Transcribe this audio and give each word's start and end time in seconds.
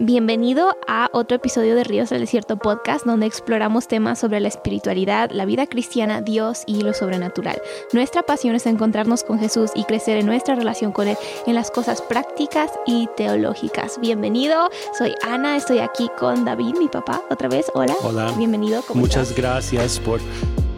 Bienvenido 0.00 0.76
a 0.86 1.10
otro 1.12 1.38
episodio 1.38 1.74
de 1.74 1.82
Ríos 1.82 2.10
del 2.10 2.20
Desierto 2.20 2.56
Podcast, 2.56 3.04
donde 3.04 3.26
exploramos 3.26 3.88
temas 3.88 4.20
sobre 4.20 4.38
la 4.38 4.46
espiritualidad, 4.46 5.32
la 5.32 5.44
vida 5.44 5.66
cristiana, 5.66 6.20
Dios 6.20 6.62
y 6.66 6.82
lo 6.82 6.94
sobrenatural. 6.94 7.60
Nuestra 7.92 8.22
pasión 8.22 8.54
es 8.54 8.66
encontrarnos 8.66 9.24
con 9.24 9.40
Jesús 9.40 9.72
y 9.74 9.82
crecer 9.82 10.16
en 10.18 10.26
nuestra 10.26 10.54
relación 10.54 10.92
con 10.92 11.08
Él 11.08 11.16
en 11.48 11.56
las 11.56 11.72
cosas 11.72 12.00
prácticas 12.00 12.70
y 12.86 13.08
teológicas. 13.16 13.98
Bienvenido, 14.00 14.70
soy 14.96 15.16
Ana, 15.26 15.56
estoy 15.56 15.80
aquí 15.80 16.08
con 16.16 16.44
David, 16.44 16.76
mi 16.78 16.86
papá, 16.86 17.20
otra 17.28 17.48
vez. 17.48 17.66
Hola. 17.74 17.96
Hola. 18.04 18.32
Bienvenido. 18.36 18.84
Muchas 18.94 19.34
gracias 19.34 19.98
por 19.98 20.20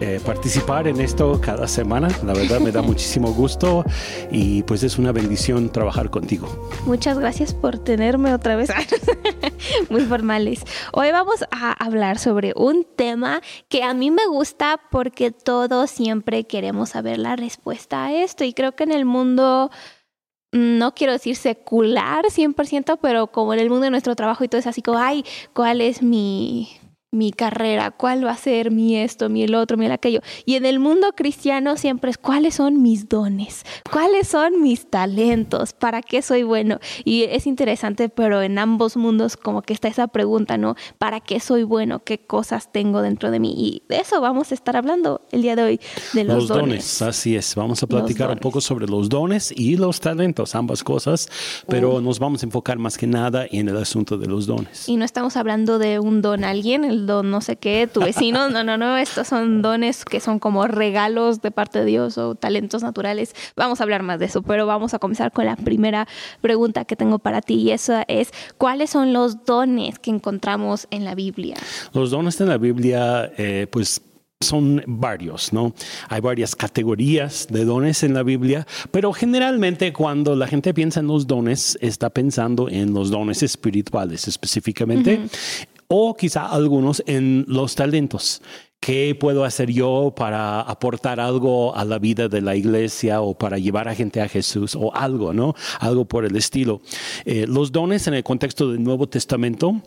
eh, 0.00 0.18
participar 0.24 0.88
en 0.88 1.00
esto 1.00 1.40
cada 1.40 1.68
semana. 1.68 2.08
La 2.24 2.32
verdad 2.32 2.58
me 2.60 2.72
da 2.72 2.80
muchísimo 2.90 3.32
gusto 3.32 3.84
y 4.30 4.62
pues 4.62 4.82
es 4.82 4.98
una 4.98 5.12
bendición 5.12 5.70
trabajar 5.70 6.10
contigo. 6.10 6.48
Muchas 6.86 7.18
gracias 7.18 7.52
por 7.52 7.78
tenerme 7.78 8.32
otra 8.32 8.56
vez. 8.56 8.70
Muy 9.90 10.02
formales. 10.02 10.64
Hoy 10.92 11.12
vamos 11.12 11.44
a 11.50 11.72
hablar 11.72 12.18
sobre 12.18 12.54
un 12.56 12.86
tema 12.96 13.42
que 13.68 13.82
a 13.82 13.92
mí 13.92 14.10
me 14.10 14.26
gusta 14.26 14.80
porque 14.90 15.32
todos 15.32 15.90
siempre 15.90 16.44
queremos 16.44 16.90
saber 16.90 17.18
la 17.18 17.36
respuesta 17.36 18.06
a 18.06 18.12
esto 18.14 18.44
y 18.44 18.54
creo 18.54 18.72
que 18.72 18.84
en 18.84 18.92
el 18.92 19.04
mundo 19.04 19.70
no 20.52 20.94
quiero 20.94 21.12
decir 21.12 21.36
secular 21.36 22.24
100%, 22.24 22.98
pero 23.00 23.28
como 23.28 23.52
en 23.54 23.60
el 23.60 23.68
mundo 23.68 23.84
de 23.84 23.90
nuestro 23.90 24.16
trabajo 24.16 24.44
y 24.44 24.48
todo 24.48 24.58
es 24.58 24.66
así 24.66 24.82
como, 24.82 24.98
ay, 24.98 25.24
¿cuál 25.52 25.80
es 25.80 26.02
mi, 26.02 26.79
mi 27.12 27.32
carrera, 27.32 27.90
cuál 27.90 28.24
va 28.24 28.30
a 28.30 28.36
ser 28.36 28.70
mi 28.70 28.96
esto, 28.96 29.28
mi 29.28 29.42
el 29.42 29.56
otro, 29.56 29.76
mi 29.76 29.86
el 29.86 29.92
aquello. 29.92 30.20
Y 30.44 30.54
en 30.54 30.64
el 30.64 30.78
mundo 30.78 31.08
cristiano 31.16 31.76
siempre 31.76 32.12
es 32.12 32.18
cuáles 32.18 32.54
son 32.54 32.82
mis 32.82 33.08
dones, 33.08 33.64
cuáles 33.90 34.28
son 34.28 34.62
mis 34.62 34.88
talentos, 34.88 35.72
para 35.72 36.02
qué 36.02 36.22
soy 36.22 36.44
bueno. 36.44 36.78
Y 37.04 37.24
es 37.24 37.48
interesante, 37.48 38.10
pero 38.10 38.42
en 38.42 38.60
ambos 38.60 38.96
mundos 38.96 39.36
como 39.36 39.62
que 39.62 39.72
está 39.72 39.88
esa 39.88 40.06
pregunta, 40.06 40.56
¿no? 40.56 40.76
¿Para 40.98 41.18
qué 41.18 41.40
soy 41.40 41.64
bueno? 41.64 42.04
¿Qué 42.04 42.18
cosas 42.18 42.70
tengo 42.70 43.02
dentro 43.02 43.32
de 43.32 43.40
mí? 43.40 43.54
Y 43.56 43.82
de 43.88 43.98
eso 43.98 44.20
vamos 44.20 44.52
a 44.52 44.54
estar 44.54 44.76
hablando 44.76 45.22
el 45.32 45.42
día 45.42 45.56
de 45.56 45.62
hoy, 45.64 45.80
de 46.12 46.22
los, 46.22 46.36
los 46.36 46.48
dones. 46.48 47.02
Así 47.02 47.34
es, 47.34 47.56
vamos 47.56 47.82
a 47.82 47.88
platicar 47.88 48.30
un 48.30 48.38
poco 48.38 48.60
sobre 48.60 48.86
los 48.86 49.08
dones 49.08 49.52
y 49.56 49.76
los 49.76 49.98
talentos, 49.98 50.54
ambas 50.54 50.84
cosas, 50.84 51.28
pero 51.66 52.00
nos 52.00 52.20
vamos 52.20 52.44
a 52.44 52.46
enfocar 52.46 52.78
más 52.78 52.96
que 52.96 53.08
nada 53.08 53.46
en 53.50 53.68
el 53.68 53.76
asunto 53.78 54.16
de 54.16 54.28
los 54.28 54.46
dones. 54.46 54.88
Y 54.88 54.96
no 54.96 55.04
estamos 55.04 55.36
hablando 55.36 55.80
de 55.80 55.98
un 55.98 56.22
don 56.22 56.44
a 56.44 56.50
alguien, 56.50 56.84
el 56.84 56.99
don 57.06 57.30
no 57.30 57.40
sé 57.40 57.56
qué, 57.56 57.88
tu 57.92 58.00
vecino, 58.04 58.50
no, 58.50 58.64
no, 58.64 58.76
no, 58.76 58.96
estos 58.96 59.28
son 59.28 59.62
dones 59.62 60.04
que 60.04 60.20
son 60.20 60.38
como 60.38 60.66
regalos 60.66 61.42
de 61.42 61.50
parte 61.50 61.80
de 61.80 61.84
Dios 61.84 62.18
o 62.18 62.34
talentos 62.34 62.82
naturales. 62.82 63.34
Vamos 63.56 63.80
a 63.80 63.84
hablar 63.84 64.02
más 64.02 64.18
de 64.18 64.26
eso, 64.26 64.42
pero 64.42 64.66
vamos 64.66 64.94
a 64.94 64.98
comenzar 64.98 65.32
con 65.32 65.46
la 65.46 65.56
primera 65.56 66.06
pregunta 66.40 66.84
que 66.84 66.96
tengo 66.96 67.18
para 67.18 67.40
ti 67.40 67.54
y 67.54 67.70
esa 67.70 68.04
es, 68.08 68.32
¿cuáles 68.58 68.90
son 68.90 69.12
los 69.12 69.44
dones 69.44 69.98
que 69.98 70.10
encontramos 70.10 70.86
en 70.90 71.04
la 71.04 71.14
Biblia? 71.14 71.56
Los 71.92 72.10
dones 72.10 72.40
en 72.40 72.48
la 72.48 72.58
Biblia, 72.58 73.32
eh, 73.36 73.66
pues 73.70 74.02
son 74.42 74.82
varios, 74.86 75.52
¿no? 75.52 75.74
Hay 76.08 76.22
varias 76.22 76.56
categorías 76.56 77.46
de 77.50 77.66
dones 77.66 78.02
en 78.02 78.14
la 78.14 78.22
Biblia, 78.22 78.66
pero 78.90 79.12
generalmente 79.12 79.92
cuando 79.92 80.34
la 80.34 80.46
gente 80.46 80.72
piensa 80.72 81.00
en 81.00 81.08
los 81.08 81.26
dones, 81.26 81.76
está 81.82 82.08
pensando 82.08 82.70
en 82.70 82.94
los 82.94 83.10
dones 83.10 83.42
espirituales 83.42 84.26
específicamente 84.28 85.20
o 85.92 86.16
quizá 86.16 86.46
algunos 86.46 87.02
en 87.06 87.44
los 87.48 87.74
talentos. 87.74 88.40
¿Qué 88.78 89.14
puedo 89.18 89.44
hacer 89.44 89.70
yo 89.70 90.14
para 90.16 90.62
aportar 90.62 91.20
algo 91.20 91.76
a 91.76 91.84
la 91.84 91.98
vida 91.98 92.28
de 92.28 92.40
la 92.40 92.56
iglesia 92.56 93.20
o 93.20 93.36
para 93.36 93.58
llevar 93.58 93.88
a 93.88 93.94
gente 93.94 94.22
a 94.22 94.28
Jesús 94.28 94.74
o 94.74 94.94
algo, 94.94 95.34
¿no? 95.34 95.54
Algo 95.80 96.06
por 96.06 96.24
el 96.24 96.34
estilo. 96.36 96.80
Eh, 97.26 97.44
los 97.46 97.72
dones 97.72 98.06
en 98.06 98.14
el 98.14 98.22
contexto 98.22 98.70
del 98.70 98.82
Nuevo 98.82 99.06
Testamento, 99.06 99.82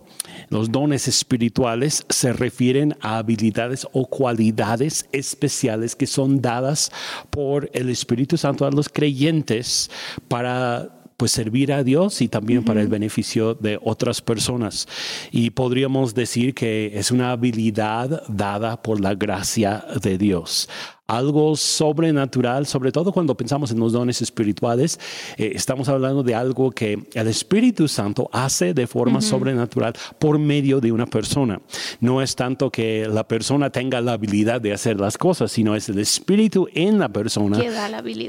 los 0.49 0.71
dones 0.71 1.07
espirituales 1.07 2.05
se 2.09 2.33
refieren 2.33 2.95
a 3.01 3.17
habilidades 3.17 3.87
o 3.93 4.05
cualidades 4.05 5.07
especiales 5.11 5.95
que 5.95 6.05
son 6.05 6.41
dadas 6.41 6.91
por 7.31 7.71
el 7.73 7.89
Espíritu 7.89 8.37
Santo 8.37 8.67
a 8.67 8.71
los 8.71 8.89
creyentes 8.89 9.89
para 10.27 11.02
pues 11.17 11.31
servir 11.31 11.71
a 11.73 11.83
Dios 11.83 12.21
y 12.21 12.27
también 12.27 12.63
para 12.63 12.81
el 12.81 12.87
beneficio 12.87 13.53
de 13.55 13.79
otras 13.81 14.21
personas. 14.21 14.87
Y 15.31 15.51
podríamos 15.51 16.13
decir 16.13 16.53
que 16.53 16.91
es 16.95 17.11
una 17.11 17.31
habilidad 17.31 18.23
dada 18.27 18.81
por 18.81 18.99
la 18.99 19.15
gracia 19.15 19.85
de 20.01 20.17
Dios 20.17 20.69
algo 21.07 21.55
sobrenatural, 21.55 22.65
sobre 22.65 22.91
todo 22.91 23.11
cuando 23.11 23.35
pensamos 23.35 23.71
en 23.71 23.79
los 23.79 23.91
dones 23.91 24.21
espirituales, 24.21 24.99
eh, 25.37 25.51
estamos 25.53 25.89
hablando 25.89 26.23
de 26.23 26.33
algo 26.33 26.71
que 26.71 27.07
el 27.13 27.27
Espíritu 27.27 27.87
Santo 27.87 28.29
hace 28.31 28.73
de 28.73 28.87
forma 28.87 29.21
sobrenatural 29.21 29.93
por 30.17 30.39
medio 30.39 30.79
de 30.79 30.91
una 30.91 31.05
persona. 31.05 31.61
No 31.99 32.21
es 32.21 32.35
tanto 32.35 32.71
que 32.71 33.07
la 33.07 33.27
persona 33.27 33.69
tenga 33.69 34.01
la 34.01 34.13
habilidad 34.13 34.61
de 34.61 34.73
hacer 34.73 34.99
las 34.99 35.17
cosas, 35.17 35.51
sino 35.51 35.75
es 35.75 35.89
el 35.89 35.99
Espíritu 35.99 36.67
en 36.73 36.99
la 36.99 37.09
persona 37.09 37.59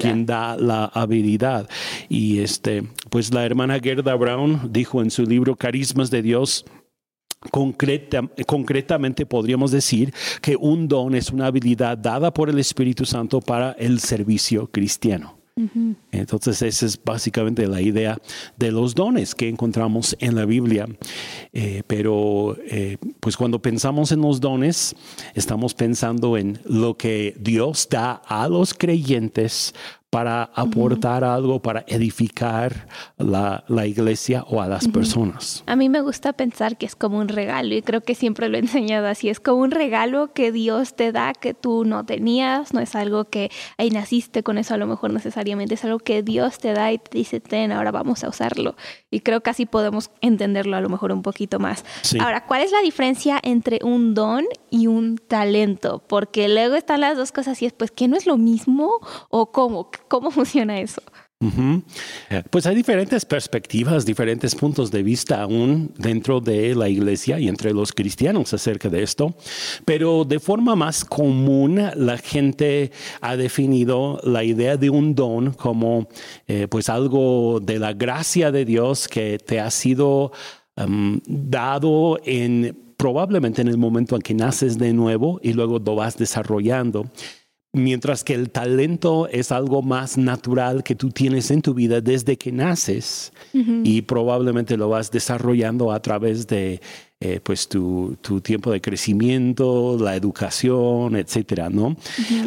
quien 0.01 0.27
da 0.27 0.57
la 0.57 0.87
habilidad. 0.87 1.69
Y 2.09 2.41
este, 2.41 2.85
pues 3.11 3.33
la 3.33 3.45
hermana 3.45 3.79
Gerda 3.81 4.15
Brown 4.15 4.71
dijo 4.73 5.03
en 5.03 5.11
su 5.11 5.25
libro 5.25 5.57
Carismas 5.57 6.11
de 6.11 6.23
Dios, 6.23 6.65
concretamente 7.51 9.27
podríamos 9.27 9.71
decir 9.71 10.13
que 10.41 10.57
un 10.57 10.89
don 10.89 11.15
es 11.15 11.31
una 11.31 11.47
habilidad 11.47 11.99
dada 11.99 12.33
por 12.33 12.51
el 12.51 12.59
Espíritu 12.59 13.05
Santo 13.05 13.41
para 13.41 13.73
el 13.73 14.01
servicio 14.01 14.69
cristiano. 14.71 15.45
Entonces 16.11 16.63
esa 16.63 16.87
es 16.87 17.01
básicamente 17.03 17.69
la 17.69 17.81
idea 17.81 18.19
de 18.57 18.73
los 18.73 18.93
dones 18.97 19.37
que 19.37 19.49
encontramos 19.49 20.17
en 20.19 20.35
la 20.35 20.47
Biblia. 20.47 20.87
Eh, 21.53 21.85
pero 21.87 22.57
eh, 22.67 22.97
pues 23.21 23.37
cuando 23.37 23.63
pensamos 23.63 24.11
en 24.11 24.21
los 24.21 24.41
dones, 24.41 24.97
estamos 25.35 25.75
pensando 25.75 26.37
en 26.37 26.59
lo 26.65 26.97
que 26.97 27.37
Dios 27.39 27.87
da 27.89 28.15
a 28.27 28.49
los 28.49 28.75
creyentes 28.75 29.75
para 30.15 30.45
aportar 30.55 31.25
algo, 31.25 31.61
para 31.61 31.83
edificar 31.89 32.87
la, 33.19 33.65
la, 33.67 33.85
iglesia 33.85 34.45
o 34.49 34.63
a 34.63 34.69
las 34.69 34.87
personas. 34.87 35.65
A 35.67 35.75
mí 35.75 35.89
me 35.89 36.03
gusta 36.03 36.33
pensar 36.33 36.79
que 36.79 36.87
es 36.87 36.95
como 36.95 37.19
un 37.19 37.27
regalo 37.27 37.75
y 37.75 37.83
creo 37.83 38.01
que 38.01 38.15
siempre 38.15 38.49
lo 38.49 38.57
he 38.57 38.61
enseñado 38.65 39.09
así, 39.09 39.29
es 39.29 39.41
como 39.41 39.63
un 39.63 39.73
regalo 39.73 40.33
que 40.33 40.53
Dios 40.53 40.95
te 40.95 41.11
da 41.11 41.33
que 41.33 41.53
tú 41.53 41.85
no 41.85 42.07
tenías, 42.07 42.73
no 42.73 42.79
es 42.79 42.95
algo 42.95 43.25
que 43.25 43.51
ahí 43.77 43.91
naciste 43.91 44.45
con 44.45 44.57
eso 44.57 44.75
a 44.75 44.77
lo 44.77 44.87
mejor 44.87 45.13
necesariamente, 45.13 45.75
es 45.75 45.85
algo 45.85 45.99
que 45.99 46.23
Dios 46.23 46.59
te 46.59 46.75
da 46.75 46.93
y 46.93 46.99
te 46.99 47.19
dice, 47.19 47.41
ten, 47.41 47.73
ahora 47.73 47.91
vamos 47.91 48.23
a 48.23 48.29
usarlo. 48.29 48.77
Y 49.11 49.19
creo 49.19 49.41
que 49.41 49.51
así 49.51 49.67
podemos 49.67 50.13
entenderlo 50.21 50.77
a 50.77 50.81
lo 50.81 50.91
mejor 50.91 51.11
un 51.11 51.23
poquito 51.23 51.59
más. 51.59 51.85
Ahora, 52.21 52.47
¿cuál 52.47 52.63
es 52.63 52.71
la 52.71 52.83
diferencia 52.83 53.41
entre 53.43 53.81
un 53.83 54.15
don 54.15 54.45
y 54.71 54.87
un 54.87 55.19
talento? 55.19 56.05
Porque 56.07 56.49
luego 56.49 56.77
están 56.77 57.01
las 57.01 57.17
dos 57.17 57.33
cosas 57.33 57.61
y 57.63 57.67
es, 57.67 57.73
pues, 57.73 57.91
¿qué 57.91 58.07
no 58.07 58.17
es 58.17 58.27
lo 58.27 58.37
mismo 58.37 58.93
o 59.29 59.51
cómo? 59.51 59.91
¿Cómo 60.09 60.31
funciona 60.31 60.81
eso? 60.81 61.03
Pues 62.51 62.65
hay 62.67 62.75
diferentes 62.75 63.25
perspectivas, 63.25 64.07
diferentes 64.07 64.55
puntos 64.55 64.91
de 64.91 65.03
vista 65.03 65.43
aún 65.43 65.93
dentro 65.99 66.41
de 66.41 66.75
la 66.75 66.89
iglesia 66.89 67.39
y 67.39 67.49
entre 67.49 67.73
los 67.73 67.93
cristianos 67.93 68.55
acerca 68.55 68.89
de 68.89 69.03
esto, 69.03 69.37
pero 69.85 70.25
de 70.25 70.41
forma 70.41 70.75
más 70.75 71.05
común 71.05 71.81
la 71.97 72.17
gente 72.19 72.93
ha 73.21 73.37
definido 73.37 74.21
la 74.23 74.43
idea 74.43 74.77
de 74.77 74.91
un 74.91 75.15
don 75.15 75.53
como 75.53 76.09
eh, 76.47 76.67
pues 76.69 76.89
algo 76.89 77.61
de 77.61 77.79
la 77.79 77.93
gracia 77.93 78.51
de 78.51 78.65
Dios 78.65 79.09
que 79.09 79.39
te 79.39 79.61
ha 79.61 79.71
sido 79.71 80.33
dado 80.77 82.19
en 82.25 82.95
probablemente 82.97 83.63
en 83.63 83.69
el 83.69 83.79
momento 83.79 84.17
en 84.17 84.23
que 84.23 84.35
naces 84.35 84.77
de 84.77 84.93
nuevo 84.93 85.39
y 85.43 85.53
luego 85.53 85.79
lo 85.79 85.95
vas 85.95 86.17
desarrollando 86.17 87.05
Mientras 87.75 88.23
que 88.23 88.35
el 88.35 88.51
talento 88.51 89.29
es 89.29 89.51
algo 89.51 89.83
más 89.83 90.17
natural 90.17 90.85
que 90.85 90.95
tú 90.95 91.11
tienes 91.11 91.51
en 91.51 91.61
tu 91.61 91.75
vida 91.75 92.01
desde 92.01 92.39
que 92.39 92.53
naces 92.53 93.33
y 93.53 94.03
probablemente 94.03 94.77
lo 94.77 94.89
vas 94.89 95.11
desarrollando 95.11 95.91
a 95.91 96.01
través 96.01 96.47
de 96.47 96.81
eh, 97.21 97.41
pues 97.43 97.69
tu, 97.69 98.17
tiempo 98.43 98.71
de 98.71 98.81
crecimiento, 98.81 99.97
la 99.99 100.15
educación, 100.15 101.17
etcétera, 101.17 101.69
¿no? 101.69 101.97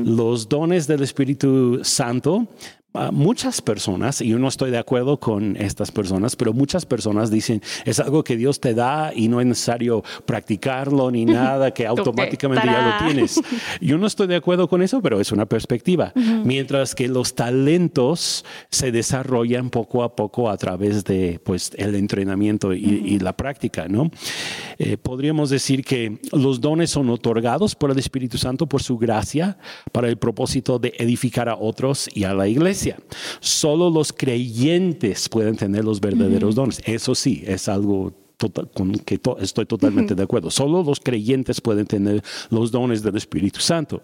Los 0.05 0.47
dones 0.47 0.87
del 0.87 1.03
Espíritu 1.03 1.81
Santo 1.83 2.47
muchas 3.11 3.61
personas, 3.61 4.21
y 4.21 4.29
yo 4.29 4.39
no 4.39 4.47
estoy 4.47 4.71
de 4.71 4.77
acuerdo 4.77 5.19
con 5.19 5.55
estas 5.57 5.91
personas, 5.91 6.35
pero 6.35 6.53
muchas 6.53 6.85
personas 6.85 7.31
dicen, 7.31 7.61
es 7.85 7.99
algo 7.99 8.23
que 8.23 8.37
Dios 8.37 8.59
te 8.59 8.73
da 8.73 9.11
y 9.15 9.27
no 9.27 9.41
es 9.41 9.47
necesario 9.47 10.03
practicarlo 10.25 11.11
ni 11.11 11.25
nada, 11.25 11.71
que 11.71 11.85
automáticamente 11.85 12.67
ya 12.67 12.99
lo 12.99 13.05
tienes. 13.05 13.41
Yo 13.81 13.97
no 13.97 14.07
estoy 14.07 14.27
de 14.27 14.35
acuerdo 14.35 14.67
con 14.67 14.81
eso, 14.81 15.01
pero 15.01 15.19
es 15.19 15.31
una 15.31 15.45
perspectiva. 15.45 16.13
Mientras 16.43 16.95
que 16.95 17.07
los 17.07 17.35
talentos 17.35 18.45
se 18.69 18.91
desarrollan 18.91 19.69
poco 19.69 20.03
a 20.03 20.15
poco 20.15 20.49
a 20.49 20.57
través 20.57 21.03
de 21.03 21.39
pues, 21.43 21.71
el 21.77 21.95
entrenamiento 21.95 22.73
y, 22.73 23.17
la 23.17 23.35
práctica, 23.35 23.87
¿no? 23.87 24.11
Eh, 24.77 24.95
podríamos 24.95 25.49
decir 25.49 25.83
que 25.83 26.19
los 26.31 26.61
dones 26.61 26.91
son 26.91 27.09
otorgados 27.09 27.73
por 27.73 27.89
el 27.89 27.97
Espíritu 27.97 28.37
Santo 28.37 28.67
por 28.67 28.83
su 28.83 28.97
gracia 28.97 29.57
para 29.91 30.07
el 30.07 30.17
propósito 30.17 30.77
de 30.77 30.93
edificar 30.99 31.49
a 31.49 31.55
otros 31.55 32.07
y 32.13 32.25
a 32.25 32.33
la 32.33 32.47
iglesia. 32.47 32.86
Solo 33.39 33.89
los 33.89 34.13
creyentes 34.13 35.29
pueden 35.29 35.55
tener 35.55 35.83
los 35.83 35.99
verdaderos 35.99 36.55
dones. 36.55 36.81
Eso 36.85 37.15
sí, 37.15 37.43
es 37.45 37.67
algo 37.67 38.13
tota-, 38.37 38.65
con 38.65 38.93
que 38.93 39.19
estoy 39.39 39.65
totalmente 39.65 40.15
de 40.15 40.23
acuerdo. 40.23 40.51
Solo 40.51 40.83
los 40.83 40.99
creyentes 40.99 41.61
pueden 41.61 41.85
tener 41.85 42.23
los 42.49 42.71
dones 42.71 43.03
del 43.03 43.17
Espíritu 43.17 43.59
Santo. 43.59 44.01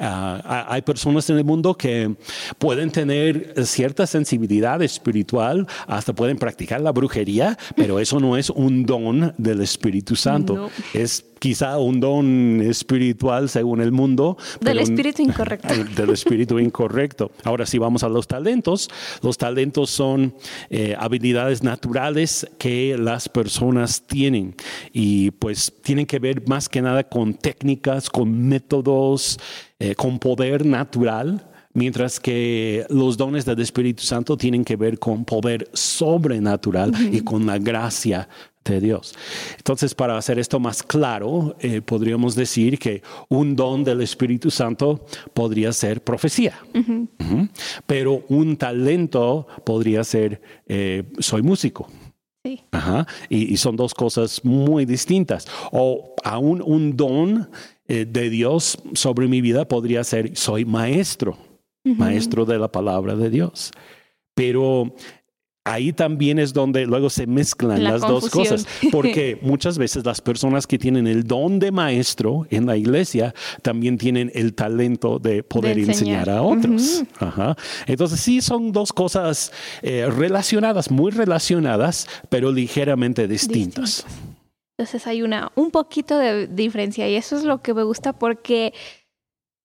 Ah, 0.00 0.66
hay 0.68 0.82
personas 0.82 1.28
en 1.28 1.38
el 1.38 1.44
mundo 1.44 1.74
que 1.74 2.14
pueden 2.58 2.90
tener 2.90 3.54
cierta 3.66 4.06
sensibilidad 4.06 4.80
espiritual, 4.80 5.66
hasta 5.88 6.12
pueden 6.12 6.38
practicar 6.38 6.80
la 6.80 6.92
brujería, 6.92 7.58
pero 7.74 7.98
eso 7.98 8.20
no 8.20 8.36
es 8.36 8.48
un 8.50 8.86
don 8.86 9.34
del 9.38 9.60
Espíritu 9.60 10.14
Santo. 10.14 10.70
Es 10.94 11.24
quizá 11.38 11.78
un 11.78 12.00
don 12.00 12.60
espiritual 12.62 13.48
según 13.48 13.80
el 13.80 13.92
mundo. 13.92 14.36
Del 14.60 14.78
espíritu 14.78 15.22
incorrecto. 15.22 15.74
Del 15.96 16.10
espíritu 16.10 16.58
incorrecto. 16.58 17.30
Ahora, 17.44 17.66
si 17.66 17.78
vamos 17.78 18.02
a 18.02 18.08
los 18.08 18.26
talentos, 18.26 18.88
los 19.22 19.38
talentos 19.38 19.90
son 19.90 20.34
eh, 20.70 20.94
habilidades 20.98 21.62
naturales 21.62 22.48
que 22.58 22.96
las 22.98 23.28
personas 23.28 24.02
tienen 24.02 24.54
y 24.92 25.30
pues 25.32 25.72
tienen 25.82 26.06
que 26.06 26.18
ver 26.18 26.46
más 26.48 26.68
que 26.68 26.82
nada 26.82 27.04
con 27.04 27.34
técnicas, 27.34 28.10
con 28.10 28.48
métodos, 28.48 29.38
eh, 29.78 29.94
con 29.94 30.18
poder 30.18 30.66
natural 30.66 31.44
mientras 31.78 32.18
que 32.18 32.84
los 32.90 33.16
dones 33.16 33.44
del 33.44 33.60
Espíritu 33.60 34.02
Santo 34.02 34.36
tienen 34.36 34.64
que 34.64 34.76
ver 34.76 34.98
con 34.98 35.24
poder 35.24 35.70
sobrenatural 35.72 36.92
y 37.12 37.20
con 37.20 37.46
la 37.46 37.58
gracia 37.58 38.28
de 38.64 38.80
Dios. 38.80 39.14
Entonces, 39.56 39.94
para 39.94 40.18
hacer 40.18 40.38
esto 40.38 40.58
más 40.58 40.82
claro, 40.82 41.56
eh, 41.60 41.80
podríamos 41.80 42.34
decir 42.34 42.78
que 42.78 43.02
un 43.28 43.54
don 43.54 43.84
del 43.84 44.02
Espíritu 44.02 44.50
Santo 44.50 45.06
podría 45.32 45.72
ser 45.72 46.02
profecía, 46.02 46.58
pero 47.86 48.24
un 48.28 48.56
talento 48.56 49.46
podría 49.64 50.02
ser 50.02 50.42
eh, 50.66 51.04
soy 51.20 51.42
músico. 51.42 51.88
Sí. 52.44 52.62
Y, 53.28 53.56
son 53.56 53.76
dos 53.76 53.94
cosas 53.94 54.44
muy 54.44 54.84
distintas. 54.84 55.46
O 55.72 56.14
aún 56.24 56.62
un 56.64 56.96
don 56.96 57.50
eh, 57.88 58.06
de 58.08 58.30
Dios 58.30 58.78
sobre 58.94 59.26
mi 59.28 59.40
vida 59.40 59.66
podría 59.66 60.04
ser 60.04 60.36
soy 60.36 60.64
maestro, 60.64 61.36
maestro 61.84 62.44
de 62.44 62.58
la 62.58 62.68
palabra 62.68 63.16
de 63.16 63.30
Dios. 63.30 63.72
Pero 64.34 64.94
ahí 65.68 65.92
también 65.92 66.38
es 66.38 66.52
donde 66.52 66.86
luego 66.86 67.10
se 67.10 67.26
mezclan 67.26 67.84
las 67.84 68.00
dos 68.00 68.30
cosas, 68.30 68.66
porque 68.92 69.38
muchas 69.42 69.78
veces 69.78 70.04
las 70.04 70.20
personas 70.20 70.66
que 70.66 70.78
tienen 70.78 71.06
el 71.06 71.24
don 71.24 71.58
de 71.58 71.70
maestro 71.70 72.46
en 72.50 72.66
la 72.66 72.76
iglesia 72.76 73.34
también 73.62 73.98
tienen 73.98 74.30
el 74.34 74.54
talento 74.54 75.18
de 75.18 75.42
poder 75.42 75.78
enseñar. 75.78 76.30
a 76.30 76.42
otros. 76.42 77.04
Entonces 77.86 78.20
sí 78.20 78.40
son 78.40 78.72
dos 78.72 78.92
cosas 78.92 79.52
eh, 79.82 80.08
relacionadas, 80.10 80.90
muy 80.90 81.10
relacionadas, 81.10 82.06
pero 82.28 82.50
ligeramente 82.50 83.28
distintas. 83.28 84.04
Entonces 84.78 85.06
hay 85.06 85.22
una 85.22 85.50
un 85.56 85.70
poquito 85.70 86.16
de 86.18 86.46
diferencia 86.46 87.08
y 87.08 87.16
eso 87.16 87.36
es 87.36 87.44
lo 87.44 87.60
que 87.60 87.74
me 87.74 87.82
gusta 87.82 88.12
porque 88.12 88.72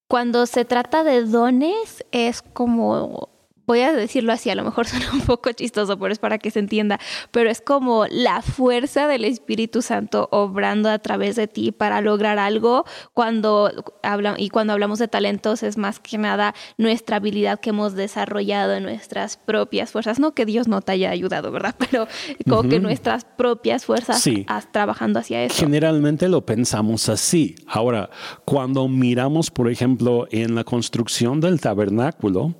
cuando 0.07 0.45
se 0.45 0.65
trata 0.65 1.03
de 1.03 1.23
dones 1.23 2.05
es 2.11 2.41
como 2.41 3.32
voy 3.65 3.81
a 3.81 3.93
decirlo 3.93 4.33
así, 4.33 4.49
a 4.49 4.55
lo 4.55 4.63
mejor 4.63 4.87
suena 4.87 5.11
un 5.13 5.21
poco 5.21 5.51
chistoso, 5.51 5.97
pero 5.97 6.11
es 6.11 6.19
para 6.19 6.37
que 6.37 6.51
se 6.51 6.59
entienda, 6.59 6.99
pero 7.31 7.49
es 7.49 7.61
como 7.61 8.05
la 8.09 8.41
fuerza 8.41 9.07
del 9.07 9.25
Espíritu 9.25 9.81
Santo 9.81 10.29
obrando 10.31 10.89
a 10.89 10.99
través 10.99 11.35
de 11.35 11.47
ti 11.47 11.71
para 11.71 12.01
lograr 12.01 12.39
algo 12.39 12.85
cuando 13.13 13.71
habla, 14.01 14.35
y 14.37 14.49
cuando 14.49 14.73
hablamos 14.73 14.99
de 14.99 15.07
talentos 15.07 15.63
es 15.63 15.77
más 15.77 15.99
que 15.99 16.17
nada 16.17 16.53
nuestra 16.77 17.17
habilidad 17.17 17.59
que 17.59 17.69
hemos 17.69 17.93
desarrollado 17.93 18.73
en 18.73 18.83
nuestras 18.83 19.37
propias 19.37 19.91
fuerzas, 19.91 20.19
no 20.19 20.33
que 20.33 20.45
Dios 20.45 20.67
no 20.67 20.81
te 20.81 20.93
haya 20.93 21.09
ayudado, 21.09 21.51
¿verdad? 21.51 21.75
Pero 21.91 22.07
como 22.49 22.69
que 22.69 22.79
nuestras 22.79 23.25
propias 23.25 23.85
fuerzas 23.85 24.23
trabajando 24.71 25.19
hacia 25.19 25.43
eso. 25.43 25.55
Generalmente 25.55 26.27
lo 26.27 26.45
pensamos 26.45 27.09
así. 27.09 27.55
Ahora, 27.67 28.09
cuando 28.45 28.87
miramos, 28.87 29.51
por 29.51 29.69
ejemplo, 29.69 30.27
en 30.31 30.55
la 30.55 30.63
construcción 30.63 31.39
del 31.39 31.59
tabernáculo, 31.59 32.55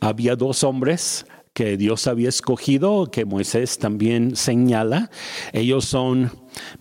había 0.00 0.36
dos 0.38 0.64
hombres 0.64 1.26
que 1.52 1.76
Dios 1.76 2.06
había 2.06 2.28
escogido, 2.28 3.10
que 3.10 3.24
Moisés 3.24 3.78
también 3.78 4.36
señala. 4.36 5.10
Ellos 5.52 5.84
son 5.84 6.30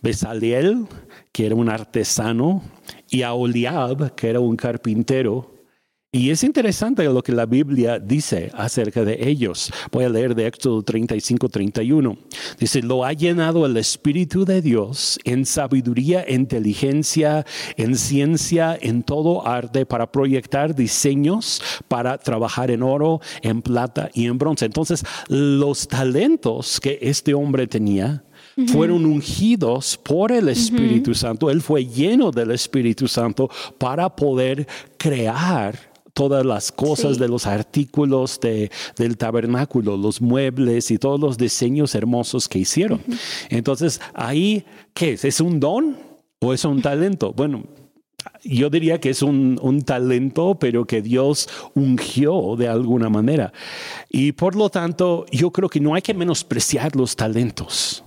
Besaliel, 0.01 0.85
que 1.31 1.47
era 1.47 1.55
un 1.55 1.67
artesano, 1.67 2.61
y 3.09 3.23
Aholiab, 3.23 4.13
que 4.15 4.29
era 4.29 4.39
un 4.39 4.55
carpintero. 4.55 5.56
Y 6.17 6.31
es 6.31 6.43
interesante 6.43 7.03
lo 7.03 7.21
que 7.21 7.31
la 7.31 7.45
Biblia 7.45 7.99
dice 7.99 8.49
acerca 8.55 9.05
de 9.05 9.29
ellos. 9.29 9.71
Voy 9.91 10.03
a 10.03 10.09
leer 10.09 10.33
de 10.33 10.47
Éxodo 10.47 10.81
35, 10.81 11.47
31. 11.47 12.17
Dice, 12.59 12.81
lo 12.81 13.05
ha 13.05 13.13
llenado 13.13 13.67
el 13.67 13.77
Espíritu 13.77 14.43
de 14.43 14.63
Dios 14.63 15.19
en 15.25 15.45
sabiduría, 15.45 16.25
inteligencia, 16.27 17.45
en 17.75 17.95
ciencia, 17.95 18.75
en 18.81 19.03
todo 19.03 19.47
arte 19.47 19.85
para 19.85 20.11
proyectar 20.11 20.73
diseños, 20.73 21.61
para 21.87 22.17
trabajar 22.17 22.71
en 22.71 22.81
oro, 22.81 23.21
en 23.43 23.61
plata 23.61 24.09
y 24.15 24.25
en 24.25 24.39
bronce. 24.39 24.65
Entonces, 24.65 25.05
los 25.27 25.87
talentos 25.87 26.79
que 26.79 26.97
este 26.99 27.35
hombre 27.35 27.67
tenía, 27.67 28.23
fueron 28.65 29.05
ungidos 29.05 29.97
por 29.97 30.31
el 30.31 30.49
Espíritu 30.49 31.13
Santo. 31.13 31.51
Él 31.51 31.61
fue 31.61 31.85
lleno 31.85 32.31
del 32.31 32.51
Espíritu 32.51 33.07
Santo 33.07 33.49
para 33.77 34.15
poder 34.15 34.67
crear 34.97 35.86
todas 36.17 36.43
las 36.43 36.71
cosas 36.71 37.19
de 37.19 37.27
los 37.27 37.45
artículos 37.45 38.39
de, 38.39 38.71
del 38.97 39.17
tabernáculo, 39.17 39.95
los 39.95 40.19
muebles 40.19 40.89
y 40.89 40.97
todos 40.97 41.19
los 41.19 41.37
diseños 41.37 41.93
hermosos 41.93 42.49
que 42.49 42.57
hicieron. 42.57 43.03
Entonces, 43.51 44.01
ahí, 44.15 44.65
¿qué 44.95 45.11
es? 45.11 45.23
¿Es 45.23 45.39
un 45.39 45.59
don 45.59 45.95
o 46.39 46.55
es 46.55 46.65
un 46.65 46.81
talento? 46.81 47.33
Bueno, 47.33 47.65
yo 48.43 48.71
diría 48.71 48.99
que 48.99 49.11
es 49.11 49.21
un, 49.21 49.59
un, 49.61 49.83
talento, 49.83 50.57
pero 50.59 50.85
que 50.85 51.03
Dios 51.03 51.47
ungió 51.75 52.55
de 52.57 52.67
alguna 52.67 53.09
manera. 53.09 53.53
Y 54.09 54.31
por 54.31 54.55
lo 54.55 54.71
tanto, 54.71 55.27
yo 55.31 55.51
creo 55.51 55.69
que 55.69 55.79
no 55.79 55.93
hay 55.93 56.01
que 56.01 56.15
menospreciar 56.15 56.95
los 56.95 57.15
talentos. 57.15 58.03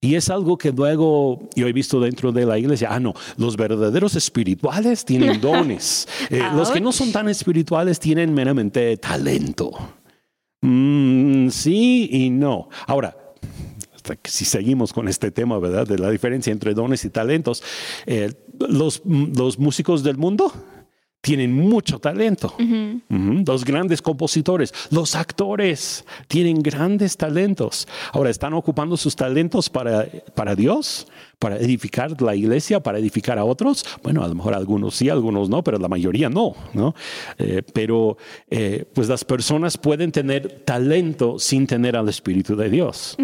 Y 0.00 0.14
es 0.14 0.30
algo 0.30 0.56
que 0.56 0.70
luego 0.70 1.48
yo 1.56 1.66
he 1.66 1.72
visto 1.72 2.00
dentro 2.00 2.30
de 2.30 2.46
la 2.46 2.56
iglesia. 2.56 2.88
Ah, 2.92 3.00
no, 3.00 3.14
los 3.36 3.56
verdaderos 3.56 4.14
espirituales 4.14 5.04
tienen 5.04 5.40
dones. 5.40 6.06
Eh, 6.30 6.40
los 6.54 6.70
que 6.70 6.80
no 6.80 6.92
son 6.92 7.10
tan 7.10 7.28
espirituales 7.28 7.98
tienen 7.98 8.32
meramente 8.32 8.96
talento. 8.96 9.72
Mm, 10.60 11.48
sí 11.48 12.08
y 12.12 12.30
no. 12.30 12.68
Ahora, 12.86 13.16
si 14.24 14.44
seguimos 14.44 14.92
con 14.92 15.08
este 15.08 15.32
tema, 15.32 15.58
¿verdad? 15.58 15.86
De 15.86 15.98
la 15.98 16.10
diferencia 16.10 16.52
entre 16.52 16.74
dones 16.74 17.04
y 17.04 17.10
talentos, 17.10 17.62
eh, 18.06 18.32
los, 18.68 19.02
los 19.04 19.58
músicos 19.58 20.04
del 20.04 20.16
mundo 20.16 20.52
tienen 21.28 21.52
mucho 21.52 21.98
talento. 21.98 22.54
Los 23.10 23.62
grandes 23.62 24.00
compositores, 24.00 24.72
los 24.90 25.14
actores 25.14 26.06
tienen 26.26 26.62
grandes 26.62 27.18
talentos. 27.18 27.86
Ahora, 28.14 28.30
¿están 28.30 28.54
ocupando 28.54 28.96
sus 28.96 29.14
talentos 29.14 29.68
para, 29.68 30.06
para 30.34 30.54
Dios? 30.54 31.06
Para 31.38 31.56
edificar 31.56 32.20
la 32.20 32.34
iglesia, 32.34 32.80
para 32.80 32.98
edificar 32.98 33.38
a 33.38 33.44
otros. 33.44 33.84
Bueno, 34.02 34.24
a 34.24 34.28
lo 34.28 34.34
mejor 34.34 34.54
algunos 34.54 34.96
sí, 34.96 35.08
algunos 35.08 35.48
no, 35.48 35.62
pero 35.62 35.78
la 35.78 35.88
mayoría 35.88 36.28
no, 36.28 36.54
¿no? 36.74 36.94
Eh, 37.38 37.62
pero 37.72 38.16
eh, 38.50 38.84
pues 38.92 39.08
las 39.08 39.24
personas 39.24 39.78
pueden 39.78 40.12
tener 40.12 40.62
talento 40.64 41.38
sin 41.38 41.66
tener 41.66 41.96
al 41.96 42.08
Espíritu 42.08 42.56
de 42.56 42.70
Dios. 42.70 43.16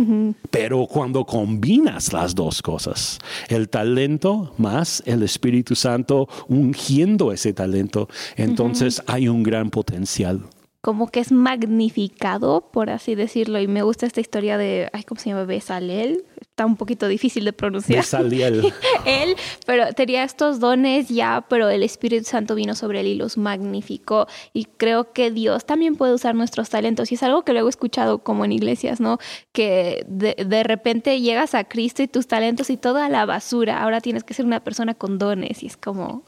Pero 0.50 0.86
cuando 0.86 1.24
combinas 1.24 2.12
las 2.12 2.34
dos 2.34 2.62
cosas, 2.62 3.18
el 3.48 3.68
talento 3.68 4.54
más 4.58 5.02
el 5.06 5.22
Espíritu 5.22 5.74
Santo 5.74 6.28
ungiendo 6.48 7.32
ese 7.32 7.52
talento, 7.52 8.08
entonces 8.36 9.02
hay 9.06 9.28
un 9.28 9.42
gran 9.42 9.70
potencial 9.70 10.40
como 10.84 11.08
que 11.08 11.20
es 11.20 11.32
magnificado, 11.32 12.68
por 12.70 12.90
así 12.90 13.14
decirlo. 13.14 13.58
Y 13.58 13.66
me 13.66 13.80
gusta 13.80 14.04
esta 14.04 14.20
historia 14.20 14.58
de, 14.58 14.90
ay, 14.92 15.02
¿cómo 15.04 15.18
se 15.18 15.30
llama? 15.30 15.44
Besalel. 15.44 16.26
Está 16.38 16.66
un 16.66 16.76
poquito 16.76 17.08
difícil 17.08 17.46
de 17.46 17.54
pronunciar. 17.54 18.00
Besalel. 18.00 18.70
él, 19.06 19.34
pero 19.64 19.94
tenía 19.94 20.24
estos 20.24 20.60
dones 20.60 21.08
ya, 21.08 21.46
pero 21.48 21.70
el 21.70 21.82
Espíritu 21.82 22.26
Santo 22.26 22.54
vino 22.54 22.74
sobre 22.74 23.00
él 23.00 23.06
y 23.06 23.14
los 23.14 23.38
magnificó. 23.38 24.26
Y 24.52 24.66
creo 24.66 25.14
que 25.14 25.30
Dios 25.30 25.64
también 25.64 25.96
puede 25.96 26.12
usar 26.12 26.34
nuestros 26.34 26.68
talentos. 26.68 27.10
Y 27.10 27.14
es 27.14 27.22
algo 27.22 27.44
que 27.44 27.54
luego 27.54 27.68
he 27.68 27.70
escuchado 27.70 28.18
como 28.18 28.44
en 28.44 28.52
iglesias, 28.52 29.00
¿no? 29.00 29.16
Que 29.52 30.04
de, 30.06 30.36
de 30.46 30.62
repente 30.64 31.18
llegas 31.18 31.54
a 31.54 31.64
Cristo 31.64 32.02
y 32.02 32.08
tus 32.08 32.26
talentos 32.26 32.68
y 32.68 32.76
toda 32.76 33.08
la 33.08 33.24
basura. 33.24 33.82
Ahora 33.82 34.02
tienes 34.02 34.22
que 34.22 34.34
ser 34.34 34.44
una 34.44 34.62
persona 34.62 34.92
con 34.92 35.16
dones. 35.16 35.62
Y 35.62 35.66
es 35.68 35.78
como, 35.78 36.24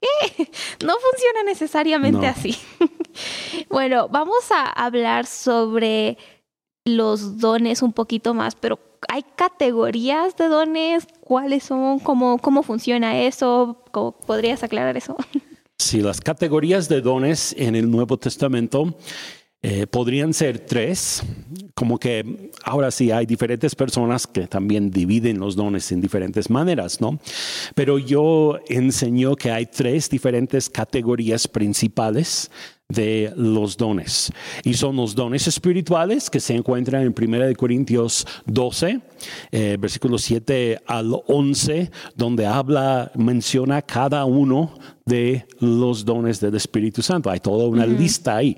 No 0.84 0.94
funciona 0.94 1.42
necesariamente 1.44 2.26
así. 2.26 2.56
bueno, 3.68 4.08
vamos 4.08 4.50
a 4.50 4.64
hablar 4.64 5.26
sobre 5.26 6.18
los 6.84 7.38
dones 7.38 7.82
un 7.82 7.92
poquito 7.92 8.34
más, 8.34 8.54
pero 8.54 8.78
¿hay 9.08 9.24
categorías 9.36 10.36
de 10.36 10.48
dones? 10.48 11.06
¿Cuáles 11.20 11.64
son? 11.64 11.98
¿Cómo, 11.98 12.38
cómo 12.38 12.62
funciona 12.62 13.20
eso? 13.20 13.82
¿Podrías 14.26 14.62
aclarar 14.62 14.96
eso? 14.96 15.16
Sí, 15.80 16.00
las 16.00 16.20
categorías 16.20 16.88
de 16.88 17.00
dones 17.00 17.54
en 17.56 17.76
el 17.76 17.88
Nuevo 17.88 18.16
Testamento 18.18 18.96
Eh, 19.60 19.88
podrían 19.88 20.32
ser 20.32 20.60
tres, 20.60 21.20
como 21.74 21.98
que 21.98 22.52
ahora 22.62 22.92
sí 22.92 23.10
hay 23.10 23.26
diferentes 23.26 23.74
personas 23.74 24.24
que 24.24 24.46
también 24.46 24.88
dividen 24.88 25.40
los 25.40 25.56
dones 25.56 25.90
en 25.90 26.00
diferentes 26.00 26.48
maneras, 26.48 27.00
¿no? 27.00 27.18
Pero 27.74 27.98
yo 27.98 28.60
enseño 28.68 29.34
que 29.34 29.50
hay 29.50 29.66
tres 29.66 30.08
diferentes 30.08 30.70
categorías 30.70 31.48
principales 31.48 32.52
de 32.90 33.34
los 33.36 33.76
dones. 33.76 34.32
Y 34.64 34.72
son 34.72 34.96
los 34.96 35.14
dones 35.14 35.46
espirituales 35.46 36.30
que 36.30 36.40
se 36.40 36.54
encuentran 36.54 37.02
en 37.02 37.14
1 37.14 37.54
Corintios 37.54 38.26
12, 38.46 39.00
eh, 39.52 39.76
versículos 39.78 40.22
7 40.22 40.80
al 40.86 41.12
11, 41.26 41.90
donde 42.16 42.46
habla, 42.46 43.12
menciona 43.14 43.82
cada 43.82 44.24
uno 44.24 44.72
de 45.04 45.46
los 45.60 46.02
dones 46.02 46.40
del 46.40 46.54
Espíritu 46.54 47.02
Santo. 47.02 47.28
Hay 47.28 47.40
toda 47.40 47.68
una 47.68 47.84
lista 47.84 48.36
ahí. 48.36 48.56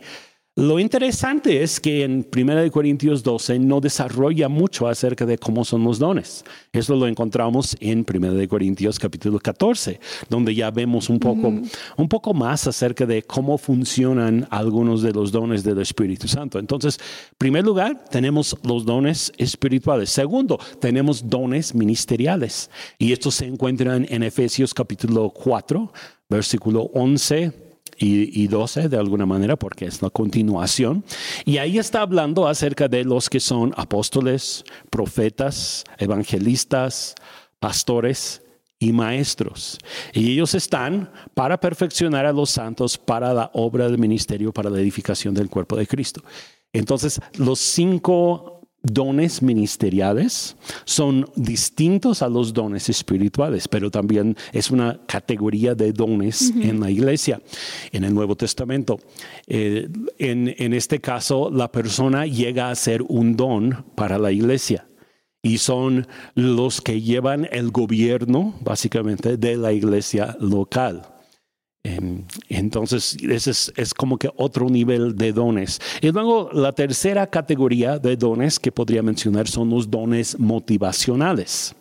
Lo 0.61 0.79
interesante 0.79 1.63
es 1.63 1.81
que 1.81 2.05
en 2.05 2.29
1 2.37 2.71
Corintios 2.71 3.23
12 3.23 3.59
no 3.59 3.81
desarrolla 3.81 4.51
mucho 4.51 4.89
acerca 4.89 5.25
de 5.25 5.39
cómo 5.39 5.65
son 5.65 5.85
los 5.85 5.99
dones. 5.99 6.45
Eso 6.71 6.97
lo 6.97 7.07
encontramos 7.07 7.75
en 7.81 8.05
1 8.07 8.47
Corintios 8.47 8.99
capítulo 8.99 9.39
14, 9.39 9.99
donde 10.29 10.55
ya 10.55 10.71
vemos 10.71 11.09
un 11.09 11.19
poco, 11.19 11.51
un 11.97 12.09
poco 12.11 12.35
más 12.35 12.67
acerca 12.67 13.07
de 13.07 13.23
cómo 13.23 13.57
funcionan 13.57 14.47
algunos 14.51 15.01
de 15.01 15.15
los 15.15 15.33
dones 15.33 15.65
del 15.65 15.79
Espíritu 15.79 16.29
Santo. 16.29 16.59
Entonces, 16.59 16.99
en 16.99 17.37
primer 17.39 17.65
lugar, 17.65 18.05
tenemos 18.11 18.55
los 18.63 18.85
dones 18.85 19.33
espirituales. 19.39 20.11
Segundo, 20.11 20.61
tenemos 20.79 21.27
dones 21.27 21.75
ministeriales. 21.75 22.69
Y 22.99 23.15
estos 23.15 23.37
se 23.37 23.47
encuentran 23.47 24.07
en 24.11 24.23
Efesios 24.23 24.75
capítulo 24.75 25.31
4, 25.31 25.91
versículo 26.29 26.83
11 26.93 27.70
y, 28.03 28.47
12 28.47 28.89
de 28.89 28.97
alguna 28.97 29.27
manera, 29.27 29.57
porque 29.57 29.85
es 29.85 30.01
la 30.01 30.09
continuación. 30.09 31.05
Y 31.45 31.59
ahí 31.59 31.79
está 31.79 32.01
hablando 32.01 32.49
acerca 32.49 32.89
de 32.89 33.05
los 33.05 33.29
que 33.29 33.41
son 33.41 33.75
apóstoles, 33.77 34.65
profetas, 34.89 35.85
evangelistas, 35.99 37.15
pastores 37.59 38.43
y 38.79 38.93
maestros. 38.93 39.79
Y 40.15 40.33
ellos 40.33 40.55
están 40.55 41.11
para 41.35 41.61
perfeccionar 41.61 42.25
a 42.25 42.33
los 42.33 42.49
santos 42.49 42.97
para 42.97 43.35
la 43.35 43.51
obra 43.53 43.87
del 43.87 43.99
ministerio, 43.99 44.53
para 44.53 44.71
la 44.71 44.81
edificación 44.81 45.35
del 45.35 45.51
cuerpo 45.51 45.77
de 45.77 45.87
Cristo. 45.87 46.23
Entonces, 46.73 47.21
los 47.37 47.59
cinco 47.59 48.60
dones 48.83 49.43
ministeriales 49.43 50.57
son 50.85 51.27
distintos 51.37 52.23
a 52.23 52.29
los 52.29 52.53
dones 52.53 52.89
espirituales, 52.89 53.69
pero 53.69 53.91
también 53.91 54.37
es 54.53 54.71
una 54.71 55.01
categoría 55.07 55.75
de 55.75 55.93
dones 55.93 56.53
en 56.61 56.81
la 56.81 56.91
iglesia, 56.91 57.41
en 57.93 58.05
el 58.05 58.15
Nuevo 58.15 58.37
Testamento. 58.37 58.99
Eh, 59.47 59.89
en, 60.19 60.55
en 60.59 60.73
este 60.73 61.01
caso, 61.01 61.51
la 61.51 61.71
persona 61.71 62.27
llega 62.27 62.71
a 62.71 62.75
ser 62.75 63.03
un 63.03 63.37
don 63.37 63.85
para 63.95 64.19
la 64.19 64.33
iglesia 64.33 64.87
y 65.43 65.59
son 65.59 66.07
los 66.35 66.81
que 66.81 67.01
llevan 67.01 67.49
el 67.51 67.71
gobierno, 67.71 68.55
básicamente, 68.61 69.37
de 69.37 69.57
la 69.57 69.73
iglesia 69.73 70.37
local. 70.39 71.10
Em, 71.83 72.25
entonces, 72.51 73.17
ese 73.23 73.73
es, 73.75 73.95
como 73.95 74.19
que 74.19 74.31
otro 74.37 74.69
nivel 74.69 75.17
de 75.17 75.33
dones. 75.33 75.81
Y 76.03 76.11
luego 76.11 76.51
la 76.53 76.73
tercera 76.73 77.27
categoría 77.27 77.99
de 77.99 78.17
dones 78.17 78.59
que 78.59 78.71
podría 78.71 79.03
mencionar 79.03 79.49
son 79.49 79.71
los 79.71 79.91
dones 79.91 80.39
motivacionales. 80.39 81.75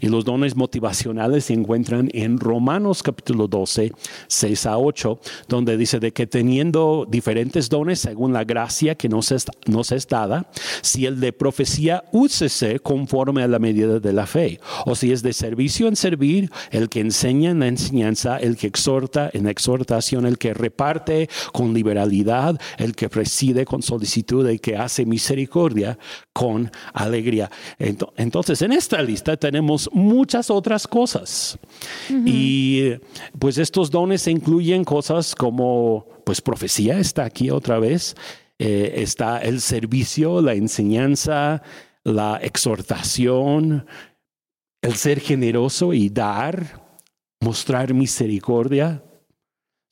Y 0.00 0.08
los 0.08 0.24
dones 0.24 0.56
motivacionales 0.56 1.46
se 1.46 1.54
encuentran 1.54 2.08
en 2.12 2.38
Romanos 2.38 3.02
capítulo 3.02 3.48
12, 3.48 3.92
6 4.26 4.66
a 4.66 4.78
8, 4.78 5.20
donde 5.48 5.76
dice 5.76 6.00
de 6.00 6.12
que 6.12 6.26
teniendo 6.26 7.06
diferentes 7.08 7.68
dones 7.68 8.00
según 8.00 8.32
la 8.32 8.44
gracia 8.44 8.94
que 8.94 9.08
nos 9.08 9.32
es, 9.32 9.46
dada, 10.08 10.46
si 10.82 11.06
el 11.06 11.20
de 11.20 11.32
profecía 11.32 12.04
úsese 12.12 12.80
conforme 12.80 13.42
a 13.42 13.48
la 13.48 13.58
medida 13.58 14.00
de 14.00 14.12
la 14.12 14.26
fe, 14.26 14.60
o 14.84 14.94
si 14.94 15.12
es 15.12 15.22
de 15.22 15.32
servicio 15.32 15.88
en 15.88 15.96
servir, 15.96 16.50
el 16.70 16.88
que 16.88 17.00
enseña 17.00 17.50
en 17.50 17.60
la 17.60 17.68
enseñanza, 17.68 18.36
el 18.38 18.56
que 18.56 18.66
exhorta 18.66 19.30
en 19.32 19.46
exhortación, 19.48 20.26
el 20.26 20.38
que 20.38 20.54
reparte 20.54 21.28
con 21.52 21.72
liberalidad, 21.72 22.60
el 22.78 22.94
que 22.94 23.08
preside 23.08 23.64
con 23.64 23.82
solicitud, 23.82 24.46
el 24.46 24.60
que 24.60 24.76
hace 24.76 25.06
misericordia 25.06 25.98
con 26.32 26.70
alegría. 26.92 27.50
Entonces, 27.78 28.60
en 28.62 28.72
esta 28.72 29.00
lista 29.00 29.36
tenemos 29.36 29.53
muchas 29.62 30.50
otras 30.50 30.86
cosas. 30.86 31.58
Y 32.08 32.92
pues 33.38 33.58
estos 33.58 33.90
dones 33.90 34.26
incluyen 34.26 34.84
cosas 34.84 35.34
como, 35.34 36.06
pues 36.24 36.40
profecía 36.40 36.98
está 36.98 37.24
aquí 37.24 37.50
otra 37.50 37.78
vez, 37.78 38.14
eh, 38.58 38.94
está 38.96 39.38
el 39.38 39.60
servicio, 39.60 40.40
la 40.40 40.54
enseñanza, 40.54 41.62
la 42.04 42.36
exhortación, 42.36 43.86
el 44.82 44.94
ser 44.94 45.20
generoso 45.20 45.92
y 45.92 46.08
dar, 46.10 46.82
mostrar 47.40 47.94
misericordia, 47.94 49.02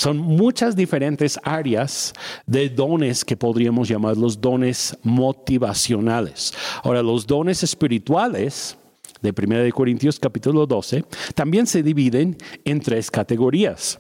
son 0.03 0.19
muchas 0.19 0.75
diferentes 0.75 1.39
áreas 1.45 2.13
de 2.45 2.69
dones 2.69 3.25
que 3.25 3.37
podríamos 3.37 3.89
llamar 3.89 4.17
los 4.17 4.41
dones 4.41 4.99
motivacionales. 5.05 6.53
Ahora, 6.83 7.03
los 7.03 7.25
dones 7.25 7.63
espirituales 7.63 8.77
de 9.23 9.33
1 9.37 9.73
Corintios 9.73 10.19
capítulo 10.19 10.67
12 10.67 11.05
también 11.35 11.67
se 11.67 11.83
dividen 11.83 12.37
en 12.65 12.81
tres 12.81 13.11
categorías. 13.11 13.99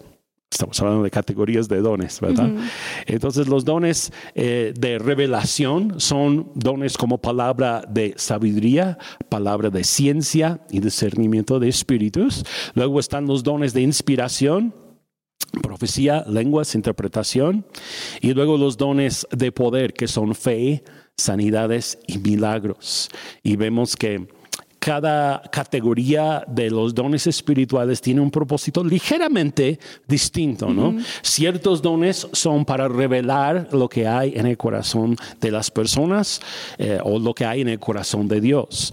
Estamos 0.50 0.78
hablando 0.80 1.02
de 1.02 1.10
categorías 1.10 1.66
de 1.66 1.80
dones, 1.80 2.20
¿verdad? 2.20 2.50
Entonces 3.06 3.48
los 3.48 3.64
dones 3.64 4.12
eh, 4.34 4.74
de 4.78 4.98
revelación 4.98 5.98
son 5.98 6.50
dones 6.54 6.98
como 6.98 7.22
palabra 7.22 7.82
de 7.88 8.12
sabiduría, 8.18 8.98
palabra 9.30 9.70
de 9.70 9.82
ciencia 9.82 10.60
y 10.70 10.80
discernimiento 10.80 11.58
de 11.58 11.70
espíritus. 11.70 12.44
Luego 12.74 13.00
están 13.00 13.24
los 13.26 13.42
dones 13.42 13.72
de 13.72 13.80
inspiración, 13.80 14.74
profecía, 15.62 16.22
lenguas, 16.28 16.74
interpretación, 16.74 17.64
y 18.20 18.34
luego 18.34 18.58
los 18.58 18.76
dones 18.76 19.26
de 19.30 19.52
poder 19.52 19.94
que 19.94 20.06
son 20.06 20.34
fe, 20.34 20.84
sanidades 21.16 21.98
y 22.06 22.18
milagros. 22.18 23.08
Y 23.42 23.56
vemos 23.56 23.96
que 23.96 24.26
cada 24.82 25.40
categoría 25.52 26.44
de 26.48 26.68
los 26.68 26.92
dones 26.92 27.28
espirituales 27.28 28.00
tiene 28.00 28.20
un 28.20 28.32
propósito 28.32 28.82
ligeramente 28.82 29.78
distinto, 30.08 30.70
¿no? 30.70 30.96
Ciertos 31.22 31.80
dones 31.80 32.26
son 32.32 32.64
para 32.64 32.88
revelar 32.88 33.68
lo 33.70 33.88
que 33.88 34.08
hay 34.08 34.32
en 34.34 34.46
el 34.46 34.56
corazón 34.56 35.16
de 35.40 35.52
las 35.52 35.70
personas 35.70 36.40
eh, 36.78 36.98
o 37.04 37.20
lo 37.20 37.32
que 37.32 37.44
hay 37.44 37.60
en 37.60 37.68
el 37.68 37.78
corazón 37.78 38.26
de 38.26 38.40
Dios. 38.40 38.92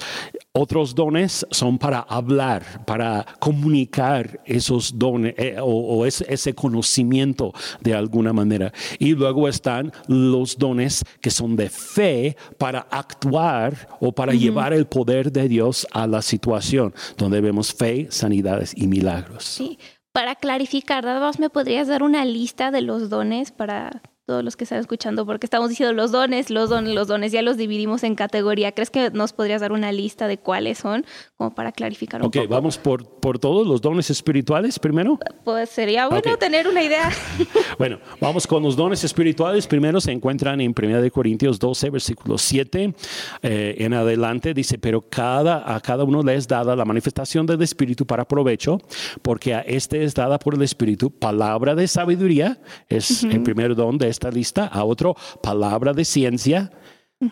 Otros 0.51 0.95
dones 0.95 1.45
son 1.51 1.77
para 1.77 1.99
hablar, 1.99 2.83
para 2.85 3.23
comunicar 3.39 4.41
esos 4.45 4.97
dones 4.97 5.35
eh, 5.37 5.57
o, 5.61 6.07
ese, 6.07 6.55
conocimiento 6.55 7.53
de 7.81 7.93
alguna 7.93 8.33
manera. 8.33 8.73
Y 8.97 9.13
luego 9.13 9.47
están 9.47 9.91
los 10.07 10.57
dones 10.57 11.03
que 11.21 11.29
son 11.29 11.55
de 11.55 11.69
fe 11.69 12.35
para 12.57 12.79
actuar 12.79 13.89
o 13.99 14.11
para 14.11 14.33
llevar 14.33 14.73
el 14.73 14.87
poder 14.87 15.31
de 15.31 15.47
Dios 15.47 15.85
a 15.91 16.07
la 16.07 16.23
situación, 16.23 16.95
donde 17.15 17.41
vemos 17.41 17.71
fe, 17.71 18.07
sanidades 18.09 18.73
y 18.75 18.87
milagros. 18.87 19.43
Sí. 19.43 19.77
Para 20.11 20.33
clarificar, 20.33 21.05
me 21.37 21.51
podrías 21.51 21.87
dar 21.87 22.01
una 22.01 22.25
lista 22.25 22.71
de 22.71 22.81
los 22.81 23.11
dones 23.11 23.51
para 23.51 24.01
todos 24.29 24.43
los 24.43 24.55
que 24.55 24.63
están 24.63 24.77
escuchando, 24.77 25.25
porque 25.25 25.47
estamos 25.47 25.69
diciendo 25.69 25.91
los 25.91 26.11
dones, 26.11 26.51
los 26.51 26.69
dones, 26.69 26.93
los 26.93 27.07
dones, 27.07 27.31
ya 27.31 27.41
los 27.41 27.57
dividimos 27.57 28.03
en 28.03 28.13
categoría. 28.13 28.73
¿Crees 28.73 28.91
que 28.91 29.09
nos 29.09 29.33
podrías 29.33 29.59
dar 29.59 29.71
una 29.71 29.91
lista 29.91 30.27
de 30.27 30.37
cuáles 30.37 30.77
son, 30.77 31.03
como 31.35 31.55
para 31.55 31.71
clarificar 31.71 32.21
un 32.21 32.29
poco? 32.29 32.45
Ok, 32.45 32.47
vamos 32.47 32.77
por, 32.77 33.07
por 33.07 33.39
todos 33.39 33.65
los 33.65 33.81
dones 33.81 34.11
espirituales 34.11 34.77
primero. 34.77 35.17
Pues 35.43 35.71
sería 35.71 36.07
bueno 36.07 36.37
tener 36.37 36.67
una 36.67 36.83
idea. 36.83 37.09
bueno, 37.79 37.97
vamos 38.21 38.45
con 38.45 38.61
los 38.61 38.75
dones 38.75 39.03
espirituales. 39.03 39.65
Primero 39.65 39.99
se 39.99 40.11
encuentran 40.11 40.61
en 40.61 40.75
1 40.79 41.09
Corintios 41.09 41.57
12, 41.57 41.89
versículo 41.89 42.37
7 42.37 42.93
eh, 43.41 43.75
en 43.79 43.93
adelante. 43.95 44.53
Dice, 44.53 44.77
pero 44.77 45.01
cada, 45.01 45.75
a 45.75 45.81
cada 45.81 46.03
uno 46.03 46.21
le 46.21 46.35
es 46.35 46.47
dada 46.47 46.75
la 46.75 46.85
manifestación 46.85 47.47
del 47.47 47.63
Espíritu 47.63 48.05
para 48.05 48.27
provecho, 48.27 48.77
porque 49.23 49.55
a 49.55 49.61
este 49.61 50.03
es 50.03 50.13
dada 50.13 50.37
por 50.37 50.53
el 50.53 50.61
Espíritu 50.61 51.09
palabra 51.09 51.73
de 51.73 51.87
sabiduría, 51.87 52.59
es 52.87 53.23
el 53.23 53.41
primer 53.41 53.75
don 53.75 53.97
de 53.97 54.18
esta 54.19 54.29
lista, 54.29 54.65
a 54.65 54.83
otro 54.83 55.15
palabra 55.41 55.93
de 55.93 56.03
ciencia, 56.03 56.71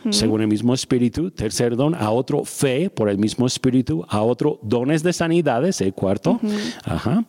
según 0.09 0.41
el 0.41 0.47
mismo 0.47 0.73
espíritu, 0.73 1.31
tercer 1.31 1.75
don, 1.75 1.95
a 1.95 2.11
otro 2.11 2.43
fe 2.43 2.89
por 2.89 3.09
el 3.09 3.17
mismo 3.17 3.45
espíritu, 3.45 4.05
a 4.09 4.21
otro 4.21 4.59
dones 4.61 5.01
de 5.01 5.13
sanidades, 5.13 5.79
el 5.81 5.93
cuarto, 5.93 6.39
Ajá. 6.83 7.25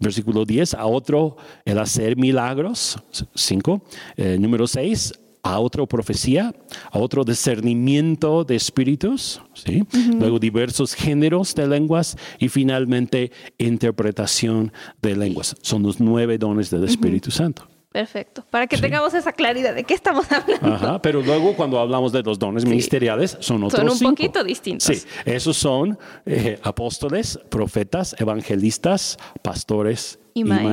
versículo 0.00 0.44
10, 0.44 0.74
a 0.74 0.86
otro 0.86 1.36
el 1.64 1.78
hacer 1.78 2.16
milagros, 2.16 2.98
cinco, 3.34 3.82
eh, 4.16 4.38
número 4.38 4.66
seis, 4.66 5.12
a 5.42 5.58
otro 5.60 5.86
profecía, 5.86 6.54
a 6.90 6.98
otro 6.98 7.24
discernimiento 7.24 8.44
de 8.44 8.56
espíritus, 8.56 9.40
¿sí? 9.54 9.84
luego 10.18 10.38
diversos 10.38 10.94
géneros 10.94 11.54
de 11.54 11.66
lenguas 11.66 12.16
y 12.38 12.48
finalmente 12.48 13.32
interpretación 13.58 14.72
de 15.00 15.16
lenguas. 15.16 15.56
Son 15.62 15.82
los 15.82 16.00
nueve 16.00 16.38
dones 16.38 16.70
del 16.70 16.84
Espíritu 16.84 17.30
Santo. 17.30 17.68
Perfecto, 17.90 18.44
para 18.50 18.66
que 18.66 18.76
tengamos 18.76 19.14
esa 19.14 19.32
claridad 19.32 19.74
de 19.74 19.82
qué 19.84 19.94
estamos 19.94 20.26
hablando. 20.32 20.74
Ajá, 20.74 21.00
pero 21.02 21.22
luego 21.22 21.54
cuando 21.56 21.78
hablamos 21.80 22.12
de 22.12 22.22
los 22.22 22.38
dones 22.38 22.64
ministeriales 22.66 23.38
son 23.40 23.64
otros 23.64 23.80
Son 23.80 23.88
un 23.88 23.96
cinco. 23.96 24.10
poquito 24.10 24.44
distintos. 24.44 24.84
Sí, 24.98 25.06
esos 25.24 25.56
son 25.56 25.98
eh, 26.26 26.58
apóstoles, 26.62 27.40
profetas, 27.48 28.14
evangelistas, 28.18 29.16
pastores 29.42 30.18
Y 30.34 30.40
y, 30.40 30.44
maestros. 30.44 30.70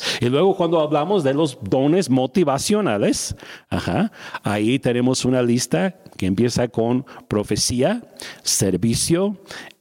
Y 0.22 0.30
luego 0.30 0.56
cuando 0.56 0.80
hablamos 0.80 1.22
de 1.22 1.34
los 1.34 1.58
dones 1.62 2.08
motivacionales, 2.08 3.36
ajá, 3.68 4.10
ahí 4.42 4.78
tenemos 4.78 5.26
una 5.26 5.42
lista 5.42 5.96
que 6.16 6.24
empieza 6.24 6.68
con 6.68 7.04
profecía, 7.28 8.02
servicio, 8.42 9.36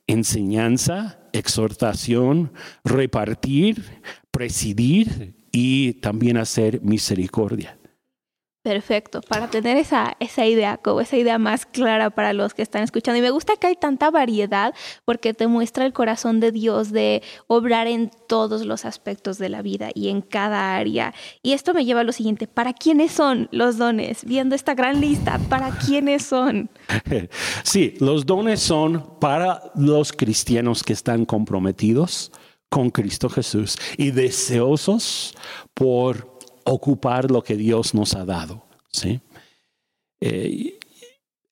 enseñanza, 0.05 1.17
exhortación, 1.31 2.51
repartir, 2.83 4.01
presidir 4.31 5.33
y 5.53 5.93
también 5.93 6.35
hacer 6.35 6.81
misericordia. 6.81 7.77
Perfecto, 8.63 9.19
para 9.19 9.49
tener 9.49 9.75
esa, 9.75 10.15
esa 10.21 10.45
idea, 10.45 10.77
como 10.77 11.01
esa 11.01 11.17
idea 11.17 11.37
más 11.37 11.65
clara 11.65 12.11
para 12.11 12.31
los 12.31 12.53
que 12.53 12.61
están 12.61 12.81
escuchando. 12.81 13.19
Y 13.19 13.21
me 13.21 13.29
gusta 13.29 13.57
que 13.57 13.67
hay 13.67 13.75
tanta 13.75 14.09
variedad 14.09 14.73
porque 15.03 15.33
te 15.33 15.47
muestra 15.47 15.85
el 15.85 15.91
corazón 15.91 16.39
de 16.39 16.53
Dios 16.53 16.93
de 16.93 17.21
obrar 17.47 17.87
en 17.87 18.09
todos 18.29 18.65
los 18.65 18.85
aspectos 18.85 19.37
de 19.37 19.49
la 19.49 19.61
vida 19.61 19.89
y 19.93 20.07
en 20.07 20.21
cada 20.21 20.77
área. 20.77 21.13
Y 21.41 21.51
esto 21.51 21.73
me 21.73 21.83
lleva 21.83 21.99
a 21.99 22.03
lo 22.05 22.13
siguiente, 22.13 22.47
¿para 22.47 22.71
quiénes 22.71 23.11
son 23.11 23.49
los 23.51 23.77
dones? 23.77 24.23
Viendo 24.23 24.55
esta 24.55 24.75
gran 24.75 25.01
lista, 25.01 25.39
¿para 25.49 25.71
quiénes 25.71 26.23
son? 26.23 26.69
Sí, 27.63 27.95
los 27.99 28.25
dones 28.25 28.61
son 28.61 29.19
para 29.19 29.61
los 29.75 30.13
cristianos 30.13 30.83
que 30.83 30.93
están 30.93 31.25
comprometidos 31.25 32.31
con 32.73 32.89
Cristo 32.89 33.29
Jesús 33.29 33.77
y 33.97 34.09
deseosos 34.09 35.35
por 35.75 36.39
ocupar 36.63 37.29
lo 37.29 37.43
que 37.43 37.55
Dios 37.55 37.93
nos 37.93 38.15
ha 38.15 38.25
dado. 38.25 38.65
¿sí? 38.91 39.21
Eh, 40.19 40.79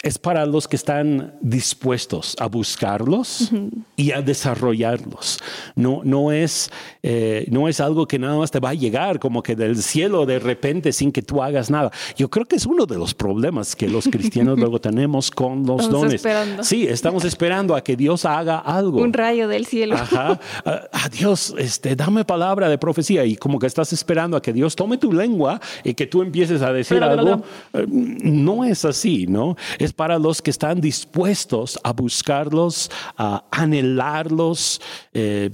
es 0.03 0.17
para 0.17 0.46
los 0.48 0.67
que 0.67 0.75
están 0.75 1.36
dispuestos 1.41 2.36
a 2.39 2.48
buscarlos 2.48 3.51
y 3.96 4.12
a 4.12 4.22
desarrollarlos. 4.22 5.39
No, 5.75 6.01
no, 6.03 6.31
es, 6.31 6.72
eh, 7.03 7.46
no 7.51 7.67
es 7.67 7.79
algo 7.79 8.08
que 8.08 8.17
nada 8.17 8.36
más 8.36 8.50
te 8.50 8.60
va 8.60 8.70
a 8.70 8.74
llegar 8.74 9.20
como 9.20 9.43
que 9.43 9.55
del 9.55 9.77
cielo 9.81 10.25
de 10.25 10.39
repente 10.39 10.91
sin 10.91 11.12
que 11.12 11.22
tú 11.22 11.43
hagas 11.43 11.70
nada. 11.70 11.91
Yo 12.17 12.29
creo 12.31 12.46
que 12.46 12.55
es 12.55 12.65
uno 12.65 12.88
de 12.88 12.98
los 12.98 13.13
problemas 13.13 13.75
que 13.75 13.88
los 13.88 14.05
cristianos 14.08 14.58
luego 14.60 14.81
tenemos 14.81 15.29
con 15.29 15.65
los 15.67 15.81
Estamos 15.81 16.01
dones. 16.01 16.13
esperando. 16.15 16.63
Sí, 16.63 16.88
estamos 16.88 17.24
esperando 17.24 17.75
a 17.75 17.84
que 17.84 17.96
Dios 17.96 18.25
haga 18.25 18.58
algo. 18.58 19.01
Un 19.01 19.13
rayo 19.13 19.48
del 19.48 19.67
cielo. 19.67 19.96
Ajá. 19.98 20.39
Ah, 20.65 20.81
ah, 20.91 21.10
Dios, 21.12 21.53
este, 21.58 21.96
dame 21.96 22.25
palabra 22.25 22.70
de 22.70 22.77
profecía 22.79 23.24
y 23.25 23.36
como 23.36 23.60
que 23.60 23.67
estás 23.67 23.93
esperando 23.93 24.36
a 24.36 24.41
que 24.41 24.51
Dios 24.51 24.75
tome 24.75 24.98
tu 24.98 25.13
lengua 25.13 25.62
y 25.84 25.93
que 25.93 26.08
tú 26.08 26.24
empieces 26.24 26.62
a 26.63 26.74
decir 26.74 26.98
Bla, 26.98 27.13
bla, 27.15 27.22
algo. 27.34 27.46
Eh, 27.74 27.86
No 27.88 28.63
es 28.65 28.84
así, 28.86 29.27
¿no? 29.27 29.55
Es 29.77 29.90
para 29.93 30.17
los 30.19 30.41
que 30.41 30.51
están 30.51 30.81
dispuestos 30.81 31.79
a 31.83 31.93
buscarlos, 31.93 32.89
a 33.17 33.43
anhelarlos. 33.51 34.81
eh, 35.13 35.50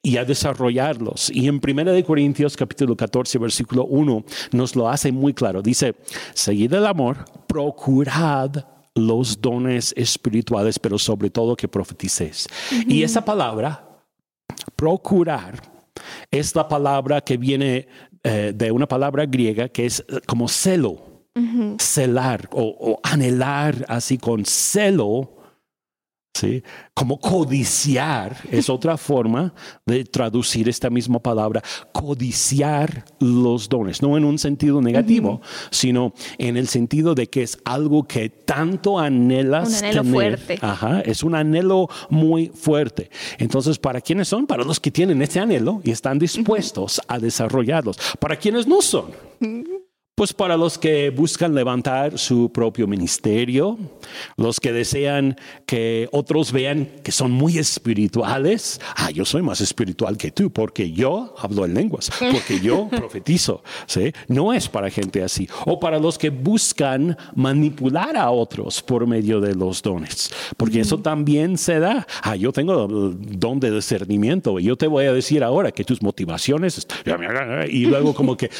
y 0.00 0.16
a 0.16 0.24
desarrollarlos. 0.24 1.28
Y 1.28 1.48
en 1.48 1.60
1 1.62 1.92
de 1.92 2.04
Corintios 2.04 2.56
capítulo 2.56 2.96
14 2.96 3.36
versículo 3.38 3.84
1 3.84 4.24
nos 4.52 4.76
lo 4.76 4.88
hace 4.88 5.12
muy 5.12 5.34
claro. 5.34 5.60
Dice, 5.60 5.96
seguid 6.34 6.72
el 6.72 6.86
amor, 6.86 7.24
procurad 7.46 8.64
los 8.94 9.40
dones 9.40 9.92
espirituales, 9.96 10.78
pero 10.78 10.98
sobre 10.98 11.30
todo 11.30 11.56
que 11.56 11.68
profeticéis. 11.68 12.48
Y 12.86 13.02
esa 13.02 13.24
palabra, 13.24 14.02
procurar, 14.76 15.60
es 16.30 16.54
la 16.54 16.68
palabra 16.68 17.20
que 17.20 17.36
viene 17.36 17.88
eh, 18.22 18.52
de 18.54 18.72
una 18.72 18.86
palabra 18.86 19.26
griega 19.26 19.68
que 19.68 19.86
es 19.86 20.04
como 20.26 20.48
celo, 20.48 21.07
celar 21.78 22.48
o, 22.52 22.62
o 22.62 23.00
anhelar 23.02 23.84
así 23.88 24.18
con 24.18 24.44
celo. 24.44 25.34
¿sí? 26.34 26.62
Como 26.94 27.18
codiciar 27.18 28.36
es 28.52 28.70
otra 28.70 28.96
forma 28.96 29.52
de 29.86 30.04
traducir 30.04 30.68
esta 30.68 30.88
misma 30.88 31.18
palabra, 31.18 31.62
codiciar 31.92 33.04
los 33.18 33.68
dones, 33.68 34.02
no 34.02 34.16
en 34.16 34.24
un 34.24 34.38
sentido 34.38 34.80
negativo, 34.80 35.40
sino 35.70 36.12
en 36.38 36.56
el 36.56 36.68
sentido 36.68 37.14
de 37.14 37.26
que 37.26 37.42
es 37.42 37.58
algo 37.64 38.04
que 38.04 38.28
tanto 38.28 38.98
anhelas 39.00 39.68
Un 39.68 39.74
anhelo 39.74 40.02
tener. 40.02 40.14
fuerte. 40.38 40.58
Ajá, 40.62 41.00
es 41.00 41.22
un 41.24 41.34
anhelo 41.34 41.88
muy 42.08 42.48
fuerte. 42.54 43.10
Entonces, 43.38 43.78
¿para 43.78 44.00
quiénes 44.00 44.28
son? 44.28 44.46
Para 44.46 44.62
los 44.64 44.78
que 44.78 44.90
tienen 44.92 45.20
ese 45.22 45.40
anhelo 45.40 45.80
y 45.82 45.90
están 45.90 46.18
dispuestos 46.20 47.00
a 47.08 47.18
desarrollarlos. 47.18 47.98
¿Para 48.20 48.36
quienes 48.36 48.66
no 48.66 48.80
son? 48.80 49.10
Pues 50.18 50.32
para 50.32 50.56
los 50.56 50.78
que 50.78 51.10
buscan 51.10 51.54
levantar 51.54 52.18
su 52.18 52.50
propio 52.50 52.88
ministerio, 52.88 53.78
los 54.36 54.58
que 54.58 54.72
desean 54.72 55.36
que 55.64 56.08
otros 56.10 56.50
vean 56.50 56.88
que 57.04 57.12
son 57.12 57.30
muy 57.30 57.56
espirituales. 57.56 58.80
Ah, 58.96 59.12
yo 59.12 59.24
soy 59.24 59.42
más 59.42 59.60
espiritual 59.60 60.16
que 60.16 60.32
tú 60.32 60.50
porque 60.50 60.90
yo 60.90 61.36
hablo 61.38 61.64
en 61.64 61.74
lenguas, 61.74 62.10
porque 62.32 62.58
yo 62.58 62.88
profetizo. 62.88 63.62
¿sí? 63.86 64.12
No 64.26 64.52
es 64.52 64.68
para 64.68 64.90
gente 64.90 65.22
así. 65.22 65.48
O 65.66 65.78
para 65.78 66.00
los 66.00 66.18
que 66.18 66.30
buscan 66.30 67.16
manipular 67.36 68.16
a 68.16 68.32
otros 68.32 68.82
por 68.82 69.06
medio 69.06 69.40
de 69.40 69.54
los 69.54 69.82
dones, 69.82 70.34
porque 70.56 70.80
eso 70.80 70.98
también 70.98 71.56
se 71.56 71.78
da. 71.78 72.08
Ah, 72.24 72.34
yo 72.34 72.50
tengo 72.52 72.86
el 72.86 73.38
don 73.38 73.60
de 73.60 73.70
discernimiento 73.70 74.58
y 74.58 74.64
yo 74.64 74.74
te 74.74 74.88
voy 74.88 75.04
a 75.04 75.12
decir 75.12 75.44
ahora 75.44 75.70
que 75.70 75.84
tus 75.84 76.02
motivaciones 76.02 76.88
y 77.70 77.86
luego 77.86 78.14
como 78.14 78.36
que 78.36 78.50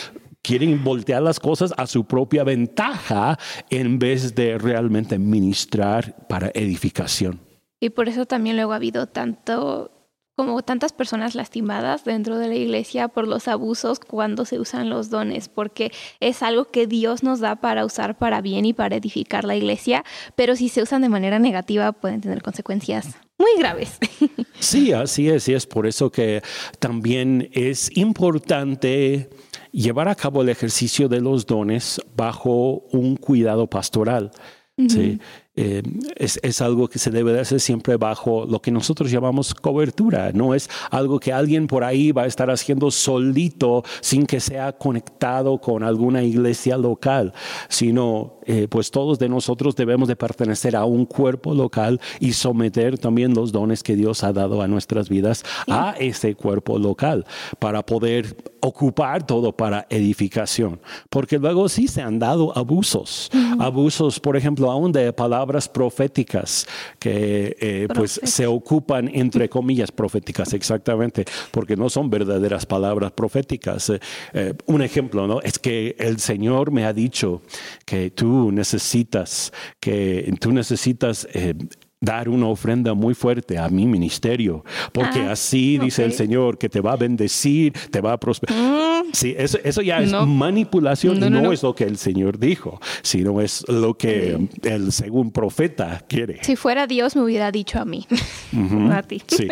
quieren 0.48 0.82
voltear 0.82 1.20
las 1.20 1.40
cosas 1.40 1.74
a 1.76 1.86
su 1.86 2.04
propia 2.04 2.42
ventaja 2.42 3.38
en 3.68 3.98
vez 3.98 4.34
de 4.34 4.56
realmente 4.56 5.18
ministrar 5.18 6.26
para 6.26 6.50
edificación. 6.54 7.38
Y 7.80 7.90
por 7.90 8.08
eso 8.08 8.24
también 8.24 8.56
luego 8.56 8.72
ha 8.72 8.76
habido 8.76 9.06
tanto, 9.06 9.90
como 10.38 10.62
tantas 10.62 10.94
personas 10.94 11.34
lastimadas 11.34 12.04
dentro 12.04 12.38
de 12.38 12.48
la 12.48 12.54
iglesia 12.54 13.08
por 13.08 13.28
los 13.28 13.46
abusos 13.46 14.00
cuando 14.00 14.46
se 14.46 14.58
usan 14.58 14.88
los 14.88 15.10
dones, 15.10 15.50
porque 15.50 15.92
es 16.18 16.42
algo 16.42 16.70
que 16.70 16.86
Dios 16.86 17.22
nos 17.22 17.40
da 17.40 17.56
para 17.56 17.84
usar 17.84 18.16
para 18.16 18.40
bien 18.40 18.64
y 18.64 18.72
para 18.72 18.96
edificar 18.96 19.44
la 19.44 19.54
iglesia, 19.54 20.02
pero 20.34 20.56
si 20.56 20.70
se 20.70 20.80
usan 20.80 21.02
de 21.02 21.10
manera 21.10 21.38
negativa 21.38 21.92
pueden 21.92 22.22
tener 22.22 22.40
consecuencias 22.40 23.18
muy 23.36 23.50
graves. 23.58 23.98
Sí, 24.60 24.92
así 24.92 25.28
es, 25.28 25.48
y 25.48 25.54
es 25.54 25.66
por 25.68 25.86
eso 25.86 26.10
que 26.10 26.42
también 26.80 27.48
es 27.52 27.96
importante 27.96 29.30
llevar 29.72 30.08
a 30.08 30.14
cabo 30.14 30.42
el 30.42 30.48
ejercicio 30.48 31.08
de 31.08 31.20
los 31.20 31.46
dones 31.46 32.00
bajo 32.16 32.84
un 32.92 33.16
cuidado 33.16 33.66
pastoral. 33.68 34.30
¿sí? 34.88 35.18
Eh, 35.60 35.82
es, 36.14 36.38
es, 36.44 36.60
algo 36.62 36.86
que 36.86 37.00
se 37.00 37.10
debe 37.10 37.32
de 37.32 37.40
hacer 37.40 37.58
siempre 37.58 37.96
bajo 37.96 38.46
lo 38.46 38.62
que 38.62 38.70
nosotros 38.70 39.10
llamamos 39.10 39.54
cobertura. 39.54 40.30
No 40.32 40.54
es 40.54 40.70
algo 40.88 41.18
que 41.18 41.32
alguien 41.32 41.66
por 41.66 41.82
ahí 41.82 42.12
va 42.12 42.22
a 42.22 42.26
estar 42.26 42.48
haciendo 42.48 42.92
solito 42.92 43.82
sin 44.00 44.24
que 44.24 44.38
sea 44.38 44.70
conectado 44.74 45.58
con 45.58 45.82
alguna 45.82 46.22
iglesia 46.22 46.76
local, 46.76 47.32
sino 47.68 48.34
eh, 48.46 48.68
pues 48.70 48.92
todos 48.92 49.18
de 49.18 49.28
nosotros 49.28 49.74
debemos 49.74 50.06
de 50.06 50.14
pertenecer 50.14 50.76
a 50.76 50.84
un 50.84 51.04
cuerpo 51.06 51.52
local 51.52 52.00
y 52.20 52.34
someter 52.34 52.96
también 52.96 53.34
los 53.34 53.50
dones 53.50 53.82
que 53.82 53.96
Dios 53.96 54.22
ha 54.22 54.32
dado 54.32 54.62
a 54.62 54.68
nuestras 54.68 55.08
vidas 55.08 55.38
sí. 55.38 55.72
a 55.72 55.96
ese 55.98 56.36
cuerpo 56.36 56.78
local 56.78 57.26
para 57.58 57.84
poder 57.84 58.36
ocupar 58.60 59.26
todo 59.26 59.56
para 59.56 59.86
edificación. 59.90 60.80
Porque 61.10 61.38
luego 61.38 61.68
sí 61.68 61.88
se 61.88 62.00
han 62.00 62.20
dado 62.20 62.56
abusos, 62.56 63.28
uh 63.34 63.36
-huh. 63.36 63.64
abusos, 63.64 64.20
por 64.20 64.36
ejemplo, 64.36 64.70
aún 64.70 64.92
de 64.92 65.12
palabras 65.12 65.47
proféticas 65.68 66.66
que 66.98 67.56
eh, 67.60 67.88
pues 67.94 68.20
se 68.22 68.46
ocupan 68.46 69.10
entre 69.12 69.48
comillas 69.48 69.90
proféticas 69.90 70.52
exactamente 70.52 71.24
porque 71.50 71.76
no 71.76 71.88
son 71.88 72.10
verdaderas 72.10 72.66
palabras 72.66 73.12
proféticas. 73.12 73.90
Eh, 73.90 74.00
eh, 74.34 74.54
un 74.66 74.82
ejemplo 74.82 75.26
no 75.26 75.40
es 75.40 75.58
que 75.58 75.96
el 75.98 76.18
Señor 76.18 76.70
me 76.70 76.84
ha 76.84 76.92
dicho 76.92 77.42
que 77.86 78.10
tú 78.10 78.52
necesitas 78.52 79.52
que 79.80 80.30
tú 80.38 80.52
necesitas 80.52 81.26
dar 82.00 82.28
una 82.28 82.46
ofrenda 82.46 82.94
muy 82.94 83.14
fuerte 83.14 83.58
a 83.58 83.68
mi 83.68 83.86
ministerio, 83.86 84.64
porque 84.92 85.20
ah, 85.20 85.32
así 85.32 85.76
okay. 85.76 85.86
dice 85.86 86.04
el 86.04 86.12
Señor 86.12 86.58
que 86.58 86.68
te 86.68 86.80
va 86.80 86.92
a 86.92 86.96
bendecir, 86.96 87.72
te 87.90 88.00
va 88.00 88.12
a 88.12 88.20
prosperar. 88.20 88.56
Mm. 88.56 89.08
Sí, 89.12 89.34
eso, 89.36 89.58
eso, 89.64 89.82
ya 89.82 90.00
es 90.00 90.12
manipulación 90.12 91.18
no, 91.18 91.26
y 91.26 91.30
no, 91.30 91.40
no, 91.42 91.52
es 91.52 91.62
lo 91.62 91.74
que 91.74 91.84
el 91.84 91.96
Señor 91.98 92.38
dijo, 92.38 92.80
sino 93.02 93.40
es 93.40 93.64
lo 93.68 93.94
que 93.96 94.38
sí. 94.38 94.68
el 94.68 94.92
según 94.92 95.32
profeta 95.32 96.04
quiere. 96.08 96.38
Si 96.42 96.56
fuera 96.56 96.86
Dios 96.86 97.16
me 97.16 97.22
hubiera 97.22 97.50
dicho 97.50 97.78
a 97.80 97.84
mí, 97.84 98.06
uh 98.52 98.56
-huh. 98.56 98.96
a 98.96 99.02
ti. 99.02 99.22
Sí. 99.26 99.48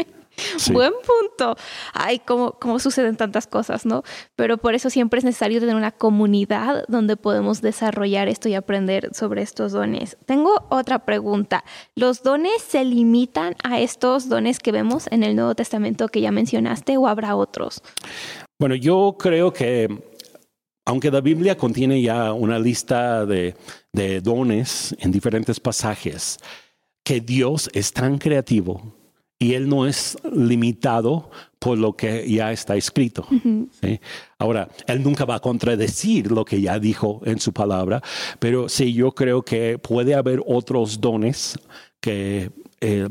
Sí. 0.57 0.73
Buen 0.73 0.93
punto. 0.93 1.57
Ay, 1.93 2.19
cómo, 2.19 2.53
cómo 2.53 2.79
suceden 2.79 3.17
tantas 3.17 3.47
cosas, 3.47 3.87
¿no? 3.87 4.03
Pero 4.37 4.59
por 4.59 4.75
eso 4.75 4.91
siempre 4.91 5.19
es 5.19 5.25
necesario 5.25 5.61
tener 5.61 5.75
una 5.75 5.93
comunidad 5.93 6.85
donde 6.89 7.17
podemos 7.17 7.63
desarrollar 7.63 8.29
esto 8.29 8.49
y 8.49 8.55
aprender 8.55 9.15
sobre 9.15 9.43
estos 9.43 9.73
dones. 9.73 10.17
Tengo 10.27 10.67
otra 10.69 11.01
pregunta. 11.01 11.65
¿Los 11.95 12.23
dones 12.23 12.63
se 12.63 12.85
limitan 12.85 13.55
a 13.65 13.81
estos 13.81 14.29
dones 14.29 14.59
que 14.59 14.73
vemos 14.73 15.07
en 15.11 15.23
el 15.23 15.37
Nuevo 15.37 15.55
Testamento 15.55 16.09
que 16.09 16.21
ya 16.21 16.33
mencionaste 16.33 16.97
o 16.97 17.07
habrá 17.07 17.37
otros? 17.37 17.83
Bueno, 18.59 18.75
yo 18.75 19.17
creo 19.19 19.53
que 19.53 19.89
aunque 20.87 21.11
la 21.11 21.21
Biblia 21.21 21.57
contiene 21.57 22.01
ya 22.01 22.33
una 22.33 22.59
lista 22.59 23.27
de, 23.27 23.57
de 23.93 24.21
dones 24.21 24.95
en 25.01 25.11
diferentes 25.11 25.59
pasajes, 25.59 26.39
que 27.05 27.21
Dios 27.21 27.69
es 27.73 27.93
tan 27.93 28.19
creativo 28.19 28.96
y 29.39 29.55
Él 29.55 29.69
no 29.69 29.87
es 29.87 30.17
limitado 30.33 31.31
por 31.59 31.79
lo 31.79 31.95
que 31.95 32.31
ya 32.31 32.53
está 32.53 32.77
escrito. 32.77 33.27
Ahora, 34.39 34.69
Él 34.87 35.03
nunca 35.03 35.25
va 35.25 35.37
a 35.37 35.41
contradecir 35.41 36.31
lo 36.31 36.45
que 36.45 36.61
ya 36.61 36.79
dijo 36.79 37.21
en 37.25 37.41
su 37.41 37.53
palabra, 37.53 38.03
pero 38.39 38.69
sí, 38.69 38.93
yo 38.93 39.13
creo 39.13 39.43
que 39.43 39.79
puede 39.79 40.15
haber 40.15 40.43
otros 40.47 41.01
dones 41.01 41.59
que... 42.01 42.51
Eh, 42.81 43.09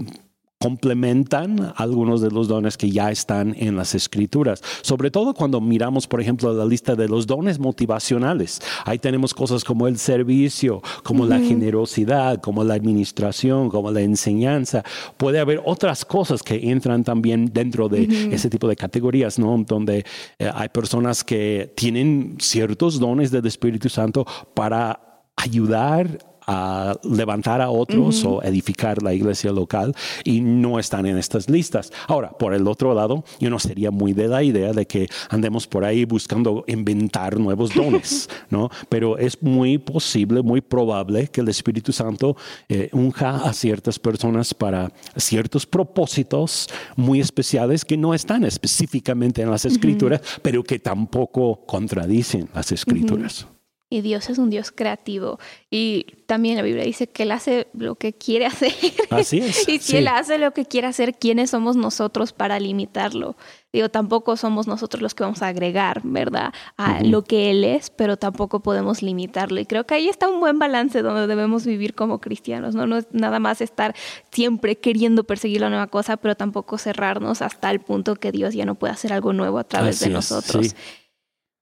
complementan 0.59 1.73
algunos 1.75 2.21
de 2.21 2.31
los 2.31 2.47
dones 2.47 2.77
que 2.77 2.89
ya 2.89 3.11
están 3.11 3.55
en 3.57 3.75
las 3.75 3.93
escrituras. 3.93 4.63
Sobre 4.81 5.11
todo 5.11 5.33
cuando 5.33 5.61
miramos, 5.61 6.07
por 6.07 6.21
ejemplo, 6.21 6.53
la 6.53 6.65
lista 6.65 6.95
de 6.95 7.07
los 7.07 7.27
dones 7.27 7.59
motivacionales. 7.59 8.61
Ahí 8.85 8.97
tenemos 8.97 9.33
cosas 9.33 9.63
como 9.63 9.87
el 9.87 9.97
servicio, 9.97 10.81
como 11.03 11.25
la 11.25 11.39
generosidad, 11.39 12.41
como 12.41 12.63
la 12.63 12.73
administración, 12.73 13.69
como 13.69 13.91
la 13.91 14.01
enseñanza. 14.01 14.83
Puede 15.17 15.39
haber 15.39 15.61
otras 15.65 16.05
cosas 16.05 16.41
que 16.41 16.71
entran 16.71 17.03
también 17.03 17.51
dentro 17.53 17.89
de 17.89 18.29
ese 18.31 18.49
tipo 18.49 18.67
de 18.67 18.75
categorías, 18.75 19.37
¿no? 19.37 19.63
Donde 19.67 20.05
eh, 20.39 20.51
hay 20.53 20.69
personas 20.69 21.23
que 21.23 21.73
tienen 21.75 22.37
ciertos 22.39 22.99
dones 22.99 23.29
del 23.29 23.45
Espíritu 23.45 23.89
Santo 23.89 24.25
para 24.53 25.21
ayudar 25.35 26.34
a 26.47 26.95
levantar 27.03 27.61
a 27.61 27.69
otros 27.69 28.23
o 28.23 28.41
edificar 28.43 29.01
la 29.01 29.13
iglesia 29.13 29.51
local 29.51 29.95
y 30.23 30.41
no 30.41 30.79
están 30.79 31.05
en 31.05 31.17
estas 31.17 31.49
listas. 31.49 31.91
Ahora, 32.07 32.31
por 32.31 32.53
el 32.53 32.67
otro 32.67 32.93
lado, 32.93 33.23
yo 33.39 33.49
no 33.49 33.59
sería 33.59 33.91
muy 33.91 34.13
de 34.13 34.27
la 34.27 34.43
idea 34.43 34.73
de 34.73 34.85
que 34.85 35.07
andemos 35.29 35.67
por 35.67 35.85
ahí 35.85 36.05
buscando 36.05 36.63
inventar 36.67 37.39
nuevos 37.39 37.73
dones, 37.75 38.29
¿no? 38.49 38.69
Pero 38.89 39.17
es 39.17 39.41
muy 39.41 39.77
posible, 39.77 40.41
muy 40.41 40.61
probable 40.61 41.27
que 41.27 41.41
el 41.41 41.49
Espíritu 41.49 41.91
Santo 41.91 42.35
eh, 42.69 42.89
unja 42.91 43.37
a 43.37 43.53
ciertas 43.53 43.99
personas 43.99 44.53
para 44.53 44.91
ciertos 45.15 45.65
propósitos 45.65 46.67
muy 46.95 47.19
especiales 47.19 47.85
que 47.85 47.97
no 47.97 48.13
están 48.13 48.43
específicamente 48.43 49.41
en 49.41 49.51
las 49.51 49.65
escrituras, 49.65 50.21
pero 50.41 50.63
que 50.63 50.79
tampoco 50.79 51.65
contradicen 51.65 52.49
las 52.53 52.71
escrituras. 52.71 53.47
Y 53.95 54.01
Dios 54.01 54.29
es 54.29 54.39
un 54.39 54.49
Dios 54.49 54.73
creativo. 54.73 55.39
Y 55.71 56.05
también 56.25 56.57
la 56.57 56.63
Biblia 56.63 56.83
dice 56.83 57.07
que 57.07 57.23
Él 57.23 57.31
hace 57.31 57.67
lo 57.73 57.95
que 57.95 58.11
quiere 58.11 58.45
hacer. 58.45 58.73
Así 59.09 59.37
es. 59.37 59.69
y 59.69 59.79
si 59.79 59.95
Él 59.95 60.09
hace 60.09 60.37
lo 60.37 60.51
que 60.51 60.65
quiere 60.65 60.87
hacer, 60.87 61.17
¿quiénes 61.17 61.51
somos 61.51 61.77
nosotros 61.77 62.33
para 62.33 62.59
limitarlo? 62.59 63.37
Digo, 63.71 63.87
tampoco 63.87 64.35
somos 64.35 64.67
nosotros 64.67 65.01
los 65.01 65.15
que 65.15 65.23
vamos 65.23 65.41
a 65.41 65.47
agregar, 65.47 66.01
¿verdad? 66.03 66.53
A 66.75 67.03
lo 67.03 67.23
que 67.23 67.51
Él 67.51 67.63
es, 67.63 67.89
pero 67.89 68.17
tampoco 68.17 68.59
podemos 68.59 69.01
limitarlo. 69.01 69.61
Y 69.61 69.65
creo 69.65 69.85
que 69.85 69.95
ahí 69.95 70.09
está 70.09 70.27
un 70.27 70.41
buen 70.41 70.59
balance 70.59 71.01
donde 71.01 71.25
debemos 71.25 71.65
vivir 71.65 71.95
como 71.95 72.19
cristianos, 72.19 72.75
¿no? 72.75 72.87
No 72.87 72.97
es 72.97 73.07
nada 73.11 73.39
más 73.39 73.61
estar 73.61 73.95
siempre 74.29 74.75
queriendo 74.75 75.23
perseguir 75.23 75.61
la 75.61 75.69
nueva 75.69 75.87
cosa, 75.87 76.17
pero 76.17 76.35
tampoco 76.35 76.77
cerrarnos 76.77 77.41
hasta 77.41 77.71
el 77.71 77.79
punto 77.79 78.17
que 78.17 78.33
Dios 78.33 78.53
ya 78.53 78.65
no 78.65 78.75
puede 78.75 78.91
hacer 78.91 79.13
algo 79.13 79.31
nuevo 79.31 79.57
a 79.57 79.63
través 79.63 80.01
de 80.01 80.09
nosotros. 80.09 80.75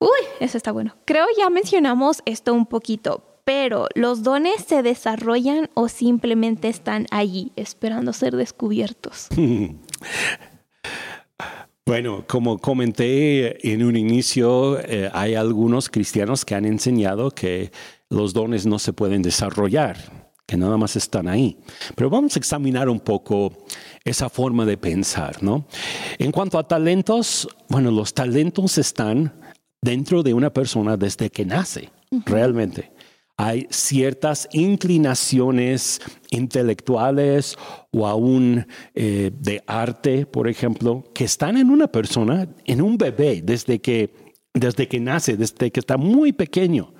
Uy, 0.04 0.28
eso 0.42 0.58
está 0.58 0.74
bueno. 0.74 0.98
Creo 1.06 1.26
ya 1.38 1.50
mencionamos 1.50 2.22
esto 2.26 2.54
un 2.54 2.66
poquito, 2.66 3.24
pero 3.46 3.88
¿los 3.96 4.22
dones 4.22 4.66
se 4.68 4.84
desarrollan 4.84 5.70
o 5.76 5.88
simplemente 5.88 6.68
están 6.68 7.08
allí 7.10 7.54
esperando 7.56 8.12
ser 8.12 8.36
descubiertos? 8.36 9.30
Bueno, 11.86 12.24
como 12.30 12.60
comenté 12.60 13.70
en 13.70 13.84
un 13.84 13.98
inicio, 13.98 14.80
eh, 14.80 15.10
hay 15.12 15.36
algunos 15.36 15.90
cristianos 15.90 16.46
que 16.46 16.56
han 16.56 16.64
enseñado 16.64 17.30
que 17.30 17.74
los 18.10 18.32
dones 18.32 18.66
no 18.66 18.80
se 18.80 18.94
pueden 18.94 19.22
desarrollar, 19.22 19.98
que 20.46 20.56
nada 20.56 20.78
más 20.78 20.96
están 20.96 21.28
ahí. 21.28 21.58
Pero 21.96 22.10
vamos 22.10 22.38
a 22.38 22.40
examinar 22.40 22.88
un 22.88 23.02
poco 23.02 23.52
esa 24.06 24.30
forma 24.30 24.66
de 24.66 24.78
pensar, 24.78 25.44
¿no? 25.44 25.66
En 26.20 26.32
cuanto 26.32 26.58
a 26.58 26.66
talentos, 26.66 27.50
bueno, 27.68 27.92
los 27.92 28.14
talentos 28.14 28.78
están 28.78 29.43
dentro 29.84 30.24
de 30.24 30.34
una 30.34 30.52
persona 30.52 30.98
desde 30.98 31.30
que 31.30 31.46
nace, 31.46 31.90
realmente. 32.26 32.92
Hay 33.36 33.68
ciertas 33.70 34.48
inclinaciones 34.54 36.00
intelectuales 36.30 37.58
o 37.92 38.08
aún 38.08 38.66
eh, 38.94 39.32
de 39.38 39.62
arte, 39.68 40.26
por 40.26 40.48
ejemplo, 40.48 41.04
que 41.14 41.26
están 41.26 41.58
en 41.58 41.70
una 41.70 41.88
persona, 41.88 42.48
en 42.66 42.82
un 42.82 42.98
bebé, 42.98 43.42
desde 43.44 43.80
que, 43.80 44.14
desde 44.54 44.88
que 44.88 45.00
nace, 45.00 45.36
desde 45.36 45.72
que 45.72 45.80
está 45.80 45.98
muy 45.98 46.32
pequeño. 46.32 46.94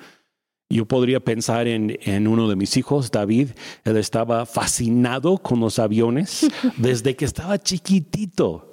Yo 0.70 0.88
podría 0.88 1.20
pensar 1.20 1.68
en, 1.68 1.98
en, 2.02 2.28
uno 2.28 2.50
de 2.50 2.56
mis 2.56 2.76
hijos, 2.78 3.12
David. 3.12 3.50
Él 3.86 3.96
estaba 3.96 4.48
fascinado 4.48 5.38
con 5.38 5.60
los 5.60 5.78
aviones 5.78 6.48
desde 6.78 7.16
que 7.16 7.26
estaba 7.26 7.60
chiquitito. 7.60 8.73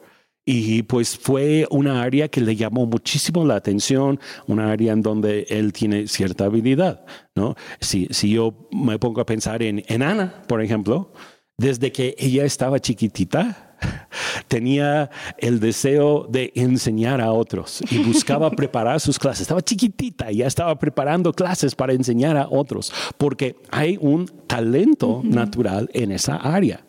Y 0.52 0.82
pues 0.82 1.16
fue 1.16 1.64
una 1.70 2.02
área 2.02 2.26
que 2.26 2.40
le 2.40 2.56
llamó 2.56 2.84
muchísimo 2.84 3.44
la 3.44 3.54
atención, 3.54 4.18
una 4.48 4.72
área 4.72 4.92
en 4.92 5.00
donde 5.00 5.46
él 5.48 5.72
tiene 5.72 6.08
cierta 6.08 6.46
habilidad, 6.46 7.04
¿no? 7.36 7.54
Si, 7.78 8.08
si 8.10 8.30
yo 8.30 8.68
me 8.72 8.98
pongo 8.98 9.20
a 9.20 9.26
pensar 9.26 9.62
en, 9.62 9.84
en 9.86 10.02
Ana, 10.02 10.42
por 10.48 10.60
ejemplo, 10.60 11.12
desde 11.56 11.92
que 11.92 12.16
ella 12.18 12.44
estaba 12.44 12.80
chiquitita, 12.80 13.76
tenía 14.48 15.08
el 15.38 15.60
deseo 15.60 16.26
de 16.28 16.50
enseñar 16.56 17.20
a 17.20 17.30
otros 17.30 17.80
y 17.88 17.98
buscaba 17.98 18.50
preparar 18.56 18.98
sus 18.98 19.20
clases. 19.20 19.42
Estaba 19.42 19.62
chiquitita 19.62 20.32
y 20.32 20.38
ya 20.38 20.48
estaba 20.48 20.76
preparando 20.80 21.32
clases 21.32 21.76
para 21.76 21.92
enseñar 21.92 22.36
a 22.36 22.48
otros, 22.50 22.92
porque 23.18 23.54
hay 23.70 23.96
un 24.00 24.26
talento 24.48 25.20
natural 25.22 25.88
en 25.92 26.10
esa 26.10 26.34
área. 26.34 26.84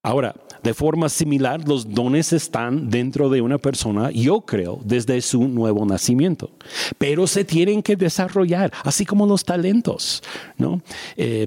Ahora, 0.00 0.36
de 0.64 0.74
forma 0.74 1.08
similar, 1.10 1.68
los 1.68 1.94
dones 1.94 2.32
están 2.32 2.88
dentro 2.88 3.28
de 3.28 3.42
una 3.42 3.58
persona, 3.58 4.10
yo 4.10 4.40
creo, 4.40 4.80
desde 4.82 5.20
su 5.20 5.46
nuevo 5.46 5.84
nacimiento, 5.84 6.50
pero 6.98 7.26
se 7.26 7.44
tienen 7.44 7.82
que 7.82 7.96
desarrollar, 7.96 8.72
así 8.82 9.04
como 9.04 9.26
los 9.26 9.44
talentos, 9.44 10.22
¿no? 10.56 10.80
Eh, 11.16 11.46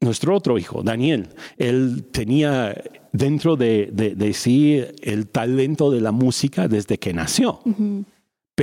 nuestro 0.00 0.34
otro 0.36 0.58
hijo, 0.58 0.82
Daniel, 0.82 1.28
él 1.56 2.04
tenía 2.10 2.74
dentro 3.12 3.56
de, 3.56 4.32
sí 4.34 4.82
el 5.02 5.28
talento 5.28 5.92
de 5.92 6.00
la 6.00 6.10
música 6.10 6.66
desde 6.66 6.98
que 6.98 7.12
nació 7.12 7.60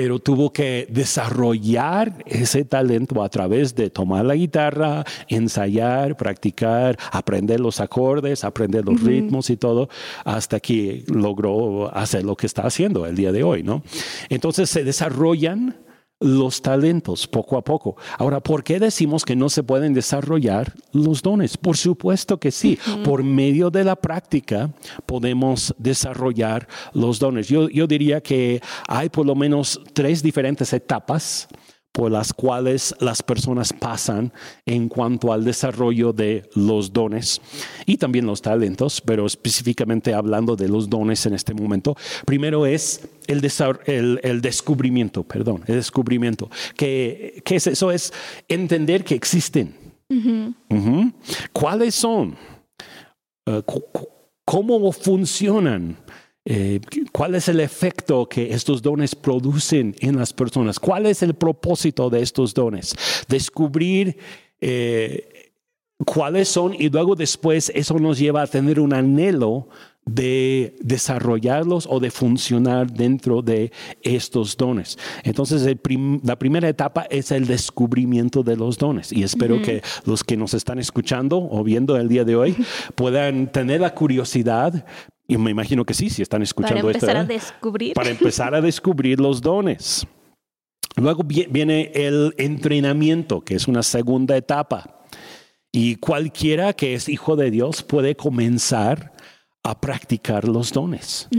pero 0.02 0.18
tuvo 0.18 0.54
que 0.54 0.88
desarrollar 0.90 2.24
ese 2.26 2.64
talento 2.64 3.22
a 3.22 3.28
través 3.28 3.76
de 3.76 3.90
tomar 3.90 4.24
la 4.24 4.34
guitarra, 4.34 5.04
ensayar, 5.28 6.16
practicar, 6.16 6.98
aprender 7.12 7.60
los 7.60 7.82
acordes, 7.82 8.46
aprender 8.46 8.86
los 8.86 9.04
ritmos 9.04 9.50
y 9.50 9.58
todo, 9.58 9.90
hasta 10.24 10.62
que 10.62 11.04
logró 11.08 11.94
hacer 11.94 12.24
lo 12.24 12.38
que 12.38 12.46
está 12.46 12.62
haciendo 12.62 13.06
el 13.06 13.18
día 13.18 13.34
de 13.34 13.44
hoy, 13.44 13.62
¿no? 13.62 13.84
Entonces 14.30 14.70
se 14.70 14.86
desarrollan 14.86 15.76
los 16.20 16.62
talentos 16.62 17.28
poco 17.28 17.58
a 17.58 17.64
poco. 17.64 17.96
Ahora, 18.18 18.40
¿por 18.40 18.64
qué 18.64 18.80
decimos 18.80 19.24
que 19.24 19.36
no 19.36 19.50
se 19.50 19.64
pueden 19.64 19.94
desarrollar 19.94 20.74
los 20.92 21.22
dones? 21.22 21.58
Por 21.58 21.78
supuesto 21.78 22.40
que 22.40 22.52
sí. 22.52 22.78
Por 23.04 23.24
medio 23.24 23.70
de 23.70 23.84
la 23.84 23.96
práctica 23.96 24.70
podemos 25.06 25.74
desarrollar 25.78 26.68
los 26.94 27.20
dones. 27.20 27.48
Yo, 27.48 27.70
yo 27.70 27.88
diría 27.88 28.22
que 28.22 28.62
hay 28.88 29.10
por 29.10 29.26
lo 29.26 29.36
menos 29.36 29.82
tres 29.94 30.22
diferentes 30.22 30.74
etapas 30.74 31.48
por 32.00 32.14
las 32.14 32.32
cuales 32.32 32.96
las 33.02 33.22
personas 33.22 33.74
pasan 33.74 34.32
en 34.66 34.88
cuanto 34.88 35.34
al 35.34 35.44
desarrollo 35.44 36.14
de 36.14 36.50
los 36.56 36.94
dones 36.94 37.42
y 37.86 37.98
también 37.98 38.26
los 38.26 38.42
talentos, 38.42 39.02
pero 39.02 39.26
específicamente 39.26 40.14
hablando 40.14 40.56
de 40.56 40.70
los 40.70 40.90
dones 40.90 41.26
en 41.26 41.34
este 41.34 41.54
momento. 41.54 41.98
Primero 42.26 42.66
es 42.66 43.06
el, 43.28 43.42
el, 44.24 44.40
descubrimiento, 44.40 45.24
perdón, 45.24 45.62
el 45.68 45.76
descubrimiento. 45.76 46.50
¿Qué, 46.78 47.44
es 47.46 47.68
eso? 47.68 47.92
Es 47.92 48.14
entender 48.48 49.04
que 49.04 49.16
existen. 49.16 49.76
¿Cuáles 51.52 51.96
son? 51.96 52.38
Uh, 53.46 53.62
¿Cómo 54.46 54.90
funcionan? 54.94 55.98
Eh, 56.46 56.80
cuál 57.12 57.36
es 57.36 57.48
el 57.50 57.60
efecto 57.60 58.28
que 58.28 58.54
estos 58.54 58.82
dones 58.82 59.14
producen 59.14 59.96
en 60.00 60.18
las 60.18 60.34
personas, 60.34 60.80
cuál 60.80 61.06
es 61.06 61.22
el 61.22 61.36
propósito 61.36 62.10
de 62.10 62.22
estos 62.22 62.54
dones, 62.54 62.96
descubrir 63.28 64.18
eh, 64.62 65.54
cuáles 66.06 66.48
son 66.48 66.74
y 66.74 66.90
luego 66.90 67.16
después 67.16 67.72
eso 67.76 68.00
nos 68.00 68.18
lleva 68.18 68.42
a 68.42 68.48
tener 68.48 68.80
un 68.80 68.94
anhelo 68.94 69.68
de 70.06 70.76
desarrollarlos 70.82 71.88
o 71.90 72.00
de 72.00 72.10
funcionar 72.10 72.92
dentro 72.92 73.42
de 73.42 73.72
estos 74.02 74.58
dones. 74.58 74.98
Entonces, 75.24 75.78
la 76.24 76.40
primera 76.40 76.68
etapa 76.68 77.06
es 77.10 77.32
el 77.32 77.46
descubrimiento 77.46 78.42
de 78.42 78.56
los 78.56 78.78
dones 78.78 79.12
y 79.12 79.24
espero 79.24 79.62
que 79.62 79.84
los 80.06 80.24
que 80.24 80.38
nos 80.38 80.54
están 80.54 80.80
escuchando 80.80 81.38
o 81.38 81.64
viendo 81.64 81.96
el 81.96 82.08
día 82.08 82.24
de 82.24 82.36
hoy 82.36 82.56
puedan 82.96 83.52
tener 83.52 83.82
la 83.82 83.94
curiosidad 83.94 84.86
y 85.30 85.38
me 85.38 85.52
imagino 85.52 85.86
que 85.86 85.94
sí, 85.94 86.10
si 86.10 86.24
están 86.24 86.42
escuchando 86.42 86.90
esto. 86.90 87.06
Para 87.06 87.12
empezar 87.12 87.18
a 87.18 87.24
descubrir. 87.24 87.94
Para 87.94 88.10
empezar 88.10 88.56
a 88.56 88.62
descubrir 88.62 89.20
los 89.20 89.42
dones. 89.42 90.08
Luego 90.96 91.24
viene 91.24 91.92
el 91.94 92.34
entrenamiento, 92.38 93.42
que 93.42 93.54
es 93.54 93.68
una 93.68 93.84
segunda 93.84 94.36
etapa. 94.36 95.06
Y 95.72 95.98
cualquiera 95.98 96.74
que 96.74 96.96
es 96.96 97.08
hijo 97.08 97.36
de 97.36 97.52
Dios 97.52 97.84
puede 97.84 98.16
comenzar 98.16 99.14
a 99.64 99.80
practicar 99.80 100.48
los 100.48 100.74
dones. 100.74 101.30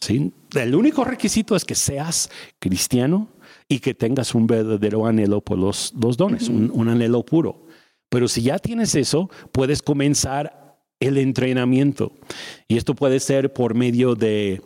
¿sí? 0.00 0.32
El 0.54 0.74
único 0.74 1.04
requisito 1.04 1.54
es 1.54 1.66
que 1.66 1.74
seas 1.74 2.30
cristiano 2.58 3.28
y 3.68 3.80
que 3.80 3.92
tengas 3.92 4.34
un 4.34 4.46
verdadero 4.46 5.04
anhelo 5.04 5.42
por 5.42 5.58
los, 5.58 5.92
dones, 5.94 6.48
un, 6.48 6.88
anhelo 6.88 7.22
puro. 7.26 7.66
Pero 8.08 8.26
si 8.26 8.40
ya 8.40 8.58
tienes 8.58 8.94
eso, 8.94 9.28
puedes 9.52 9.82
comenzar 9.82 10.63
el 11.06 11.18
entrenamiento. 11.18 12.12
Y 12.68 12.76
esto 12.76 12.94
puede 12.94 13.20
ser 13.20 13.52
por 13.52 13.74
medio 13.74 14.14
de 14.14 14.62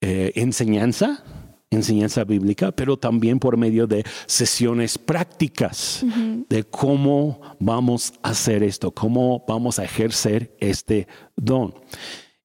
eh, 0.00 0.32
enseñanza, 0.34 1.24
enseñanza 1.70 2.24
bíblica, 2.24 2.72
pero 2.72 2.96
también 2.96 3.38
por 3.38 3.56
medio 3.56 3.86
de 3.86 4.04
sesiones 4.26 4.98
prácticas 4.98 6.04
de 6.48 6.64
cómo 6.64 7.40
vamos 7.60 8.14
a 8.22 8.30
hacer 8.30 8.62
esto, 8.62 8.90
cómo 8.90 9.44
vamos 9.46 9.78
a 9.78 9.84
ejercer 9.84 10.54
este 10.58 11.06
don. 11.36 11.74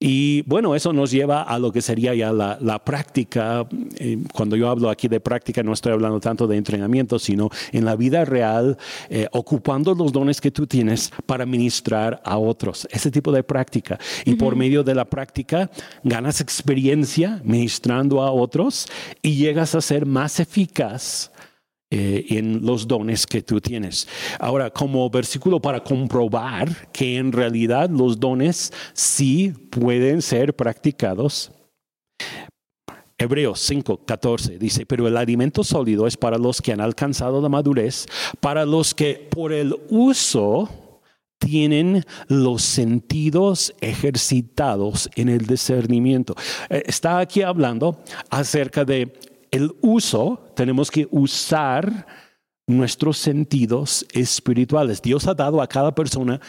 Y 0.07 0.43
bueno, 0.43 0.75
eso 0.75 0.93
nos 0.93 1.09
lleva 1.09 1.41
a 1.41 1.57
lo 1.57 1.71
que 1.71 1.81
sería 1.81 2.13
ya 2.13 2.31
la, 2.31 2.85
práctica. 2.85 3.65
Eh, 3.97 4.19
cuando 4.31 4.55
yo 4.55 4.69
hablo 4.69 4.91
aquí 4.91 5.07
de 5.07 5.19
práctica, 5.19 5.63
no 5.63 5.73
estoy 5.73 5.93
hablando 5.93 6.19
tanto 6.19 6.45
de 6.45 6.57
entrenamiento, 6.57 7.17
sino 7.17 7.49
en 7.71 7.85
la 7.85 7.95
vida 7.95 8.23
real, 8.23 8.77
eh, 9.09 9.27
ocupando 9.31 9.95
los 9.95 10.11
dones 10.11 10.41
que 10.41 10.51
tú 10.51 10.67
tienes 10.67 11.11
para 11.25 11.47
ministrar 11.47 12.21
a 12.23 12.37
otros. 12.37 12.87
Ese 12.91 13.09
tipo 13.09 13.31
de 13.31 13.41
práctica. 13.41 13.97
Y 14.25 14.35
por 14.35 14.55
medio 14.55 14.83
de 14.83 14.93
la 14.93 15.05
práctica, 15.05 15.71
ganas 16.03 16.39
experiencia 16.39 17.41
ministrando 17.43 18.21
a 18.21 18.31
otros 18.31 18.87
y 19.23 19.37
llegas 19.37 19.73
a 19.73 19.81
ser 19.81 20.05
más 20.05 20.39
eficaz 20.39 21.31
eh, 21.97 22.25
en 22.31 22.65
los 22.65 22.89
dones 22.89 23.25
que 23.25 23.41
tú 23.41 23.61
tienes. 23.61 24.05
Ahora, 24.37 24.69
como 24.69 25.09
versículo 25.09 25.61
para 25.61 25.81
comprobar 25.81 26.91
que 26.91 27.15
en 27.15 27.31
realidad 27.31 27.89
los 27.89 28.19
dones 28.19 28.73
sí 28.91 29.53
pueden 29.69 30.21
ser 30.21 30.53
practicados. 30.53 31.53
Hebreos 33.17 33.61
5, 33.61 34.01
14 34.05 34.59
dice, 34.59 34.85
pero 34.85 35.07
el 35.07 35.15
alimento 35.15 35.63
sólido 35.63 36.05
es 36.05 36.17
para 36.17 36.37
los 36.37 36.61
que 36.61 36.73
han 36.73 36.81
alcanzado 36.81 37.41
la 37.41 37.47
madurez, 37.47 38.07
para 38.41 38.65
los 38.65 38.93
que 38.93 39.29
por 39.31 39.53
el 39.53 39.73
uso 39.89 41.01
tienen 41.39 42.03
los 42.27 42.61
sentidos 42.61 43.73
ejercitados 43.79 45.09
en 45.15 45.29
el 45.29 45.45
discernimiento. 45.45 46.35
Eh, 46.69 46.83
está 46.87 47.19
aquí 47.19 47.41
hablando 47.41 48.03
acerca 48.29 48.83
de 48.83 49.34
el 49.55 49.75
uso, 49.81 50.51
tenemos 50.55 50.91
que 50.91 51.07
usar 51.11 52.05
nuestros 52.67 53.17
sentidos 53.17 54.05
espirituales. 54.11 55.01
Dios 55.01 55.27
ha 55.27 55.33
dado 55.33 55.61
a 55.61 55.67
cada 55.67 55.93
persona 55.93 56.41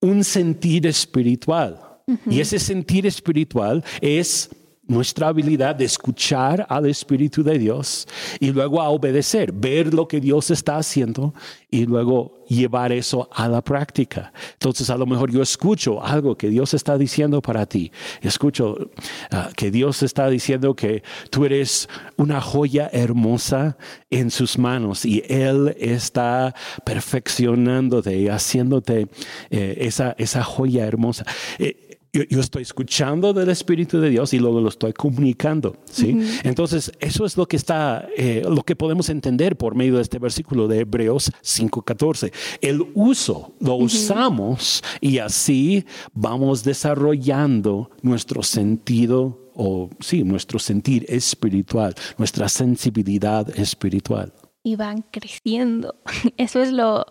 un 0.00 0.24
sentir 0.24 0.86
espiritual. 0.86 1.86
Y 2.26 2.40
ese 2.40 2.58
sentir 2.58 3.06
espiritual 3.06 3.84
es 4.00 4.50
nuestra 4.90 5.28
habilidad 5.28 5.76
de 5.76 5.84
escuchar 5.84 6.66
al 6.68 6.86
Espíritu 6.86 7.44
de 7.44 7.58
Dios 7.58 8.08
y 8.40 8.50
luego 8.50 8.82
a 8.82 8.88
obedecer, 8.88 9.52
ver 9.52 9.94
lo 9.94 10.08
que 10.08 10.20
Dios 10.20 10.50
está 10.50 10.78
haciendo 10.78 11.32
y 11.70 11.86
luego 11.86 12.40
llevar 12.48 12.90
eso 12.90 13.28
a 13.32 13.46
la 13.48 13.62
práctica. 13.62 14.32
Entonces 14.54 14.90
a 14.90 14.96
lo 14.96 15.06
mejor 15.06 15.30
yo 15.30 15.42
escucho 15.42 16.04
algo 16.04 16.36
que 16.36 16.48
Dios 16.48 16.74
está 16.74 16.98
diciendo 16.98 17.40
para 17.40 17.66
ti. 17.66 17.92
Escucho 18.20 18.90
ah, 19.30 19.50
que 19.56 19.70
Dios 19.70 20.02
está 20.02 20.28
diciendo 20.28 20.74
que 20.74 21.04
tú 21.30 21.44
eres 21.44 21.88
una 22.16 22.40
joya 22.40 22.90
hermosa 22.92 23.76
en 24.10 24.32
sus 24.32 24.58
manos 24.58 25.04
y 25.04 25.22
Él 25.28 25.76
está 25.78 26.52
perfeccionándote 26.84 28.16
y 28.16 28.28
haciéndote 28.28 29.06
eh, 29.50 29.76
esa, 29.78 30.16
esa 30.18 30.42
joya 30.42 30.84
hermosa. 30.84 31.24
Eh, 31.60 31.89
yo, 32.12 32.40
estoy 32.40 32.62
escuchando 32.62 33.32
del 33.32 33.50
Espíritu 33.50 34.00
de 34.00 34.10
Dios 34.10 34.32
y 34.34 34.38
luego 34.38 34.60
lo 34.60 34.68
estoy 34.68 34.92
comunicando, 34.92 35.76
¿sí? 35.84 36.18
Entonces, 36.42 36.92
eso 36.98 37.24
es 37.24 37.36
lo 37.36 37.46
que 37.46 37.56
está, 37.56 38.08
eh, 38.16 38.42
lo 38.48 38.62
que 38.62 38.74
podemos 38.74 39.08
entender 39.08 39.56
por 39.56 39.74
medio 39.74 39.96
de 39.96 40.02
este 40.02 40.18
versículo 40.18 40.66
de 40.66 40.80
Hebreos 40.80 41.30
5.14. 41.42 42.32
El 42.60 42.86
uso, 42.94 43.54
lo 43.60 43.76
usamos 43.76 44.82
y 45.00 45.18
así 45.18 45.84
vamos 46.12 46.64
desarrollando 46.64 47.90
nuestro 48.02 48.42
sentido 48.42 49.50
o, 49.54 49.90
sí, 50.00 50.24
nuestro 50.24 50.58
sentir 50.58 51.04
espiritual, 51.08 51.94
nuestra 52.18 52.48
sensibilidad 52.48 53.48
espiritual. 53.58 54.32
Y 54.62 54.76
van 54.76 55.04
creciendo. 55.10 55.96
Eso 56.36 56.60
es 56.62 56.72
lo 56.72 57.06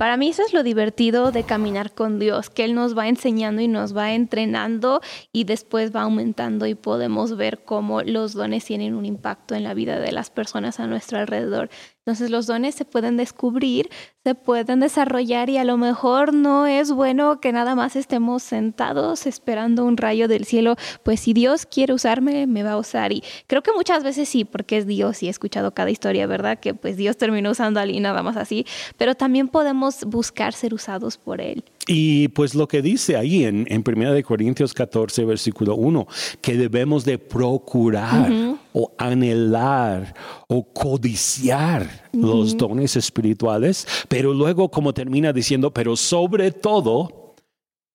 para 0.00 0.16
mí 0.16 0.30
eso 0.30 0.42
es 0.42 0.54
lo 0.54 0.62
divertido 0.62 1.30
de 1.30 1.42
caminar 1.42 1.92
con 1.92 2.18
Dios, 2.18 2.48
que 2.48 2.64
Él 2.64 2.74
nos 2.74 2.96
va 2.96 3.08
enseñando 3.08 3.60
y 3.60 3.68
nos 3.68 3.94
va 3.94 4.14
entrenando 4.14 5.02
y 5.30 5.44
después 5.44 5.94
va 5.94 6.00
aumentando 6.00 6.64
y 6.64 6.74
podemos 6.74 7.36
ver 7.36 7.64
cómo 7.64 8.00
los 8.00 8.32
dones 8.32 8.64
tienen 8.64 8.94
un 8.94 9.04
impacto 9.04 9.54
en 9.54 9.62
la 9.62 9.74
vida 9.74 10.00
de 10.00 10.10
las 10.10 10.30
personas 10.30 10.80
a 10.80 10.86
nuestro 10.86 11.18
alrededor. 11.18 11.68
Entonces 12.10 12.32
los 12.32 12.48
dones 12.48 12.74
se 12.74 12.84
pueden 12.84 13.16
descubrir, 13.16 13.88
se 14.24 14.34
pueden 14.34 14.80
desarrollar 14.80 15.48
y 15.48 15.58
a 15.58 15.64
lo 15.64 15.76
mejor 15.76 16.34
no 16.34 16.66
es 16.66 16.90
bueno 16.90 17.38
que 17.38 17.52
nada 17.52 17.76
más 17.76 17.94
estemos 17.94 18.42
sentados 18.42 19.28
esperando 19.28 19.84
un 19.84 19.96
rayo 19.96 20.26
del 20.26 20.44
cielo, 20.44 20.74
pues 21.04 21.20
si 21.20 21.34
Dios 21.34 21.66
quiere 21.66 21.94
usarme, 21.94 22.48
me 22.48 22.64
va 22.64 22.72
a 22.72 22.78
usar. 22.78 23.12
Y 23.12 23.22
creo 23.46 23.62
que 23.62 23.72
muchas 23.72 24.02
veces 24.02 24.28
sí, 24.28 24.44
porque 24.44 24.78
es 24.78 24.88
Dios 24.88 25.22
y 25.22 25.28
he 25.28 25.30
escuchado 25.30 25.72
cada 25.72 25.88
historia, 25.90 26.26
¿verdad? 26.26 26.58
Que 26.58 26.74
pues 26.74 26.96
Dios 26.96 27.16
terminó 27.16 27.52
usando 27.52 27.78
a 27.78 27.84
alguien 27.84 28.02
nada 28.02 28.24
más 28.24 28.36
así, 28.36 28.66
pero 28.96 29.14
también 29.14 29.46
podemos 29.46 30.04
buscar 30.04 30.52
ser 30.52 30.74
usados 30.74 31.16
por 31.16 31.40
Él. 31.40 31.62
Y 31.86 32.26
pues 32.26 32.56
lo 32.56 32.66
que 32.66 32.82
dice 32.82 33.16
ahí 33.16 33.44
en, 33.44 33.68
en 33.70 33.84
1 33.86 34.20
Corintios 34.24 34.74
14, 34.74 35.24
versículo 35.26 35.76
1, 35.76 36.08
que 36.40 36.56
debemos 36.56 37.04
de 37.04 37.18
procurar 37.18 38.58
o 38.72 38.92
anhelar 38.98 40.14
o 40.48 40.64
codiciar 40.64 42.08
los 42.12 42.56
dones 42.56 42.96
espirituales, 42.96 43.86
pero 44.08 44.32
luego 44.32 44.70
como 44.70 44.92
termina 44.92 45.32
diciendo, 45.32 45.72
pero 45.72 45.96
sobre 45.96 46.50
todo 46.50 47.34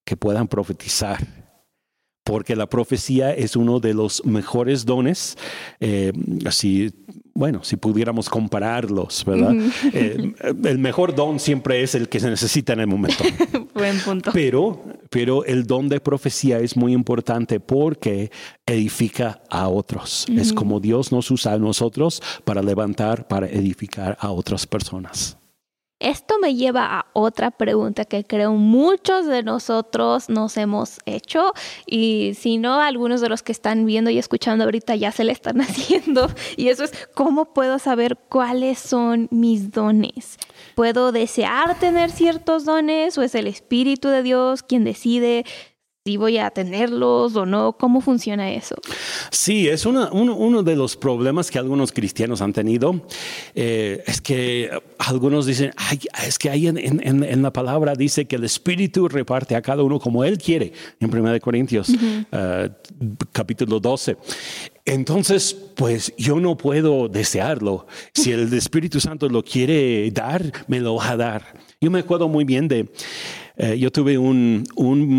que 0.06 0.18
puedan 0.18 0.48
profetizar 0.48 1.45
porque 2.26 2.56
la 2.56 2.68
profecía 2.68 3.34
es 3.34 3.56
uno 3.56 3.80
de 3.80 3.94
los 3.94 4.26
mejores 4.26 4.84
dones, 4.84 5.38
eh, 5.80 6.12
así 6.46 6.92
bueno, 7.38 7.66
si 7.66 7.76
pudiéramos 7.76 8.30
compararlos, 8.30 9.26
¿verdad? 9.26 9.54
Eh, 9.94 10.34
el 10.64 10.80
mejor 10.80 11.14
don 11.14 11.38
siempre 11.38 11.84
es 11.84 11.94
el 11.94 12.08
que 12.08 12.22
se 12.22 12.30
necesita 12.30 12.72
en 12.72 12.80
el 12.80 12.88
momento. 12.88 13.26
Buen 13.76 14.00
punto. 14.00 14.32
Pero, 14.34 14.82
pero 15.10 15.44
el 15.44 15.68
don 15.68 15.90
de 15.90 16.00
profecía 16.00 16.60
es 16.60 16.78
muy 16.78 16.94
importante 16.94 17.60
porque 17.60 18.32
edifica 18.66 19.42
a 19.50 19.68
otros. 19.68 20.26
Es 20.30 20.54
como 20.54 20.80
Dios 20.80 21.12
nos 21.12 21.30
usa 21.30 21.54
a 21.54 21.60
nosotros 21.60 22.24
para 22.46 22.62
levantar, 22.62 23.28
para 23.28 23.48
edificar 23.48 24.18
a 24.22 24.32
otras 24.32 24.66
personas. 24.66 25.38
Esto 26.00 26.40
me 26.40 26.56
lleva 26.56 27.00
a 27.00 27.06
otra 27.14 27.52
pregunta 27.52 28.04
que 28.04 28.26
creo 28.26 28.52
muchos 28.54 29.28
de 29.28 29.44
nosotros 29.44 30.28
nos 30.28 30.58
hemos 30.58 31.00
hecho 31.06 31.54
y 31.86 32.34
si 32.38 32.58
no, 32.58 32.82
algunos 32.82 33.22
de 33.22 33.30
los 33.30 33.44
que 33.44 33.54
están 33.54 33.86
viendo 33.86 34.10
y 34.10 34.18
escuchando 34.18 34.66
ahorita 34.66 34.96
ya 34.98 35.14
se 35.14 35.24
le 35.24 35.32
están 35.32 35.62
haciendo 35.62 36.30
y 36.58 36.68
eso 36.68 36.84
es 36.84 36.92
cómo 37.14 37.54
puedo 37.54 37.80
saber 37.80 38.18
cuáles 38.28 38.78
son 38.78 39.30
mis 39.32 39.72
dones. 39.72 40.38
¿Puedo 40.76 41.14
desear 41.14 41.80
tener 41.80 42.12
ciertos 42.12 42.66
dones 42.66 43.18
o 43.18 43.22
es 43.22 43.34
el 43.34 43.48
Espíritu 43.48 44.10
de 44.10 44.22
Dios 44.22 44.64
quien 44.64 44.84
decide 44.84 45.46
si 46.08 46.18
voy 46.18 46.38
a 46.38 46.52
tenerlos 46.52 47.36
o 47.36 47.48
no, 47.48 47.74
¿cómo 47.74 48.00
funciona 48.00 48.52
eso? 48.52 48.76
Sí, 49.32 49.68
es 49.68 49.88
uno, 49.88 50.62
de 50.62 50.76
los 50.76 50.96
problemas 50.96 51.50
que 51.50 51.58
algunos 51.58 51.92
cristianos 51.92 52.44
han 52.44 52.54
tenido. 52.54 53.08
Eh, 53.56 54.04
es 54.06 54.22
que 54.22 54.70
algunos 55.00 55.48
dicen, 55.48 55.72
es 56.24 56.38
que 56.38 56.52
ahí 56.52 56.68
en, 56.68 57.42
la 57.42 57.52
palabra 57.52 57.96
dice 57.96 58.26
que 58.26 58.36
el 58.36 58.44
Espíritu 58.44 59.08
reparte 59.08 59.56
a 59.56 59.64
cada 59.64 59.82
uno 59.82 60.00
como 60.00 60.24
Él 60.24 60.38
quiere, 60.38 60.74
en 61.00 61.12
1 61.12 61.40
Corintios 61.40 61.92
eh, 62.32 62.70
capítulo 63.32 63.80
12. 63.80 64.16
Entonces, 64.86 65.58
pues 65.74 66.14
yo 66.20 66.40
no 66.40 66.56
puedo 66.56 67.10
desearlo. 67.10 67.88
Si 68.14 68.32
el 68.32 68.54
Espíritu 68.54 69.00
Santo 69.00 69.28
lo 69.28 69.42
quiere 69.42 70.12
dar, 70.12 70.44
me 70.68 70.80
lo 70.80 70.98
va 70.98 71.10
a 71.10 71.18
dar. 71.18 71.56
Yo 71.82 71.90
me 71.90 71.98
acuerdo 71.98 72.28
muy 72.28 72.46
bien 72.46 72.68
de 72.68 72.92
eh, 73.58 73.78
yo 73.78 73.92
tuve 73.92 74.18
un, 74.18 74.66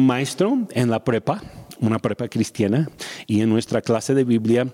maestro 0.07 0.67
en 0.71 0.91
la 0.91 1.03
prepa, 1.03 1.43
una 1.81 1.99
prepa 1.99 2.29
cristiana, 2.29 2.89
y 3.27 3.41
en 3.41 3.49
nuestra 3.49 3.81
clase 3.81 4.15
de 4.15 4.25
Biblia, 4.25 4.67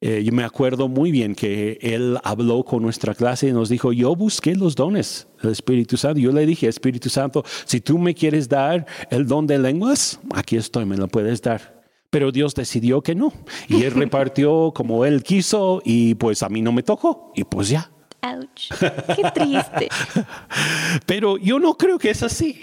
eh, 0.00 0.22
yo 0.24 0.32
me 0.32 0.44
acuerdo 0.44 0.88
muy 0.88 1.10
bien 1.10 1.34
que 1.34 1.78
él 1.80 2.18
habló 2.22 2.64
con 2.64 2.82
nuestra 2.82 3.14
clase 3.14 3.48
y 3.48 3.52
nos 3.52 3.68
dijo, 3.68 3.92
yo 3.92 4.14
busqué 4.14 4.54
los 4.54 4.74
dones 4.74 5.26
del 5.42 5.52
Espíritu 5.52 5.96
Santo. 5.96 6.20
Yo 6.20 6.32
le 6.32 6.44
dije, 6.44 6.68
Espíritu 6.68 7.08
Santo, 7.08 7.44
si 7.64 7.80
tú 7.80 7.98
me 7.98 8.14
quieres 8.14 8.48
dar 8.48 8.86
el 9.10 9.26
don 9.26 9.46
de 9.46 9.58
lenguas, 9.58 10.20
aquí 10.34 10.56
estoy, 10.56 10.84
me 10.84 10.96
lo 10.96 11.08
puedes 11.08 11.40
dar. 11.40 11.84
Pero 12.10 12.30
Dios 12.30 12.54
decidió 12.54 13.00
que 13.00 13.14
no. 13.14 13.32
Y 13.66 13.82
él 13.82 13.92
repartió 13.92 14.72
como 14.72 15.04
él 15.04 15.24
quiso 15.24 15.82
y 15.84 16.14
pues 16.14 16.42
a 16.44 16.48
mí 16.48 16.62
no 16.62 16.70
me 16.70 16.82
tocó. 16.84 17.32
Y 17.34 17.42
pues 17.44 17.68
ya. 17.68 17.90
Ouch. 18.22 18.70
Qué 18.78 19.22
triste. 19.34 19.88
Pero 21.06 21.36
yo 21.38 21.58
no 21.58 21.74
creo 21.74 21.98
que 21.98 22.10
es 22.10 22.22
así. 22.22 22.60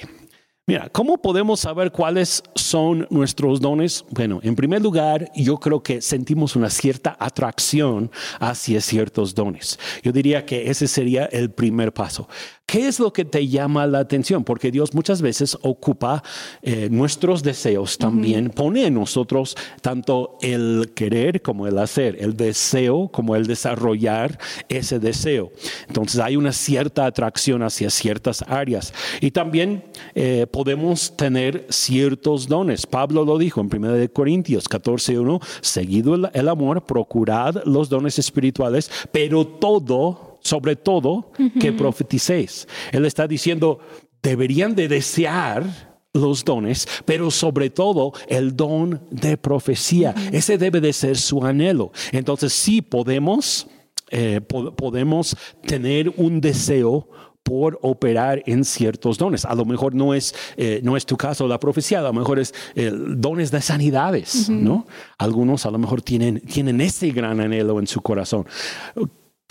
Mira, 0.67 0.89
¿cómo 0.89 1.17
podemos 1.17 1.59
saber 1.59 1.91
cuáles 1.91 2.43
son 2.53 3.07
nuestros 3.09 3.59
dones? 3.59 4.05
Bueno, 4.11 4.39
en 4.43 4.55
primer 4.55 4.79
lugar, 4.81 5.31
yo 5.35 5.57
creo 5.57 5.81
que 5.81 6.01
sentimos 6.01 6.55
una 6.55 6.69
cierta 6.69 7.17
atracción 7.19 8.11
hacia 8.39 8.79
ciertos 8.79 9.33
dones. 9.33 9.79
Yo 10.03 10.11
diría 10.11 10.45
que 10.45 10.69
ese 10.69 10.87
sería 10.87 11.25
el 11.25 11.49
primer 11.49 11.91
paso. 11.93 12.29
¿Qué 12.71 12.87
es 12.87 13.01
lo 13.01 13.11
que 13.11 13.25
te 13.25 13.49
llama 13.49 13.85
la 13.85 13.99
atención? 13.99 14.45
Porque 14.45 14.71
Dios 14.71 14.93
muchas 14.93 15.21
veces 15.21 15.57
ocupa 15.61 16.23
eh, 16.61 16.87
nuestros 16.89 17.43
deseos 17.43 17.97
también, 17.97 18.49
pone 18.49 18.85
en 18.85 18.93
nosotros 18.93 19.57
tanto 19.81 20.37
el 20.41 20.93
querer 20.95 21.41
como 21.41 21.67
el 21.67 21.77
hacer, 21.77 22.15
el 22.21 22.37
deseo 22.37 23.09
como 23.09 23.35
el 23.35 23.45
desarrollar 23.45 24.39
ese 24.69 24.99
deseo. 24.99 25.51
Entonces 25.89 26.21
hay 26.21 26.37
una 26.37 26.53
cierta 26.53 27.05
atracción 27.05 27.61
hacia 27.61 27.89
ciertas 27.89 28.41
áreas 28.43 28.93
y 29.19 29.31
también 29.31 29.83
eh, 30.15 30.47
podemos 30.49 31.17
tener 31.17 31.65
ciertos 31.67 32.47
dones. 32.47 32.85
Pablo 32.85 33.25
lo 33.25 33.37
dijo 33.37 33.59
en 33.59 33.69
1 33.69 34.13
Corintios 34.13 34.69
14.1, 34.69 35.43
seguido 35.59 36.15
el 36.15 36.47
amor, 36.47 36.85
procurad 36.85 37.65
los 37.65 37.89
dones 37.89 38.17
espirituales, 38.17 38.89
pero 39.11 39.45
todo 39.45 40.30
sobre 40.41 40.75
todo 40.75 41.31
que 41.59 41.71
profeticéis. 41.71 42.67
Él 42.91 43.05
está 43.05 43.27
diciendo, 43.27 43.79
deberían 44.21 44.75
de 44.75 44.87
desear 44.87 45.91
los 46.13 46.43
dones, 46.43 46.87
pero 47.05 47.31
sobre 47.31 47.69
todo 47.69 48.13
el 48.27 48.55
don 48.55 49.01
de 49.09 49.37
profecía. 49.37 50.13
Ese 50.31 50.57
debe 50.57 50.81
de 50.81 50.93
ser 50.93 51.17
su 51.17 51.43
anhelo. 51.43 51.91
Entonces 52.11 52.53
sí 52.53 52.81
podemos, 52.81 53.67
eh, 54.09 54.41
podemos 54.41 55.35
tener 55.65 56.09
un 56.17 56.41
deseo 56.41 57.07
por 57.43 57.79
operar 57.81 58.43
en 58.45 58.63
ciertos 58.63 59.17
dones. 59.17 59.45
A 59.45 59.55
lo 59.55 59.65
mejor 59.65 59.95
no 59.95 60.13
es, 60.13 60.35
eh, 60.57 60.79
no 60.83 60.95
es 60.95 61.05
tu 61.05 61.17
caso 61.17 61.47
la 61.47 61.59
profecía, 61.59 61.99
a 61.99 62.03
lo 62.03 62.13
mejor 62.13 62.39
es 62.39 62.53
eh, 62.75 62.91
dones 62.93 63.49
de 63.49 63.61
sanidades, 63.61 64.49
¿no? 64.49 64.85
Algunos 65.17 65.65
a 65.65 65.71
lo 65.71 65.79
mejor 65.79 66.01
tienen, 66.01 66.39
tienen 66.41 66.81
ese 66.81 67.09
gran 67.09 67.39
anhelo 67.39 67.79
en 67.79 67.87
su 67.87 68.01
corazón. 68.01 68.45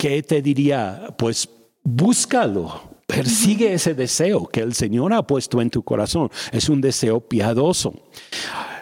¿Qué 0.01 0.23
te 0.23 0.41
diría? 0.41 1.13
Pues 1.15 1.47
búscalo. 1.83 2.89
Persigue 3.05 3.71
ese 3.73 3.93
deseo 3.93 4.47
que 4.47 4.61
el 4.61 4.73
Señor 4.73 5.13
ha 5.13 5.21
puesto 5.27 5.61
en 5.61 5.69
tu 5.69 5.83
corazón. 5.83 6.31
Es 6.51 6.69
un 6.69 6.81
deseo 6.81 7.19
piadoso. 7.19 7.93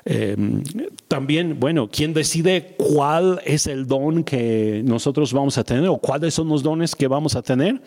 Em, 0.05 0.63
también, 1.09 1.59
bueno, 1.59 1.89
¿quién 1.91 2.13
decide 2.13 2.77
cuál 2.77 3.41
es 3.43 3.67
el 3.67 3.85
don 3.85 4.23
que 4.23 4.81
nosotros 4.85 5.33
vamos 5.33 5.57
a 5.57 5.65
tener 5.65 5.89
o 5.89 5.97
cuáles 5.97 6.35
son 6.35 6.47
los 6.47 6.63
dones 6.63 6.95
que 6.95 7.09
vamos 7.09 7.35
a 7.35 7.41
tener? 7.41 7.81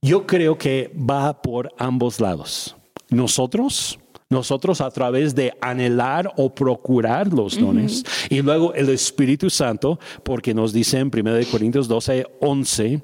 Yo 0.00 0.24
creo 0.24 0.56
que 0.56 0.92
va 0.94 1.42
por 1.42 1.72
ambos 1.78 2.20
lados. 2.20 2.76
Nosotros 3.10 3.98
nosotros 4.30 4.80
a 4.80 4.90
través 4.90 5.34
de 5.34 5.54
anhelar 5.60 6.32
o 6.36 6.54
procurar 6.54 7.32
los 7.32 7.58
dones. 7.58 8.04
Y 8.28 8.42
luego 8.42 8.74
el 8.74 8.90
Espíritu 8.90 9.48
Santo, 9.48 9.98
porque 10.22 10.52
nos 10.52 10.72
dice 10.72 10.98
en 10.98 11.10
1 11.12 11.46
Corintios 11.50 11.88
12, 11.88 12.26
11, 12.40 13.02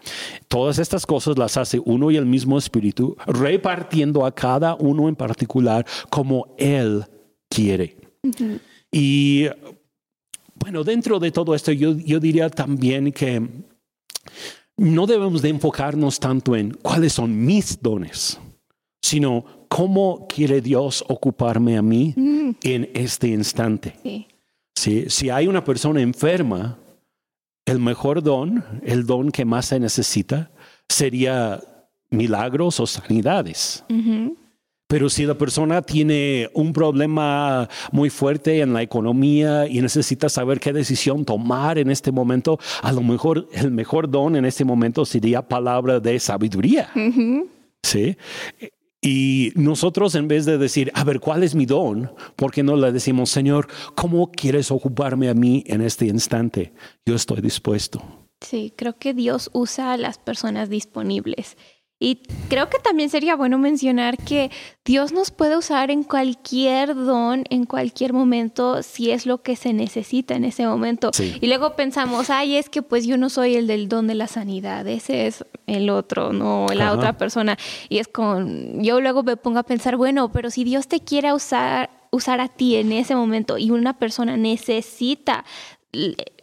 todas 0.48 0.78
estas 0.78 1.06
cosas 1.06 1.38
las 1.38 1.56
hace 1.56 1.80
uno 1.84 2.10
y 2.10 2.16
el 2.16 2.26
mismo 2.26 2.58
Espíritu, 2.58 3.16
repartiendo 3.26 4.26
a 4.26 4.34
cada 4.34 4.74
uno 4.74 5.08
en 5.08 5.16
particular 5.16 5.86
como 6.10 6.54
Él 6.58 7.04
quiere. 7.48 7.96
Y 8.92 9.46
bueno, 10.56 10.84
dentro 10.84 11.18
de 11.18 11.30
todo 11.30 11.54
esto, 11.54 11.72
yo, 11.72 11.96
yo 11.96 12.20
diría 12.20 12.50
también 12.50 13.12
que 13.12 13.48
no 14.76 15.06
debemos 15.06 15.40
de 15.40 15.48
enfocarnos 15.48 16.20
tanto 16.20 16.54
en 16.54 16.72
cuáles 16.72 17.14
son 17.14 17.44
mis 17.44 17.80
dones, 17.80 18.38
sino 19.02 19.63
¿cómo 19.74 20.28
quiere 20.28 20.60
Dios 20.60 21.04
ocuparme 21.08 21.76
a 21.76 21.82
mí 21.82 22.14
mm. 22.16 22.50
en 22.62 22.90
este 22.94 23.26
instante? 23.26 23.96
Si, 24.76 25.30
hay 25.30 25.48
una 25.48 25.64
persona 25.64 26.00
enferma, 26.00 26.78
el 27.66 27.80
mejor 27.80 28.22
don, 28.22 28.64
el 28.84 29.04
don 29.04 29.32
que 29.32 29.44
más 29.44 29.66
se 29.66 29.80
necesita, 29.80 30.52
sería 30.88 31.60
milagros 32.08 32.78
o 32.78 32.86
sanidades. 32.86 33.82
Pero 34.86 35.08
si 35.08 35.26
la 35.26 35.34
persona 35.34 35.82
tiene 35.82 36.48
un 36.54 36.72
problema 36.72 37.68
muy 37.90 38.10
fuerte 38.10 38.60
en 38.60 38.74
la 38.74 38.82
economía 38.82 39.66
y 39.66 39.80
necesita 39.80 40.28
saber 40.28 40.60
qué 40.60 40.72
decisión 40.72 41.24
tomar 41.24 41.78
en 41.78 41.90
este 41.90 42.12
momento, 42.12 42.60
a 42.80 42.92
lo 42.92 43.00
mejor 43.00 43.48
el 43.52 43.72
mejor 43.72 44.08
don 44.08 44.36
en 44.36 44.44
este 44.44 44.64
momento 44.64 45.04
sería 45.04 45.42
palabra 45.42 45.98
de 45.98 46.20
sabiduría. 46.20 46.92
¿Sí? 47.82 48.16
Y 49.06 49.52
nosotros 49.54 50.14
en 50.14 50.28
vez 50.28 50.46
de 50.46 50.56
decir, 50.56 50.90
a 50.94 51.04
ver, 51.04 51.20
¿cuál 51.20 51.42
es 51.42 51.54
mi 51.54 51.66
don? 51.66 52.10
¿Por 52.36 52.52
qué 52.52 52.62
no 52.62 52.74
le 52.74 52.90
decimos, 52.90 53.28
Señor, 53.28 53.68
¿cómo 53.94 54.32
quieres 54.32 54.70
ocuparme 54.70 55.28
a 55.28 55.34
mí 55.34 55.62
en 55.66 55.82
este 55.82 56.06
instante? 56.06 56.72
Yo 57.04 57.14
estoy 57.14 57.42
dispuesto. 57.42 58.02
Sí, 58.40 58.72
creo 58.74 58.96
que 58.96 59.12
Dios 59.12 59.50
usa 59.52 59.92
a 59.92 59.98
las 59.98 60.16
personas 60.16 60.70
disponibles. 60.70 61.58
Y 62.04 62.20
creo 62.50 62.68
que 62.68 62.78
también 62.78 63.08
sería 63.08 63.34
bueno 63.34 63.56
mencionar 63.56 64.18
que 64.18 64.50
Dios 64.84 65.12
nos 65.12 65.30
puede 65.30 65.56
usar 65.56 65.90
en 65.90 66.02
cualquier 66.02 66.94
don, 66.94 67.44
en 67.48 67.64
cualquier 67.64 68.12
momento, 68.12 68.82
si 68.82 69.10
es 69.10 69.24
lo 69.24 69.40
que 69.40 69.56
se 69.56 69.72
necesita 69.72 70.34
en 70.34 70.44
ese 70.44 70.66
momento. 70.66 71.12
Y 71.40 71.46
luego 71.46 71.76
pensamos, 71.76 72.28
ay, 72.28 72.56
es 72.56 72.68
que 72.68 72.82
pues 72.82 73.06
yo 73.06 73.16
no 73.16 73.30
soy 73.30 73.54
el 73.54 73.66
del 73.66 73.88
don 73.88 74.06
de 74.06 74.16
la 74.16 74.26
sanidad, 74.26 74.86
ese 74.86 75.26
es 75.26 75.46
el 75.66 75.88
otro, 75.88 76.34
no 76.34 76.66
la 76.74 76.92
otra 76.92 77.16
persona. 77.16 77.56
Y 77.88 78.00
es 78.00 78.08
con, 78.08 78.84
yo 78.84 79.00
luego 79.00 79.22
me 79.22 79.38
pongo 79.38 79.60
a 79.60 79.62
pensar, 79.62 79.96
bueno, 79.96 80.30
pero 80.30 80.50
si 80.50 80.62
Dios 80.62 80.88
te 80.88 81.00
quiere 81.00 81.32
usar, 81.32 81.88
usar 82.10 82.38
a 82.42 82.48
ti 82.48 82.76
en 82.76 82.92
ese 82.92 83.16
momento 83.16 83.56
y 83.56 83.70
una 83.70 83.98
persona 83.98 84.36
necesita 84.36 85.46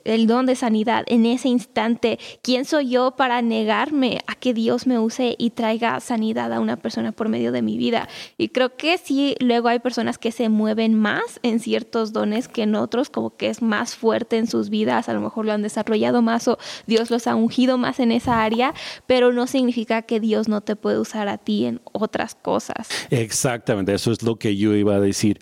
el 0.06 0.28
don 0.28 0.46
de 0.46 0.56
sanidad 0.56 1.04
en 1.08 1.26
ese 1.26 1.50
instante. 1.50 2.20
¿Quién 2.42 2.66
soy 2.66 2.90
yo 2.90 3.12
para 3.12 3.42
negarme 3.42 4.22
a 4.28 4.36
que 4.36 4.54
Dios 4.54 4.88
me 4.88 5.00
use 5.00 5.36
y 5.38 5.52
traiga 5.52 6.00
sanidad 6.00 6.54
a 6.54 6.60
una 6.60 6.78
persona 6.78 7.12
por 7.12 7.30
medio 7.30 7.52
de 7.52 7.62
mi 7.62 7.78
vida? 7.78 8.08
Y 8.38 8.50
creo 8.50 8.76
que 8.76 8.98
sí, 8.98 9.36
luego 9.40 9.68
hay 9.68 9.80
personas 9.80 10.18
que 10.18 10.32
se 10.32 10.50
mueven 10.50 10.94
más 10.96 11.40
en 11.44 11.60
ciertos 11.60 12.14
dones 12.14 12.48
que 12.48 12.64
en 12.64 12.76
otros, 12.76 13.10
como 13.10 13.36
que 13.36 13.50
es 13.50 13.62
más 13.62 13.96
fuerte 13.96 14.38
en 14.38 14.48
sus 14.48 14.70
vidas, 14.70 15.10
a 15.10 15.14
lo 15.14 15.22
mejor 15.22 15.46
lo 15.46 15.54
han 15.54 15.62
desarrollado 15.62 16.22
más 16.22 16.48
o 16.48 16.58
Dios 16.88 17.12
los 17.12 17.28
ha 17.28 17.36
ungido 17.36 17.78
más 17.78 18.00
en 18.00 18.12
esa 18.12 18.44
área, 18.44 18.74
pero 19.08 19.32
no 19.32 19.48
significa 19.48 20.02
que 20.04 20.20
Dios 20.20 20.48
no 20.48 20.62
te 20.62 20.76
puede 20.76 21.00
usar 21.00 21.28
a 21.28 21.38
ti 21.38 21.66
en 21.66 21.82
otras 21.92 22.36
cosas. 22.36 22.90
Exactamente, 23.10 23.94
eso 23.94 24.12
es 24.12 24.24
lo 24.24 24.38
que 24.38 24.56
yo 24.56 24.76
iba 24.76 24.96
a 24.96 25.00
decir. 25.00 25.40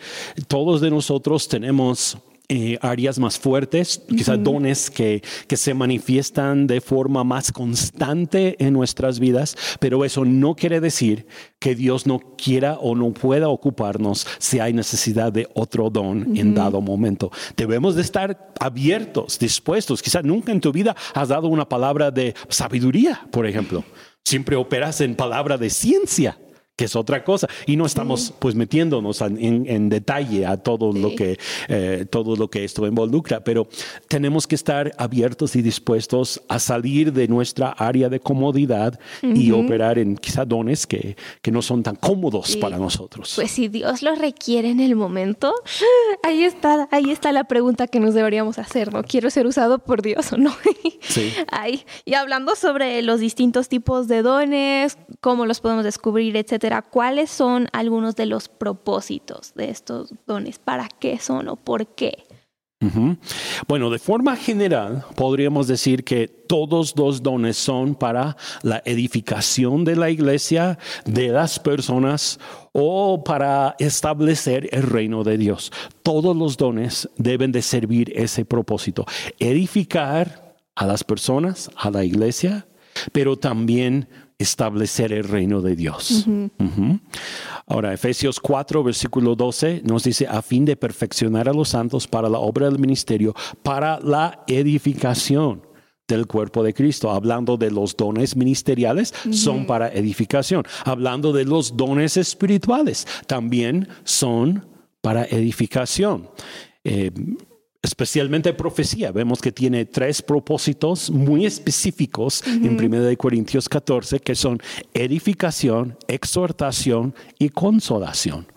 Todos 0.47 0.81
de 0.81 0.89
nosotros 0.89 1.47
tenemos 1.47 2.17
eh, 2.51 2.79
áreas 2.81 3.19
más 3.19 3.37
fuertes, 3.37 4.01
quizás 4.09 4.43
dones 4.43 4.89
que, 4.89 5.21
que 5.47 5.55
se 5.55 5.75
manifiestan 5.75 6.65
de 6.65 6.81
forma 6.81 7.23
más 7.23 7.51
constante 7.51 8.55
en 8.57 8.73
nuestras 8.73 9.19
vidas, 9.19 9.55
pero 9.79 10.03
eso 10.03 10.25
no 10.25 10.55
quiere 10.55 10.79
decir 10.79 11.27
que 11.59 11.75
Dios 11.75 12.07
no 12.07 12.19
quiera 12.37 12.79
o 12.79 12.95
no 12.95 13.11
pueda 13.13 13.49
ocuparnos 13.49 14.25
si 14.39 14.59
hay 14.59 14.73
necesidad 14.73 15.31
de 15.31 15.47
otro 15.53 15.91
don 15.91 16.35
en 16.35 16.55
dado 16.55 16.81
momento. 16.81 17.31
Debemos 17.55 17.93
de 17.93 18.01
estar 18.01 18.51
abiertos, 18.59 19.37
dispuestos. 19.37 20.01
Quizás 20.01 20.23
nunca 20.23 20.51
en 20.51 20.59
tu 20.59 20.71
vida 20.71 20.95
has 21.13 21.29
dado 21.29 21.49
una 21.49 21.69
palabra 21.69 22.09
de 22.09 22.33
sabiduría, 22.47 23.27
por 23.31 23.45
ejemplo. 23.45 23.83
Siempre 24.25 24.55
operas 24.55 25.01
en 25.01 25.15
palabra 25.15 25.59
de 25.59 25.69
ciencia 25.69 26.37
que 26.79 26.85
es 26.85 26.95
otra 26.95 27.25
cosa. 27.25 27.49
Y 27.65 27.75
no 27.75 27.85
estamos 27.85 28.33
pues 28.39 28.55
metiéndonos 28.55 29.19
en, 29.19 29.89
detalle 29.89 30.45
a 30.45 30.55
todo 30.55 30.93
lo 30.93 31.13
que 31.13 31.37
eh, 31.67 32.05
todo 32.09 32.37
lo 32.37 32.49
que 32.49 32.63
esto 32.63 32.87
involucra, 32.87 33.43
pero 33.43 33.67
tenemos 34.07 34.47
que 34.47 34.55
estar 34.55 34.93
abiertos 34.97 35.57
y 35.57 35.61
dispuestos 35.61 36.41
a 36.47 36.57
salir 36.57 37.11
de 37.11 37.27
nuestra 37.27 37.71
área 37.71 38.07
de 38.07 38.21
comodidad 38.21 38.97
y 39.21 39.51
operar 39.51 39.99
en 39.99 40.15
quizá 40.15 40.45
dones 40.45 40.87
que, 40.87 41.17
que 41.41 41.51
no 41.51 41.61
son 41.61 41.83
tan 41.83 41.97
cómodos 41.97 42.55
para 42.55 42.77
nosotros. 42.77 43.33
Pues 43.35 43.51
si 43.51 43.67
Dios 43.67 44.01
lo 44.01 44.15
requiere 44.15 44.69
en 44.69 44.79
el 44.79 44.95
momento, 44.95 45.53
ahí 46.23 46.43
está, 46.45 46.87
ahí 46.91 47.11
está 47.11 47.33
la 47.33 47.43
pregunta 47.43 47.87
que 47.87 47.99
nos 47.99 48.13
deberíamos 48.13 48.57
hacer, 48.57 48.93
¿no? 48.93 49.03
¿Quiero 49.03 49.29
ser 49.29 49.47
usado 49.47 49.79
por 49.79 50.01
Dios 50.01 50.31
o 50.31 50.37
no? 50.37 50.55
Sí. 51.01 51.33
Y 52.05 52.13
hablando 52.13 52.55
sobre 52.55 53.01
los 53.01 53.19
distintos 53.19 53.67
tipos 53.67 54.07
de 54.07 54.21
dones, 54.21 54.97
cómo 55.21 55.45
los 55.45 55.59
podemos 55.59 55.83
descubrir, 55.83 56.37
etcétera 56.37 56.68
¿cuáles 56.81 57.29
son 57.29 57.67
algunos 57.73 58.15
de 58.15 58.25
los 58.25 58.47
propósitos 58.47 59.53
de 59.55 59.69
estos 59.69 60.13
dones? 60.27 60.59
¿Para 60.59 60.87
qué 60.87 61.19
son 61.19 61.47
o 61.47 61.55
por 61.55 61.87
qué? 61.87 62.25
Bueno, 63.67 63.89
de 63.89 63.99
forma 63.99 64.37
general, 64.37 65.03
podríamos 65.15 65.67
decir 65.67 66.05
que 66.05 66.29
todos 66.29 66.93
los 66.95 67.21
dones 67.21 67.57
son 67.57 67.93
para 67.93 68.37
la 68.61 68.81
edificación 68.85 69.83
de 69.83 69.97
la 69.97 70.09
iglesia, 70.09 70.79
de 71.03 71.27
las 71.27 71.59
personas 71.59 72.39
o 72.71 73.21
para 73.21 73.75
establecer 73.79 74.69
el 74.71 74.83
reino 74.83 75.25
de 75.25 75.37
Dios. 75.37 75.73
Todos 76.03 76.37
los 76.37 76.55
dones 76.55 77.09
deben 77.17 77.51
de 77.51 77.61
servir 77.61 78.13
ese 78.15 78.45
propósito, 78.45 79.05
edificar 79.39 80.55
a 80.73 80.87
las 80.87 81.03
personas, 81.03 81.69
a 81.75 81.91
la 81.91 82.05
iglesia 82.05 82.65
pero 83.11 83.37
también 83.37 84.07
establecer 84.39 85.11
el 85.11 85.25
reino 85.25 85.61
de 85.61 85.75
Dios. 85.75 86.25
Ahora, 87.67 87.93
Efesios 87.93 88.39
4, 88.39 88.83
versículo 88.83 89.35
12 89.35 89.83
nos 89.85 90.05
dice, 90.05 90.25
a 90.27 90.41
fin 90.41 90.65
de 90.65 90.77
perfeccionar 90.77 91.49
a 91.49 91.53
los 91.53 91.69
santos 91.69 92.07
para 92.07 92.29
la 92.29 92.39
obra 92.39 92.67
del 92.67 92.79
ministerio, 92.79 93.35
para 93.61 93.99
la 93.99 94.43
edificación 94.47 95.67
del 96.07 96.25
cuerpo 96.25 96.63
de 96.63 96.73
Cristo. 96.73 97.11
Hablando 97.11 97.57
de 97.57 97.69
los 97.69 97.95
dones 97.95 98.35
ministeriales, 98.35 99.13
son 99.31 99.67
para 99.67 99.89
edificación. 99.89 100.63
Hablando 100.85 101.33
de 101.33 101.45
los 101.45 101.75
dones 101.75 102.17
espirituales, 102.17 103.05
también 103.27 103.89
son 104.05 104.65
para 105.01 105.25
edificación. 105.25 106.29
Eh, 106.83 107.11
especialmente 107.81 108.53
profecía. 108.53 109.11
Vemos 109.11 109.41
que 109.41 109.51
tiene 109.51 109.85
tres 109.85 110.21
propósitos 110.21 111.09
muy 111.09 111.45
específicos 111.45 112.43
en 112.45 112.77
1 112.77 113.17
Corintios 113.17 113.69
14, 113.69 114.19
que 114.19 114.35
son 114.35 114.59
edificación, 114.93 115.97
exhortación 116.07 117.15
y 117.37 117.49
consolación. 117.49 118.47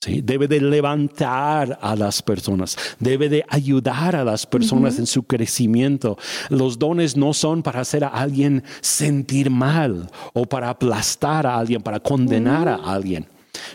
¿Sí? 0.00 0.20
Debe 0.20 0.48
de 0.48 0.60
levantar 0.60 1.78
a 1.80 1.94
las 1.94 2.22
personas, 2.22 2.76
debe 2.98 3.28
de 3.28 3.44
ayudar 3.48 4.16
a 4.16 4.24
las 4.24 4.46
personas 4.46 4.98
en 4.98 5.06
su 5.06 5.22
crecimiento. 5.22 6.18
Los 6.50 6.76
dones 6.76 7.16
no 7.16 7.32
son 7.32 7.62
para 7.62 7.82
hacer 7.82 8.02
a 8.02 8.08
alguien 8.08 8.64
sentir 8.80 9.48
mal 9.48 10.10
o 10.32 10.44
para 10.44 10.70
aplastar 10.70 11.46
a 11.46 11.56
alguien, 11.56 11.82
para 11.82 12.00
condenar 12.00 12.66
a 12.66 12.74
alguien 12.74 13.28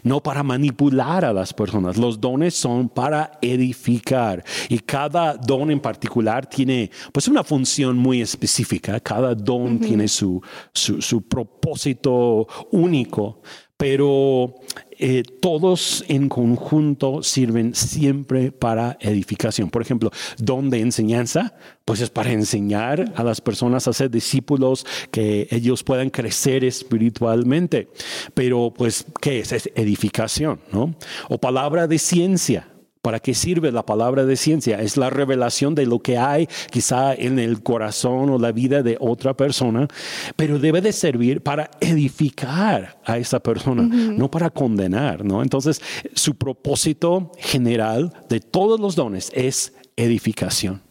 no 0.03 0.21
para 0.21 0.43
manipular 0.43 1.25
a 1.25 1.33
las 1.33 1.53
personas. 1.53 1.97
Los 1.97 2.19
dones 2.19 2.55
son 2.55 2.89
para 2.89 3.37
edificar 3.41 4.43
y 4.69 4.79
cada 4.79 5.35
don 5.35 5.71
en 5.71 5.79
particular 5.79 6.47
tiene 6.47 6.91
pues 7.11 7.27
una 7.27 7.43
función 7.43 7.97
muy 7.97 8.21
específica. 8.21 8.99
Cada 8.99 9.35
don 9.35 9.79
tiene 9.79 10.07
su, 10.07 10.41
su 10.73 11.21
propósito 11.27 12.47
único 12.71 13.41
pero 13.77 14.55
eh, 14.99 15.23
todos 15.39 16.03
en 16.07 16.27
conjunto 16.27 17.21
sirven 17.21 17.75
siempre 17.75 18.51
para 18.51 18.97
edificación. 18.99 19.69
Por 19.69 19.83
ejemplo, 19.83 20.11
don 20.37 20.71
de 20.71 20.79
enseñanza, 20.79 21.53
pues 21.85 22.01
es 22.01 22.09
para 22.09 22.31
enseñar 22.31 23.13
a 23.15 23.23
las 23.23 23.39
personas 23.39 23.87
a 23.87 23.93
ser 23.93 24.09
discípulos, 24.09 24.85
que 25.11 25.47
ellos 25.51 25.83
puedan 25.83 26.09
crecer 26.09 26.63
espiritualmente. 26.63 27.89
Pero, 28.33 28.73
pues, 28.75 29.05
¿qué 29.21 29.39
es? 29.39 29.51
Es 29.51 29.69
edificación, 29.75 30.59
¿no? 30.71 30.95
O 31.29 31.37
palabra 31.37 31.87
de 31.87 31.99
ciencia 31.99 32.67
¿Para 33.01 33.19
qué 33.19 33.33
sirve 33.33 33.71
la 33.71 33.85
palabra 33.85 34.25
de 34.25 34.35
ciencia? 34.35 34.81
Es 34.81 34.97
la 34.97 35.09
revelación 35.09 35.75
de 35.75 35.85
lo 35.85 35.99
que 35.99 36.17
hay 36.17 36.47
quizá 36.71 37.13
en 37.13 37.39
el 37.39 37.63
corazón 37.63 38.29
o 38.29 38.37
la 38.37 38.51
vida 38.51 38.83
de 38.83 38.97
otra 38.99 39.35
persona, 39.35 39.87
pero 40.35 40.59
debe 40.59 40.81
de 40.81 40.91
servir 40.91 41.41
para 41.41 41.71
edificar 41.79 42.99
a 43.05 43.17
esa 43.17 43.39
persona, 43.39 43.83
no 43.83 44.29
para 44.29 44.49
condenar, 44.49 45.23
¿no? 45.23 45.41
Entonces, 45.41 45.81
su 46.13 46.35
propósito 46.35 47.31
general 47.37 48.13
de 48.29 48.39
todos 48.39 48.79
los 48.79 48.95
dones 48.95 49.31
es 49.33 49.73
edificación. 49.95 50.81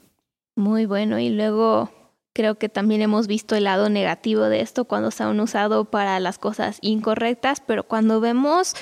Muy 0.56 0.86
bueno, 0.86 1.18
y 1.18 1.28
luego 1.28 1.90
creo 2.32 2.56
que 2.56 2.68
también 2.68 3.02
hemos 3.02 3.26
visto 3.26 3.54
el 3.54 3.64
lado 3.64 3.88
negativo 3.88 4.42
de 4.44 4.60
esto 4.60 4.84
cuando 4.84 5.10
se 5.10 5.22
han 5.22 5.40
usado 5.40 5.86
para 5.86 6.20
las 6.20 6.38
cosas 6.38 6.78
incorrectas, 6.82 7.62
pero 7.66 7.84
cuando 7.84 8.20
vemos 8.20 8.74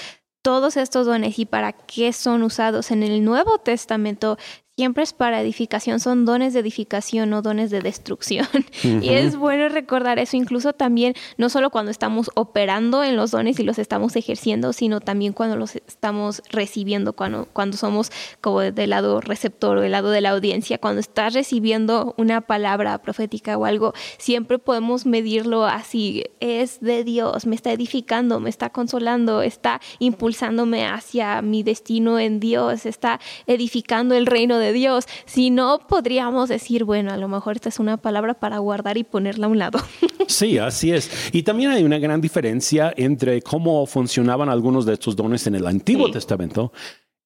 todos 0.44 0.76
estos 0.76 1.06
dones 1.06 1.38
y 1.38 1.46
para 1.46 1.72
qué 1.72 2.12
son 2.12 2.42
usados 2.42 2.90
en 2.90 3.02
el 3.02 3.24
Nuevo 3.24 3.56
Testamento 3.56 4.36
siempre 4.76 5.04
es 5.04 5.12
para 5.12 5.40
edificación, 5.40 6.00
son 6.00 6.24
dones 6.24 6.52
de 6.52 6.58
edificación, 6.58 7.30
no 7.30 7.42
dones 7.42 7.70
de 7.70 7.80
destrucción. 7.80 8.46
Y 8.84 9.10
es 9.10 9.36
bueno 9.36 9.68
recordar 9.68 10.18
eso, 10.18 10.36
incluso 10.36 10.72
también, 10.72 11.14
no 11.36 11.48
solo 11.48 11.70
cuando 11.70 11.90
estamos 11.90 12.30
operando 12.34 13.02
en 13.04 13.16
los 13.16 13.30
dones 13.30 13.58
y 13.58 13.62
los 13.62 13.78
estamos 13.78 14.16
ejerciendo, 14.16 14.72
sino 14.72 15.00
también 15.00 15.32
cuando 15.32 15.56
los 15.56 15.76
estamos 15.76 16.42
recibiendo, 16.50 17.12
cuando, 17.12 17.46
cuando 17.52 17.76
somos 17.76 18.10
como 18.40 18.60
del 18.60 18.90
lado 18.90 19.20
receptor 19.20 19.78
o 19.78 19.80
del 19.80 19.92
lado 19.92 20.10
de 20.10 20.20
la 20.20 20.30
audiencia, 20.30 20.78
cuando 20.78 21.00
estás 21.00 21.34
recibiendo 21.34 22.14
una 22.18 22.40
palabra 22.40 22.98
profética 22.98 23.56
o 23.56 23.64
algo, 23.64 23.94
siempre 24.18 24.58
podemos 24.58 25.06
medirlo 25.06 25.64
así, 25.64 26.24
es 26.40 26.80
de 26.80 27.04
Dios, 27.04 27.46
me 27.46 27.54
está 27.54 27.72
edificando, 27.72 28.40
me 28.40 28.50
está 28.50 28.70
consolando, 28.70 29.42
está 29.42 29.80
impulsándome 29.98 30.86
hacia 30.86 31.42
mi 31.42 31.62
destino 31.62 32.18
en 32.18 32.40
Dios, 32.40 32.86
está 32.86 33.20
edificando 33.46 34.14
el 34.14 34.26
reino 34.26 34.58
de 34.58 34.63
de 34.64 34.72
Dios. 34.72 35.04
Si 35.26 35.50
no, 35.50 35.80
podríamos 35.88 36.48
decir, 36.48 36.84
bueno, 36.84 37.12
a 37.12 37.16
lo 37.16 37.28
mejor 37.28 37.56
esta 37.56 37.68
es 37.68 37.78
una 37.78 37.96
palabra 37.96 38.34
para 38.34 38.58
guardar 38.58 38.96
y 38.96 39.04
ponerla 39.04 39.46
a 39.46 39.48
un 39.48 39.58
lado. 39.58 39.78
Sí, 40.26 40.56
así 40.56 40.90
es. 40.90 41.10
Y 41.32 41.42
también 41.42 41.70
hay 41.70 41.84
una 41.84 41.98
gran 41.98 42.22
diferencia 42.22 42.94
entre 42.96 43.42
cómo 43.42 43.84
funcionaban 43.84 44.48
algunos 44.48 44.86
de 44.86 44.94
estos 44.94 45.14
dones 45.14 45.46
en 45.46 45.54
el 45.54 45.66
Antiguo 45.66 46.10
Testamento 46.10 46.72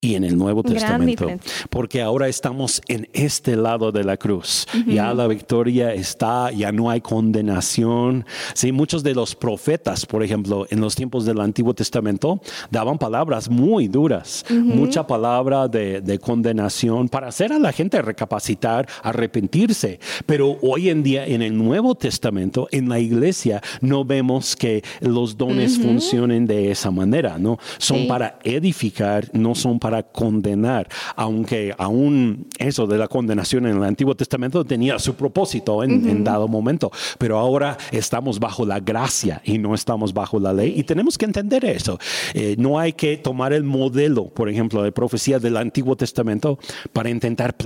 y 0.00 0.14
en 0.14 0.22
el 0.22 0.38
Nuevo 0.38 0.62
Testamento. 0.62 1.26
Porque 1.70 2.02
ahora 2.02 2.28
estamos 2.28 2.80
en 2.86 3.08
este 3.12 3.56
lado 3.56 3.90
de 3.90 4.04
la 4.04 4.16
cruz. 4.16 4.66
Ya 4.86 5.12
la 5.12 5.26
victoria 5.26 5.92
está, 5.92 6.52
ya 6.52 6.70
no 6.70 6.88
hay 6.88 7.00
condenación. 7.00 8.24
Sí, 8.54 8.70
muchos 8.70 9.02
de 9.02 9.14
los 9.14 9.34
profetas, 9.34 10.06
por 10.06 10.22
ejemplo, 10.22 10.66
en 10.70 10.80
los 10.80 10.94
tiempos 10.94 11.24
del 11.24 11.40
Antiguo 11.40 11.74
Testamento, 11.74 12.40
daban 12.70 12.96
palabras 12.96 13.50
muy 13.50 13.88
duras, 13.88 14.44
mucha 14.50 15.04
palabra 15.04 15.66
de, 15.66 16.00
de, 16.00 16.18
condenación 16.20 17.08
para 17.08 17.28
hacer 17.28 17.52
a 17.52 17.58
la 17.58 17.72
gente 17.72 18.00
recapacitar, 18.00 18.88
arrepentirse. 19.02 19.98
Pero 20.26 20.58
hoy 20.62 20.90
en 20.90 21.02
día 21.02 21.26
en 21.26 21.42
el 21.42 21.58
Nuevo 21.58 21.96
Testamento, 21.96 22.68
en 22.70 22.88
la 22.88 23.00
iglesia, 23.00 23.60
no 23.80 24.04
vemos 24.04 24.54
que 24.54 24.84
los 25.00 25.36
dones 25.36 25.76
funcionen 25.78 26.46
de 26.46 26.70
esa 26.70 26.92
manera, 26.92 27.36
¿no? 27.36 27.58
Son 27.78 28.06
para 28.06 28.38
edificar, 28.44 29.28
no 29.32 29.56
son 29.56 29.80
para 29.80 29.87
para 29.88 30.02
condenar, 30.02 30.86
aunque 31.16 31.74
aún 31.78 32.46
eso 32.58 32.86
de 32.86 32.98
la 32.98 33.08
condenación 33.08 33.64
en 33.64 33.78
el 33.78 33.84
Antiguo 33.84 34.14
Testamento 34.14 34.62
tenía 34.62 34.98
su 34.98 35.14
propósito 35.14 35.82
en, 35.82 36.22
dado 36.22 36.46
momento, 36.46 36.92
pero 37.16 37.38
ahora 37.38 37.78
estamos 37.90 38.38
bajo 38.38 38.66
la 38.66 38.80
gracia 38.80 39.40
y 39.46 39.56
no 39.56 39.74
estamos 39.74 40.12
bajo 40.12 40.38
la 40.38 40.52
ley 40.52 40.74
y 40.76 40.82
tenemos 40.82 41.16
que 41.16 41.24
entender 41.24 41.64
eso. 41.64 41.98
Eh, 42.34 42.54
no 42.58 42.78
hay 42.78 42.92
que 42.92 43.16
tomar 43.16 43.54
el 43.54 43.64
modelo, 43.64 44.26
por 44.26 44.50
ejemplo, 44.50 44.82
de 44.82 44.92
profecía 44.92 45.38
del 45.38 45.56
Antiguo 45.56 45.96
Testamento 45.96 46.58
para 46.92 47.08
intentar 47.08 47.56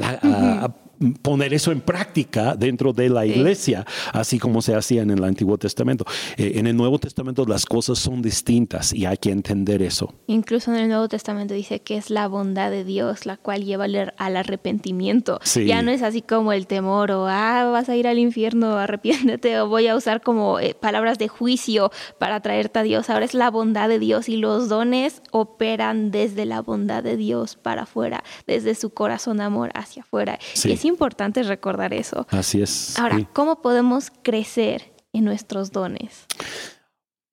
poner 1.22 1.54
eso 1.54 1.72
en 1.72 1.80
práctica 1.80 2.54
dentro 2.54 2.92
de 2.92 3.08
la 3.08 3.26
iglesia, 3.26 3.84
así 4.12 4.38
como 4.38 4.62
se 4.62 4.74
hacía 4.74 5.02
en 5.02 5.10
el 5.10 5.24
Antiguo 5.24 5.58
Testamento. 5.58 6.04
Eh, 6.36 6.52
en 6.56 6.66
el 6.66 6.76
Nuevo 6.76 6.98
Testamento 6.98 7.44
las 7.46 7.66
cosas 7.66 7.98
son 7.98 8.22
distintas 8.22 8.92
y 8.92 9.06
hay 9.06 9.16
que 9.16 9.30
entender 9.30 9.82
eso. 9.82 10.14
Incluso 10.26 10.72
en 10.72 10.80
el 10.80 10.88
Nuevo 10.88 11.08
Testamento 11.08 11.54
dice 11.54 11.80
que 11.80 11.96
es 11.96 12.10
la 12.10 12.28
bondad 12.28 12.70
de 12.70 12.84
Dios 12.84 13.26
la 13.26 13.36
cual 13.36 13.64
lleva 13.64 13.84
al 13.84 14.36
arrepentimiento. 14.36 15.40
Ya 15.66 15.82
no 15.82 15.90
es 15.90 16.02
así 16.02 16.22
como 16.22 16.52
el 16.52 16.66
temor 16.66 17.10
o, 17.10 17.26
ah, 17.28 17.64
vas 17.72 17.88
a 17.88 17.96
ir 17.96 18.06
al 18.06 18.18
infierno, 18.18 18.76
arrepiéntete, 18.78 19.60
o 19.60 19.68
voy 19.68 19.86
a 19.88 19.96
usar 19.96 20.22
como 20.22 20.58
eh, 20.60 20.74
palabras 20.74 21.18
de 21.18 21.28
juicio 21.28 21.90
para 22.18 22.40
traerte 22.40 22.78
a 22.80 22.82
Dios. 22.82 23.10
Ahora 23.10 23.24
es 23.24 23.34
la 23.34 23.50
bondad 23.50 23.88
de 23.88 23.98
Dios 23.98 24.28
y 24.28 24.36
los 24.36 24.68
dones 24.68 25.22
operan 25.30 26.10
desde 26.10 26.46
la 26.46 26.60
bondad 26.60 27.02
de 27.02 27.16
Dios 27.16 27.56
para 27.56 27.82
afuera, 27.82 28.22
desde 28.46 28.74
su 28.74 28.90
corazón 28.90 29.40
amor 29.40 29.70
hacia 29.74 30.02
afuera. 30.02 30.38
Y 30.64 30.72
es 30.72 30.84
importante 30.92 31.42
recordar 31.42 31.92
eso. 31.92 32.26
Así 32.30 32.62
es. 32.62 32.98
Ahora, 32.98 33.28
¿cómo 33.32 33.62
podemos 33.62 34.10
crecer 34.22 34.92
en 35.12 35.24
nuestros 35.24 35.72
dones? 35.72 36.26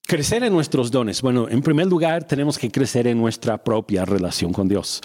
Crecer 0.07 0.43
en 0.43 0.53
nuestros 0.53 0.89
dones. 0.89 1.21
Bueno, 1.21 1.47
en 1.49 1.61
primer 1.61 1.85
lugar, 1.85 2.23
tenemos 2.23 2.57
que 2.57 2.71
crecer 2.71 3.05
en 3.05 3.19
nuestra 3.19 3.63
propia 3.63 4.05
relación 4.05 4.51
con 4.51 4.67
Dios 4.67 5.01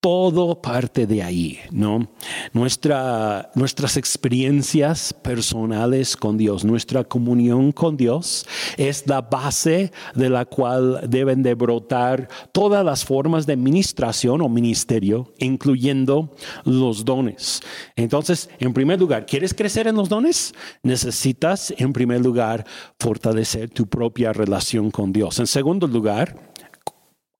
todo 0.00 0.60
parte 0.60 1.06
de 1.06 1.22
ahí, 1.22 1.58
¿no? 1.70 2.08
Nuestra, 2.52 3.50
nuestras 3.54 3.96
experiencias 3.96 5.12
personales 5.12 6.16
con 6.16 6.36
Dios, 6.36 6.64
nuestra 6.64 7.04
comunión 7.04 7.72
con 7.72 7.96
Dios 7.96 8.46
es 8.76 9.06
la 9.06 9.22
base 9.22 9.92
de 10.14 10.30
la 10.30 10.44
cual 10.44 11.00
deben 11.08 11.42
de 11.42 11.54
brotar 11.54 12.28
todas 12.52 12.84
las 12.84 13.04
formas 13.04 13.46
de 13.46 13.56
ministración 13.56 14.42
o 14.42 14.48
ministerio, 14.48 15.34
incluyendo 15.38 16.32
los 16.64 17.04
dones. 17.04 17.60
Entonces, 17.96 18.48
en 18.58 18.72
primer 18.72 19.00
lugar, 19.00 19.26
¿quieres 19.26 19.54
crecer 19.54 19.88
en 19.88 19.96
los 19.96 20.08
dones? 20.08 20.54
Necesitas, 20.82 21.74
en 21.78 21.92
primer 21.92 22.20
lugar, 22.20 22.64
fortalecer 23.00 23.70
tu 23.70 23.86
propia 23.86 24.32
relación 24.32 24.90
con 24.90 25.12
Dios. 25.12 25.38
En 25.40 25.46
segundo 25.46 25.86
lugar, 25.86 26.52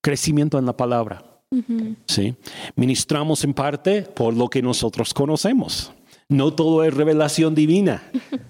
crecimiento 0.03 0.59
en 0.59 0.67
la 0.67 0.77
palabra. 0.77 1.36
¿Sí? 2.07 2.34
Ministramos 2.74 3.44
en 3.44 3.55
parte 3.55 4.03
por 4.03 4.34
lo 4.34 4.49
que 4.49 4.62
nosotros 4.62 5.14
conocemos. 5.14 5.92
No 6.28 6.53
todo 6.53 6.82
es 6.82 6.92
revelación 6.92 7.55
divina. 7.55 8.03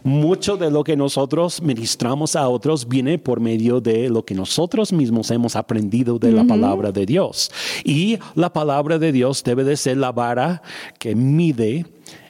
Mucho 0.03 0.57
de 0.57 0.71
lo 0.71 0.83
que 0.83 0.97
nosotros 0.97 1.61
ministramos 1.61 2.35
a 2.35 2.49
otros 2.49 2.89
viene 2.89 3.19
por 3.19 3.39
medio 3.39 3.83
de 3.83 4.09
lo 4.09 4.25
que 4.25 4.35
nosotros 4.35 4.95
mismos 4.95 5.31
hemos 5.31 5.57
aprendido 5.57 6.19
de 6.19 6.33
la 6.33 6.45
palabra 6.45 6.91
de 6.91 7.05
Dios. 7.05 7.51
Y 7.85 8.19
la 8.35 8.51
palabra 8.51 8.99
de 8.99 9.13
Dios 9.13 9.45
debe 9.45 9.63
de 9.63 9.77
ser 9.77 9.99
la 9.99 10.11
vara 10.11 10.63
que 10.99 11.15
mide 11.15 11.85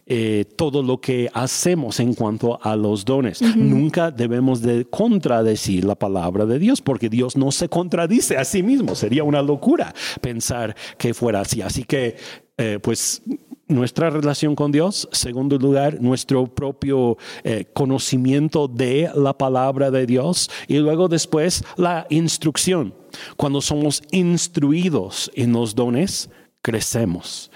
eh, 0.08 0.44
todo 0.56 0.84
lo 0.84 1.00
que 1.00 1.28
hacemos 1.34 1.98
en 1.98 2.14
cuanto 2.14 2.60
a 2.62 2.76
los 2.76 3.04
dones. 3.04 3.42
Nunca 3.56 4.12
debemos 4.12 4.62
de 4.62 4.84
contradecir 4.84 5.84
la 5.84 5.96
palabra 5.96 6.46
de 6.46 6.60
Dios 6.60 6.80
porque 6.80 7.08
Dios 7.08 7.36
no 7.36 7.50
se 7.50 7.68
contradice 7.68 8.36
a 8.36 8.44
sí 8.44 8.62
mismo. 8.62 8.94
Sería 8.94 9.24
una 9.24 9.42
locura 9.42 9.92
pensar 10.20 10.76
que 10.96 11.12
fuera 11.12 11.40
así. 11.40 11.60
Así 11.60 11.82
que, 11.82 12.16
eh, 12.56 12.78
pues 12.80 13.20
nuestra 13.68 14.10
relación 14.10 14.54
con 14.54 14.70
Dios, 14.70 15.08
segundo 15.10 15.58
lugar, 15.58 16.00
nuestro 16.00 16.46
propio 16.46 17.18
eh, 17.42 17.64
conocimiento 17.72 18.68
de 18.68 19.10
la 19.14 19.36
palabra 19.36 19.90
de 19.90 20.06
Dios 20.06 20.50
y 20.68 20.76
luego 20.78 21.08
después 21.08 21.64
la 21.76 22.06
instrucción. 22.10 22.94
Cuando 23.36 23.60
somos 23.60 24.02
instruidos 24.12 25.32
en 25.34 25.52
los 25.52 25.74
dones, 25.74 26.30
crecemos. 26.66 27.48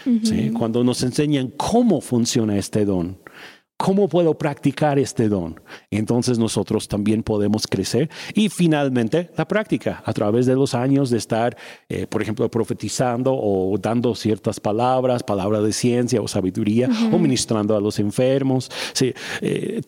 Cuando 0.56 0.84
nos 0.84 1.02
enseñan 1.02 1.48
cómo 1.56 2.00
funciona 2.00 2.56
este 2.56 2.84
don, 2.84 3.18
¿Cómo 3.76 4.10
puedo 4.10 4.36
practicar 4.36 4.98
este 4.98 5.30
don? 5.30 5.58
Entonces 5.90 6.38
nosotros 6.38 6.86
también 6.86 7.22
podemos 7.22 7.66
crecer. 7.66 8.10
Y 8.34 8.50
finalmente, 8.50 9.30
la 9.38 9.48
práctica, 9.48 10.02
a 10.04 10.12
través 10.12 10.44
de 10.44 10.54
los 10.54 10.74
años 10.74 11.08
de 11.08 11.16
estar, 11.16 11.56
eh, 11.88 12.06
por 12.06 12.20
ejemplo, 12.20 12.50
profetizando 12.50 13.32
o 13.34 13.78
dando 13.78 14.14
ciertas 14.14 14.60
palabras, 14.60 15.22
palabras 15.22 15.64
de 15.64 15.72
ciencia 15.72 16.20
o 16.20 16.28
sabiduría, 16.28 16.90
o 17.10 17.18
ministrando 17.18 17.74
a 17.74 17.80
los 17.80 17.98
enfermos. 17.98 18.70
Sí, 18.92 19.14
eh, 19.40 19.80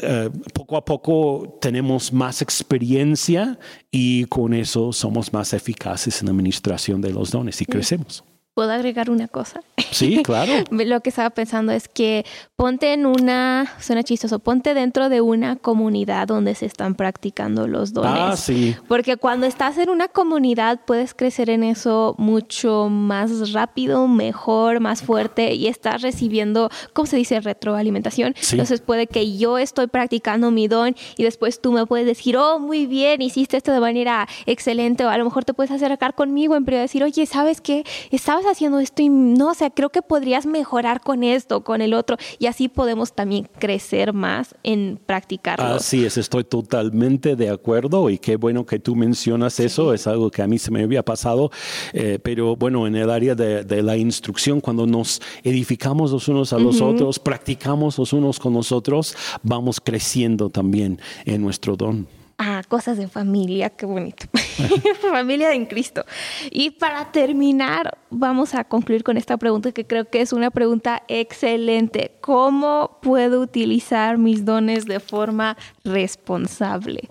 eh, 0.00 0.30
poco 0.52 0.76
a 0.76 0.84
poco 0.84 1.56
tenemos 1.58 2.12
más 2.12 2.42
experiencia 2.42 3.58
y 3.90 4.26
con 4.26 4.52
eso 4.52 4.92
somos 4.92 5.32
más 5.32 5.54
eficaces 5.54 6.20
en 6.20 6.26
la 6.26 6.32
administración 6.32 7.00
de 7.00 7.12
los 7.12 7.30
dones 7.30 7.62
y 7.62 7.64
crecemos. 7.64 8.24
¿Puedo 8.58 8.72
agregar 8.72 9.08
una 9.08 9.28
cosa? 9.28 9.62
Sí, 9.92 10.20
claro. 10.24 10.52
Lo 10.72 11.00
que 11.00 11.10
estaba 11.10 11.30
pensando 11.30 11.70
es 11.70 11.86
que 11.86 12.26
ponte 12.56 12.92
en 12.92 13.06
una, 13.06 13.72
suena 13.78 14.02
chistoso, 14.02 14.40
ponte 14.40 14.74
dentro 14.74 15.08
de 15.08 15.20
una 15.20 15.54
comunidad 15.54 16.26
donde 16.26 16.56
se 16.56 16.66
están 16.66 16.96
practicando 16.96 17.68
los 17.68 17.92
dones. 17.92 18.12
Ah, 18.12 18.36
sí. 18.36 18.74
Porque 18.88 19.16
cuando 19.16 19.46
estás 19.46 19.78
en 19.78 19.90
una 19.90 20.08
comunidad 20.08 20.80
puedes 20.84 21.14
crecer 21.14 21.50
en 21.50 21.62
eso 21.62 22.16
mucho 22.18 22.88
más 22.90 23.52
rápido, 23.52 24.08
mejor, 24.08 24.80
más 24.80 25.02
fuerte 25.02 25.54
y 25.54 25.68
estás 25.68 26.02
recibiendo, 26.02 26.68
¿cómo 26.94 27.06
se 27.06 27.16
dice? 27.16 27.38
Retroalimentación. 27.38 28.34
Entonces 28.50 28.80
puede 28.80 29.06
que 29.06 29.38
yo 29.38 29.56
estoy 29.56 29.86
practicando 29.86 30.50
mi 30.50 30.66
don 30.66 30.96
y 31.16 31.22
después 31.22 31.60
tú 31.60 31.70
me 31.70 31.86
puedes 31.86 32.06
decir, 32.06 32.36
oh, 32.36 32.58
muy 32.58 32.86
bien, 32.86 33.22
hiciste 33.22 33.56
esto 33.56 33.70
de 33.70 33.78
manera 33.78 34.26
excelente 34.46 35.04
o 35.06 35.10
a 35.10 35.16
lo 35.16 35.24
mejor 35.24 35.44
te 35.44 35.54
puedes 35.54 35.70
acercar 35.70 36.16
conmigo 36.16 36.56
en 36.56 36.64
privado 36.64 36.82
y 36.82 36.88
decir, 36.88 37.04
oye, 37.04 37.24
¿sabes 37.24 37.60
qué? 37.60 37.84
Estabas 38.10 38.47
haciendo 38.50 38.80
esto 38.80 39.02
y 39.02 39.08
no, 39.08 39.50
o 39.50 39.54
sea, 39.54 39.70
creo 39.70 39.90
que 39.90 40.02
podrías 40.02 40.46
mejorar 40.46 41.00
con 41.00 41.22
esto, 41.22 41.62
con 41.62 41.82
el 41.82 41.94
otro, 41.94 42.16
y 42.38 42.46
así 42.46 42.68
podemos 42.68 43.12
también 43.12 43.48
crecer 43.58 44.12
más 44.12 44.54
en 44.62 44.98
practicarlo. 45.04 45.64
Así 45.64 46.04
es, 46.04 46.16
estoy 46.16 46.44
totalmente 46.44 47.36
de 47.36 47.50
acuerdo 47.50 48.10
y 48.10 48.18
qué 48.18 48.36
bueno 48.36 48.66
que 48.66 48.78
tú 48.78 48.94
mencionas 48.94 49.60
eso, 49.60 49.92
es 49.94 50.06
algo 50.06 50.30
que 50.30 50.42
a 50.42 50.46
mí 50.46 50.58
se 50.58 50.70
me 50.70 50.82
había 50.82 51.04
pasado, 51.04 51.50
eh, 51.92 52.18
pero 52.22 52.56
bueno, 52.56 52.86
en 52.86 52.96
el 52.96 53.10
área 53.10 53.34
de, 53.34 53.78
la 53.78 53.96
instrucción, 53.96 54.60
cuando 54.60 54.86
nos 54.86 55.22
edificamos 55.44 56.10
los 56.10 56.26
unos 56.28 56.52
a 56.52 56.58
los 56.58 56.80
otros, 56.80 57.18
practicamos 57.18 57.96
los 57.98 58.12
unos 58.12 58.40
con 58.40 58.54
los 58.54 58.72
otros, 58.72 59.14
vamos 59.42 59.80
creciendo 59.80 60.50
también 60.50 61.00
en 61.24 61.42
nuestro 61.42 61.76
don. 61.76 62.17
Ah, 62.40 62.62
cosas 62.68 62.96
de 62.96 63.08
familia, 63.08 63.68
qué 63.68 63.84
bonito. 63.84 64.26
familia 65.10 65.52
en 65.52 65.66
Cristo. 65.66 66.04
Y 66.52 66.70
para 66.70 67.10
terminar, 67.10 67.98
vamos 68.10 68.54
a 68.54 68.62
concluir 68.62 69.02
con 69.02 69.16
esta 69.16 69.36
pregunta 69.36 69.72
que 69.72 69.84
creo 69.84 70.04
que 70.04 70.20
es 70.20 70.32
una 70.32 70.52
pregunta 70.52 71.02
excelente. 71.08 72.12
¿Cómo 72.20 72.98
puedo 73.02 73.40
utilizar 73.40 74.18
mis 74.18 74.44
dones 74.44 74.84
de 74.86 75.00
forma 75.00 75.56
responsable? 75.82 77.08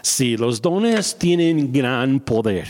Sí, 0.00 0.36
los 0.36 0.62
dones 0.62 1.18
tienen 1.18 1.72
gran 1.72 2.20
poder. 2.20 2.68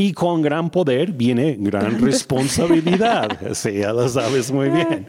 Y 0.00 0.12
con 0.12 0.42
gran 0.42 0.70
poder 0.70 1.10
viene 1.10 1.56
gran 1.58 2.00
responsabilidad. 2.00 3.36
sí, 3.52 3.78
ya 3.78 3.92
lo 3.92 4.08
sabes 4.08 4.52
muy 4.52 4.68
bien. 4.68 5.08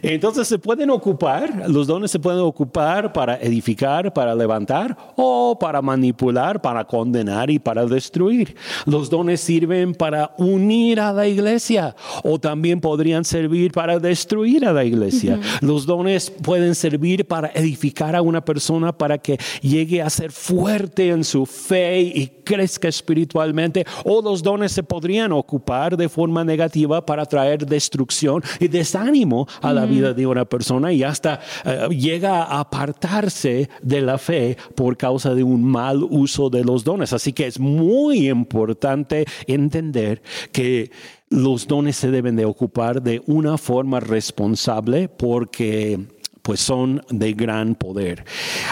Entonces 0.00 0.48
se 0.48 0.58
pueden 0.58 0.88
ocupar, 0.88 1.68
los 1.68 1.86
dones 1.86 2.10
se 2.10 2.18
pueden 2.18 2.40
ocupar 2.40 3.12
para 3.12 3.36
edificar, 3.36 4.10
para 4.14 4.34
levantar 4.34 4.96
o 5.16 5.58
para 5.60 5.82
manipular, 5.82 6.62
para 6.62 6.82
condenar 6.86 7.50
y 7.50 7.58
para 7.58 7.84
destruir. 7.84 8.56
Los 8.86 9.10
dones 9.10 9.42
sirven 9.42 9.94
para 9.94 10.34
unir 10.38 10.98
a 10.98 11.12
la 11.12 11.28
iglesia 11.28 11.94
o 12.24 12.38
también 12.38 12.80
podrían 12.80 13.26
servir 13.26 13.70
para 13.72 13.98
destruir 13.98 14.64
a 14.64 14.72
la 14.72 14.82
iglesia. 14.82 15.38
Los 15.60 15.84
dones 15.84 16.30
pueden 16.30 16.74
servir 16.74 17.26
para 17.26 17.48
edificar 17.54 18.16
a 18.16 18.22
una 18.22 18.42
persona 18.42 18.92
para 18.92 19.18
que 19.18 19.38
llegue 19.60 20.00
a 20.00 20.08
ser 20.08 20.32
fuerte 20.32 21.10
en 21.10 21.22
su 21.22 21.44
fe 21.44 22.00
y 22.00 22.28
crezca 22.44 22.88
espiritualmente 22.88 23.84
o 24.04 24.21
los 24.22 24.42
dones 24.42 24.72
se 24.72 24.82
podrían 24.82 25.32
ocupar 25.32 25.96
de 25.96 26.08
forma 26.08 26.44
negativa 26.44 27.04
para 27.04 27.26
traer 27.26 27.66
destrucción 27.66 28.42
y 28.60 28.68
desánimo 28.68 29.46
a 29.60 29.72
la 29.72 29.84
vida 29.84 30.12
de 30.14 30.26
una 30.26 30.44
persona 30.44 30.92
y 30.92 31.02
hasta 31.02 31.40
eh, 31.64 31.88
llega 31.90 32.44
a 32.44 32.60
apartarse 32.60 33.68
de 33.82 34.00
la 34.00 34.18
fe 34.18 34.56
por 34.74 34.96
causa 34.96 35.34
de 35.34 35.42
un 35.42 35.64
mal 35.64 36.02
uso 36.02 36.50
de 36.50 36.64
los 36.64 36.84
dones. 36.84 37.12
Así 37.12 37.32
que 37.32 37.46
es 37.46 37.58
muy 37.58 38.28
importante 38.28 39.24
entender 39.46 40.22
que 40.52 40.90
los 41.28 41.66
dones 41.66 41.96
se 41.96 42.10
deben 42.10 42.36
de 42.36 42.44
ocupar 42.44 43.02
de 43.02 43.22
una 43.26 43.56
forma 43.56 44.00
responsable 44.00 45.08
porque 45.08 45.98
pues 46.42 46.60
son 46.60 47.02
de 47.08 47.32
gran 47.32 47.74
poder. 47.74 48.24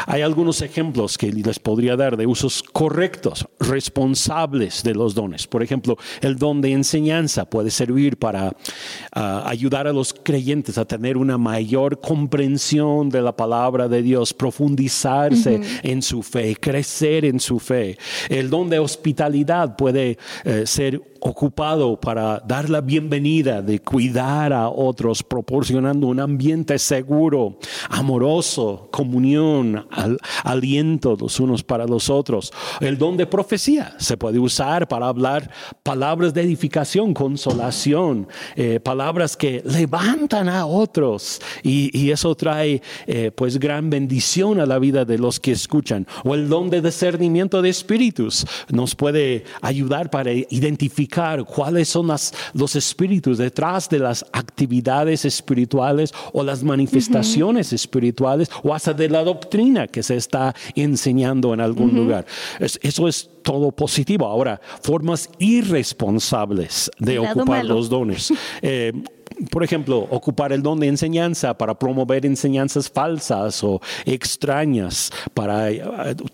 Hay 0.07 0.23
algunos 0.23 0.61
ejemplos 0.63 1.17
que 1.17 1.33
les 1.33 1.59
podría 1.59 1.97
dar 1.97 2.17
de 2.17 2.27
usos 2.27 2.63
correctos, 2.63 3.47
responsables 3.59 4.83
de 4.83 4.95
los 4.95 5.15
dones. 5.15 5.47
Por 5.47 5.63
ejemplo, 5.63 5.97
el 6.21 6.37
don 6.37 6.61
de 6.61 6.73
enseñanza 6.73 7.49
puede 7.49 7.71
servir 7.71 8.17
para 8.19 8.55
ah, 9.13 9.45
ayudar 9.47 9.87
a 9.87 9.93
los 9.93 10.13
creyentes 10.13 10.79
a 10.79 10.85
tener 10.85 11.17
una 11.17 11.39
mayor 11.39 12.01
comprensión 12.01 13.09
de 13.09 13.23
la 13.23 13.37
palabra 13.37 13.89
de 13.89 14.03
Dios, 14.03 14.35
profundizarse 14.35 15.61
en 15.83 16.03
su 16.03 16.23
fe, 16.23 16.57
crecer 16.57 17.25
en 17.25 17.41
su 17.41 17.59
fe. 17.59 17.97
El 18.29 18.51
don 18.51 18.69
de 18.69 18.79
hospitalidad 18.79 19.77
puede 19.77 20.19
eh, 20.45 20.65
ser 20.67 21.01
ocupado 21.21 22.01
para 22.01 22.41
dar 22.41 22.71
la 22.71 22.81
bienvenida, 22.81 23.63
de 23.63 23.81
cuidar 23.81 24.53
a 24.53 24.69
otros, 24.69 25.23
proporcionando 25.23 26.07
un 26.07 26.21
ambiente 26.21 26.79
seguro, 26.79 27.59
amoroso, 27.91 28.89
comunión, 28.91 29.87
aliento 30.45 31.17
los 31.21 31.41
unos 31.41 31.63
para 31.63 31.87
los 31.87 32.09
otros. 32.09 32.53
El 32.81 32.97
don 32.97 33.17
de 33.17 33.27
profecía 33.27 33.95
se 33.99 34.17
puede 34.17 34.39
usar 34.39 34.89
para 34.89 35.09
hablar 35.09 35.51
palabras 35.83 36.33
de 36.33 36.43
edificación, 36.43 37.13
consolación, 37.13 38.29
eh, 38.57 38.81
palabras 38.81 39.37
que 39.37 39.63
levantan 39.65 40.49
a 40.49 40.67
otros 40.67 41.41
y, 41.63 42.11
eso 42.11 42.35
trae 42.35 42.83
eh, 43.07 43.31
pues 43.31 43.61
gran 43.61 43.89
bendición 43.89 44.59
a 44.59 44.67
la 44.67 44.81
vida 44.81 45.05
de 45.05 45.17
los 45.17 45.39
que 45.39 45.53
escuchan. 45.53 46.09
O 46.25 46.35
el 46.35 46.49
don 46.49 46.69
de 46.69 46.81
discernimiento 46.81 47.63
de 47.63 47.69
espíritus 47.69 48.45
nos 48.69 48.97
puede 48.97 49.45
ayudar 49.63 50.11
para 50.11 50.33
identificar 50.33 51.10
cuáles 51.47 51.89
son 51.89 52.09
los 52.55 52.77
espíritus 52.77 53.39
detrás 53.39 53.89
de 53.89 53.99
las 53.99 54.25
actividades 54.33 55.25
espirituales 55.25 56.13
o 56.33 56.43
las 56.43 56.63
manifestaciones 56.63 57.73
espirituales 57.73 58.51
o 58.63 58.75
hasta 58.75 58.93
de 58.93 59.09
la 59.09 59.23
doctrina 59.25 59.87
que 59.87 60.03
se 60.03 60.17
está 60.17 60.55
enseñando 60.75 61.53
en 61.55 61.61
algún 61.61 61.95
lugar. 61.95 62.27
eso 62.59 63.09
es 63.09 63.29
todo 63.43 63.73
positivo. 63.73 64.27
Ahora, 64.27 64.61
formas 64.83 65.29
irresponsables 65.39 66.91
de 66.99 67.19
ocupar 67.19 67.65
los 67.65 67.89
dones. 67.89 68.33
Eh, 68.63 68.93
por 69.49 69.65
ejemplo, 69.65 69.99
ocupar 70.11 70.53
el 70.53 70.63
don 70.63 70.81
de 70.81 70.89
enseñanza 70.89 71.57
para 71.57 71.79
promover 71.79 72.27
enseñanzas 72.27 72.91
falsas 72.91 73.63
o 73.65 73.81
extrañas 74.05 75.11
para 75.35 75.71
eh, 75.71 75.81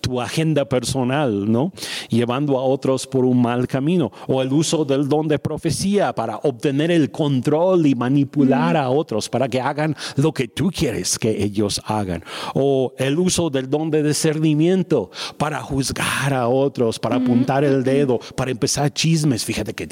tu 0.01 0.21
agenda 0.21 0.65
personal, 0.65 1.51
¿no? 1.51 1.73
Llevando 2.09 2.59
a 2.59 2.63
otros 2.63 3.07
por 3.07 3.25
un 3.25 3.41
mal 3.41 3.69
camino. 3.69 4.11
O 4.27 4.43
el 4.43 4.53
uso 4.53 4.85
del 4.85 5.09
don 5.09 5.29
de 5.29 5.39
profecía 5.39 6.13
para 6.15 6.39
obtener 6.39 6.91
el 6.91 7.11
control 7.11 7.87
y 7.87 7.95
manipular 7.95 8.77
a 8.77 8.91
otros 8.91 9.29
para 9.29 9.49
que 9.49 9.61
hagan 9.61 9.95
lo 10.17 10.33
que 10.33 10.49
tú 10.49 10.71
quieres 10.71 11.19
que 11.19 11.43
ellos 11.43 11.81
hagan. 11.87 12.25
O 12.55 12.95
el 12.99 13.19
uso 13.19 13.51
del 13.51 13.71
don 13.71 13.91
de 13.91 14.03
discernimiento 14.03 15.11
para 15.37 15.61
juzgar 15.61 16.35
a 16.35 16.49
otros, 16.49 16.99
para 16.99 17.17
apuntar 17.17 17.65
el 17.65 17.85
dedo, 17.85 18.19
para 18.35 18.51
empezar 18.51 18.93
chismes. 18.93 19.45
Fíjate 19.45 19.75
que 19.75 19.87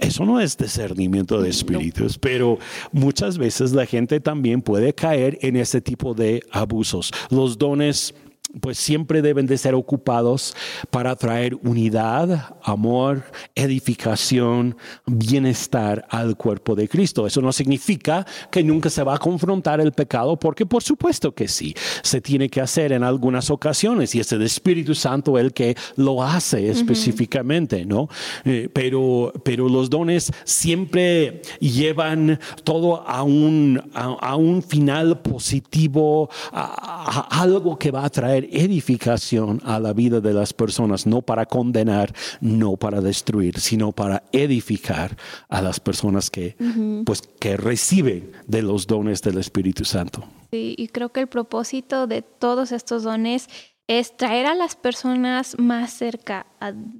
eso 0.00 0.24
no 0.24 0.40
es 0.40 0.56
discernimiento 0.56 1.40
de 1.40 1.50
espíritus, 1.50 2.18
pero 2.18 2.58
muchas 2.92 3.38
veces 3.38 3.72
la 3.72 3.86
gente 3.86 4.20
también 4.20 4.62
puede 4.62 4.94
caer 4.94 5.38
en 5.42 5.56
ese 5.56 5.80
tipo 5.80 6.14
de 6.14 6.42
abusos. 6.50 7.12
Los 7.30 7.58
dones 7.58 8.14
pues 8.60 8.78
siempre 8.78 9.22
deben 9.22 9.46
de 9.46 9.58
ser 9.58 9.74
ocupados 9.74 10.54
para 10.90 11.16
traer 11.16 11.54
unidad, 11.62 12.56
amor, 12.62 13.24
edificación, 13.54 14.76
bienestar 15.06 16.06
al 16.10 16.36
cuerpo 16.36 16.74
de 16.74 16.88
Cristo. 16.88 17.26
Eso 17.26 17.40
no 17.40 17.52
significa 17.52 18.26
que 18.50 18.62
nunca 18.62 18.90
se 18.90 19.02
va 19.02 19.14
a 19.14 19.18
confrontar 19.18 19.80
el 19.80 19.92
pecado, 19.92 20.38
porque 20.38 20.66
por 20.66 20.82
supuesto 20.82 21.32
que 21.32 21.48
sí, 21.48 21.74
se 22.02 22.20
tiene 22.20 22.48
que 22.48 22.60
hacer 22.60 22.92
en 22.92 23.02
algunas 23.02 23.50
ocasiones 23.50 24.14
y 24.14 24.20
es 24.20 24.32
el 24.32 24.42
Espíritu 24.42 24.94
Santo 24.94 25.38
el 25.38 25.52
que 25.52 25.76
lo 25.96 26.22
hace 26.22 26.70
específicamente, 26.70 27.84
¿no? 27.84 28.08
Eh, 28.44 28.68
pero, 28.72 29.32
pero 29.44 29.68
los 29.68 29.90
dones 29.90 30.32
siempre 30.44 31.42
llevan 31.60 32.38
todo 32.64 33.06
a 33.06 33.22
un, 33.22 33.82
a, 33.94 34.36
un 34.36 34.62
final 34.62 35.20
positivo, 35.20 36.28
a 36.52 37.26
algo 37.40 37.78
que 37.78 37.90
va 37.90 38.04
a 38.04 38.10
traer 38.10 38.45
edificación 38.52 39.60
a 39.64 39.78
la 39.80 39.92
vida 39.92 40.20
de 40.20 40.32
las 40.32 40.52
personas, 40.52 41.06
no 41.06 41.22
para 41.22 41.46
condenar, 41.46 42.14
no 42.40 42.76
para 42.76 43.00
destruir, 43.00 43.58
sino 43.60 43.92
para 43.92 44.24
edificar 44.32 45.16
a 45.48 45.62
las 45.62 45.80
personas 45.80 46.30
que, 46.30 46.56
pues, 47.04 47.22
que 47.40 47.56
reciben 47.56 48.32
de 48.46 48.62
los 48.62 48.86
dones 48.86 49.22
del 49.22 49.38
Espíritu 49.38 49.84
Santo. 49.84 50.24
Sí, 50.50 50.74
y 50.78 50.88
creo 50.88 51.10
que 51.10 51.20
el 51.20 51.26
propósito 51.26 52.06
de 52.06 52.22
todos 52.22 52.72
estos 52.72 53.02
dones 53.02 53.48
es 53.88 54.16
traer 54.16 54.46
a 54.46 54.54
las 54.54 54.74
personas 54.74 55.56
más 55.58 55.92
cerca 55.92 56.46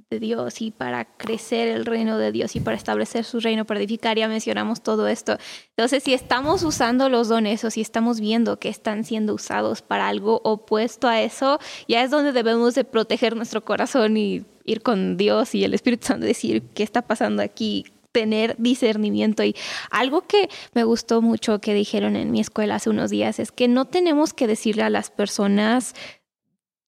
de 0.09 0.19
Dios 0.19 0.61
y 0.61 0.71
para 0.71 1.05
crecer 1.05 1.67
el 1.67 1.85
reino 1.85 2.17
de 2.17 2.31
Dios 2.31 2.55
y 2.55 2.61
para 2.61 2.77
establecer 2.77 3.25
su 3.25 3.41
reino, 3.41 3.65
para 3.65 3.81
edificar, 3.81 4.17
ya 4.17 4.29
mencionamos 4.29 4.81
todo 4.81 5.07
esto. 5.07 5.37
Entonces, 5.75 6.03
si 6.03 6.13
estamos 6.13 6.63
usando 6.63 7.09
los 7.09 7.27
dones 7.27 7.65
o 7.65 7.71
si 7.71 7.81
estamos 7.81 8.21
viendo 8.21 8.57
que 8.59 8.69
están 8.69 9.03
siendo 9.03 9.33
usados 9.33 9.81
para 9.81 10.07
algo 10.07 10.41
opuesto 10.45 11.09
a 11.09 11.21
eso, 11.21 11.59
ya 11.89 12.03
es 12.03 12.11
donde 12.11 12.31
debemos 12.31 12.73
de 12.75 12.85
proteger 12.85 13.35
nuestro 13.35 13.65
corazón 13.65 14.15
y 14.15 14.45
ir 14.63 14.81
con 14.81 15.17
Dios 15.17 15.55
y 15.55 15.65
el 15.65 15.73
Espíritu 15.73 16.07
Santo, 16.07 16.25
decir 16.25 16.63
qué 16.73 16.83
está 16.83 17.01
pasando 17.01 17.41
aquí, 17.43 17.85
tener 18.13 18.55
discernimiento. 18.57 19.43
Y 19.43 19.55
algo 19.91 20.21
que 20.21 20.49
me 20.73 20.85
gustó 20.85 21.21
mucho 21.21 21.59
que 21.59 21.73
dijeron 21.73 22.15
en 22.15 22.31
mi 22.31 22.39
escuela 22.39 22.75
hace 22.75 22.89
unos 22.89 23.09
días 23.09 23.39
es 23.39 23.51
que 23.51 23.67
no 23.67 23.85
tenemos 23.85 24.33
que 24.33 24.47
decirle 24.47 24.83
a 24.83 24.89
las 24.89 25.09
personas 25.09 25.93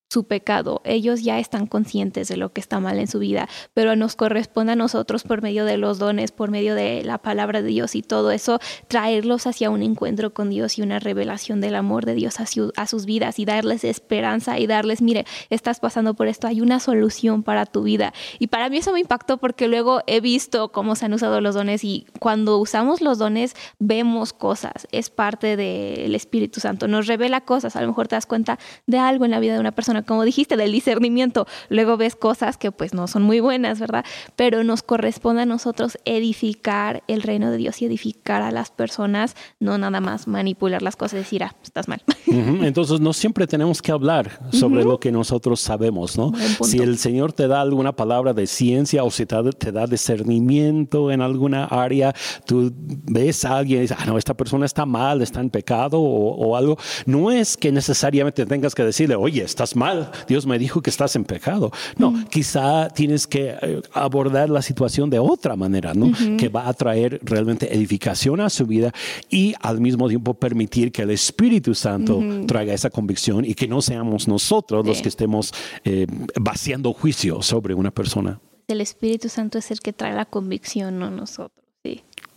su 0.10 0.24
pecado. 0.24 0.82
Ellos 0.86 1.22
ya 1.22 1.38
están 1.38 1.68
conscientes 1.68 2.28
de 2.30 2.38
lo 2.38 2.52
que 2.52 2.62
está 2.62 2.80
mal 2.80 2.98
en 2.98 3.08
su 3.08 3.20
vida, 3.20 3.48
pero 3.76 3.96
nos 3.96 4.16
corresponde 4.16 4.74
a 4.74 4.76
nosotros 4.76 5.24
por 5.24 5.44
medio 5.44 5.66
de 5.66 5.78
los 5.78 6.00
dones, 6.00 6.32
por 6.32 6.50
medio 6.50 6.74
de 6.74 7.04
la 7.04 7.20
palabra 7.20 7.62
de 7.62 7.68
Dios 7.68 7.94
y 7.94 8.02
todo 8.02 8.32
eso, 8.32 8.60
traerlos 8.88 9.46
hacia 9.46 9.70
un 9.70 9.84
encuentro 9.84 10.34
con 10.34 10.50
Dios 10.50 10.80
y 10.80 10.82
una 10.82 10.98
revelación 10.98 11.62
del 11.62 11.76
amor 11.76 12.06
de 12.06 12.16
Dios 12.16 12.40
a, 12.40 12.88
sus 12.88 13.06
vidas 13.06 13.38
y 13.38 13.46
darles 13.46 13.84
esperanza 13.84 14.58
y 14.58 14.66
darles, 14.66 15.04
mire, 15.04 15.26
estás 15.52 15.80
pasando 15.80 16.16
por 16.16 16.28
esto, 16.28 16.48
hay 16.48 16.62
una 16.62 16.80
solución 16.80 17.44
para 17.44 17.68
tu 17.68 17.84
vida. 17.84 18.12
Y 18.40 18.48
para 18.48 18.70
mí 18.70 18.78
eso 18.78 18.92
me 18.92 19.00
impactó 19.02 19.38
porque 19.38 19.68
luego 19.68 20.02
he 20.08 20.22
visto 20.22 20.72
cómo 20.72 20.96
se 20.96 21.06
han 21.06 21.14
usado 21.14 21.40
los 21.40 21.54
dones 21.54 21.84
y 21.84 22.08
cuando 22.20 22.58
usamos 22.58 23.02
los 23.02 23.20
dones 23.20 23.56
vemos 23.78 24.34
cosas, 24.34 24.88
es 24.92 25.12
parte 25.12 25.56
del 25.56 26.16
Espíritu 26.16 26.60
Santo, 26.60 26.88
nos 26.88 27.06
revela 27.06 27.42
cosas, 27.42 27.76
a 27.76 27.82
lo 27.82 27.88
mejor 27.88 28.08
te 28.08 28.16
das 28.16 28.26
cuenta 28.26 28.58
de 28.88 28.98
algo 28.98 29.26
en 29.26 29.32
la 29.32 29.40
vida 29.40 29.54
de 29.54 29.60
una 29.60 29.72
persona 29.72 29.99
como 30.06 30.24
dijiste, 30.24 30.58
del 30.58 30.72
discernimiento. 30.72 31.48
Luego 31.70 31.98
ves 31.98 32.16
cosas 32.16 32.58
que 32.58 32.72
pues 32.72 32.94
no 32.94 33.08
son 33.08 33.24
muy 33.24 33.40
buenas, 33.40 33.80
¿verdad? 33.80 34.06
Pero 34.36 34.64
nos 34.64 34.84
corresponde 34.84 35.44
a 35.44 35.46
nosotros 35.46 35.98
edificar 36.06 37.04
el 37.08 37.22
reino 37.22 37.52
de 37.52 37.58
Dios 37.58 37.82
y 37.82 37.86
edificar 37.86 38.42
a 38.42 38.52
las 38.52 38.72
personas, 38.72 39.36
no 39.60 39.78
nada 39.78 40.00
más 40.00 40.28
manipular 40.28 40.82
las 40.82 40.96
cosas 40.96 41.14
y 41.14 41.18
decir, 41.18 41.44
ah, 41.44 41.56
estás 41.64 41.88
mal. 41.88 42.02
Entonces 42.28 43.00
no 43.00 43.14
siempre 43.14 43.48
tenemos 43.48 43.82
que 43.82 43.92
hablar 43.92 44.40
sobre 44.52 44.84
lo 44.84 45.00
que 45.00 45.12
nosotros 45.12 45.60
sabemos, 45.62 46.18
¿no? 46.18 46.32
Si 46.62 46.80
el 46.80 46.98
Señor 46.98 47.34
te 47.34 47.48
da 47.48 47.62
alguna 47.62 47.96
palabra 47.96 48.34
de 48.34 48.48
ciencia 48.48 49.04
o 49.04 49.12
si 49.12 49.26
te 49.26 49.72
da, 49.72 49.88
discernimiento 49.88 51.12
en 51.12 51.22
alguna 51.22 51.66
área, 51.66 52.14
tú 52.46 52.72
ves 52.76 53.46
a 53.46 53.58
alguien 53.58 53.80
y 53.80 53.82
dices, 53.84 53.98
ah, 54.00 54.06
no, 54.06 54.18
esta 54.18 54.34
persona 54.34 54.66
está 54.66 54.86
mal, 54.86 55.22
está 55.22 55.40
en 55.40 55.50
pecado 55.50 56.00
o, 56.00 56.36
o 56.36 56.56
algo, 56.56 56.78
no 57.06 57.32
es 57.32 57.58
que 57.58 57.72
necesariamente 57.72 58.46
tengas 58.46 58.76
que 58.76 58.84
decirle, 58.84 59.16
oye, 59.16 59.44
estás 59.44 59.76
mal 59.76 59.89
Dios 60.28 60.46
me 60.46 60.60
dijo 60.60 60.82
que 60.82 60.90
estás 60.90 61.16
en 61.16 61.26
pecado. 61.26 61.72
No, 61.98 62.14
quizá 62.30 62.90
tienes 62.90 63.28
que 63.28 63.56
eh, 63.62 63.82
abordar 63.94 64.50
la 64.50 64.62
situación 64.62 65.10
de 65.10 65.20
otra 65.20 65.56
manera, 65.56 65.94
¿no? 65.94 66.12
Que 66.38 66.50
va 66.50 66.68
a 66.68 66.74
traer 66.74 67.20
realmente 67.24 67.74
edificación 67.74 68.42
a 68.42 68.50
su 68.50 68.66
vida 68.66 68.92
y 69.30 69.54
al 69.62 69.82
mismo 69.82 70.08
tiempo 70.08 70.34
permitir 70.34 70.92
que 70.92 71.04
el 71.04 71.12
Espíritu 71.12 71.76
Santo 71.76 72.22
traiga 72.48 72.74
esa 72.74 72.90
convicción 72.90 73.46
y 73.46 73.54
que 73.54 73.68
no 73.68 73.82
seamos 73.82 74.28
nosotros 74.28 74.86
los 74.86 75.02
que 75.02 75.10
estemos 75.10 75.54
eh, 75.84 76.08
vaciando 76.40 76.94
juicio 76.94 77.42
sobre 77.42 77.74
una 77.74 77.92
persona. 77.92 78.40
El 78.68 78.82
Espíritu 78.82 79.30
Santo 79.30 79.58
es 79.58 79.72
el 79.72 79.80
que 79.80 79.94
trae 79.94 80.14
la 80.14 80.26
convicción, 80.26 81.00
no 81.00 81.10
nosotros. 81.10 81.59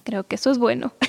Creo 0.05 0.25
que 0.25 0.37
eso 0.37 0.51
es 0.51 0.59
bueno. 0.59 0.93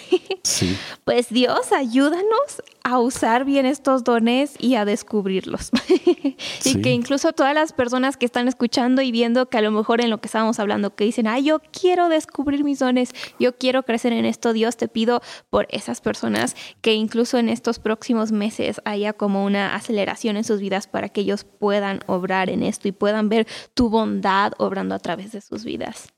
Sí. 0.46 0.78
Pues 1.06 1.30
Dios, 1.30 1.72
ayúdanos 1.72 2.62
a 2.84 3.00
usar 3.00 3.46
bien 3.46 3.66
estos 3.66 4.04
dones 4.04 4.56
y 4.60 4.76
a 4.76 4.84
descubrirlos. 4.84 5.72
y 6.66 6.82
que 6.82 6.92
incluso 6.92 7.32
todas 7.32 7.54
las 7.54 7.72
personas 7.72 8.18
que 8.18 8.26
están 8.26 8.50
escuchando 8.50 9.02
y 9.02 9.14
viendo 9.14 9.48
que 9.48 9.58
a 9.58 9.62
lo 9.62 9.72
mejor 9.72 10.02
en 10.02 10.10
lo 10.10 10.20
que 10.20 10.28
estábamos 10.28 10.60
hablando, 10.60 10.96
que 10.96 11.06
dicen, 11.06 11.28
ay, 11.28 11.46
yo 11.46 11.62
quiero 11.72 12.10
descubrir 12.10 12.66
mis 12.66 12.80
dones, 12.80 13.12
yo 13.40 13.58
quiero 13.58 13.84
crecer 13.84 14.12
en 14.12 14.26
esto, 14.26 14.52
Dios, 14.52 14.76
te 14.76 14.90
pido 14.90 15.22
por 15.50 15.66
esas 15.70 16.02
personas 16.02 16.58
que 16.82 16.94
incluso 16.94 17.38
en 17.38 17.48
estos 17.48 17.80
próximos 17.80 18.34
meses 18.34 18.82
haya 18.84 19.14
como 19.14 19.46
una 19.46 19.76
aceleración 19.76 20.36
en 20.36 20.44
sus 20.44 20.60
vidas 20.60 20.88
para 20.88 21.08
que 21.08 21.22
ellos 21.22 21.46
puedan 21.46 22.02
obrar 22.08 22.50
en 22.50 22.64
esto 22.64 22.90
y 22.90 22.92
puedan 22.92 23.30
ver 23.30 23.48
tu 23.74 23.90
bondad 23.90 24.52
obrando 24.58 24.94
a 24.94 25.00
través 25.00 25.32
de 25.32 25.40
sus 25.40 25.64
vidas. 25.64 26.10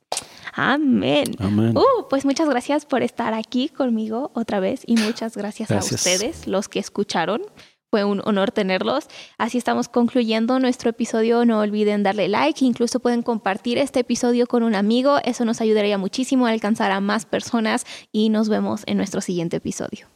Amén. 0.56 1.36
Uh, 1.38 2.08
pues 2.08 2.24
muchas 2.24 2.48
gracias 2.48 2.86
por 2.86 3.02
estar 3.02 3.34
aquí 3.34 3.68
conmigo 3.68 4.30
otra 4.34 4.58
vez 4.58 4.82
y 4.86 4.96
muchas 4.96 5.36
gracias, 5.36 5.70
a 5.70 5.78
ustedes, 5.78 6.46
los 6.46 6.68
que 6.68 6.78
escucharon. 6.78 7.42
Fue 7.90 8.04
un 8.04 8.20
honor 8.24 8.50
tenerlos. 8.50 9.06
Así 9.38 9.58
estamos 9.58 9.88
concluyendo 9.88 10.58
nuestro 10.58 10.90
episodio. 10.90 11.44
No 11.44 11.60
olviden 11.60 12.02
darle 12.02 12.28
like, 12.28 12.64
incluso 12.64 13.00
pueden 13.00 13.22
compartir 13.22 13.78
este 13.78 14.00
episodio 14.00 14.46
con 14.46 14.62
un 14.62 14.74
amigo. 14.74 15.18
Eso 15.24 15.44
nos 15.44 15.60
ayudaría 15.60 15.98
muchísimo 15.98 16.46
a 16.46 16.50
alcanzar 16.50 16.90
a 16.90 17.00
más 17.00 17.26
personas 17.26 17.86
y 18.10 18.30
nos 18.30 18.48
vemos 18.48 18.82
en 18.86 18.96
nuestro 18.96 19.20
siguiente 19.20 19.58
episodio. 19.58 20.08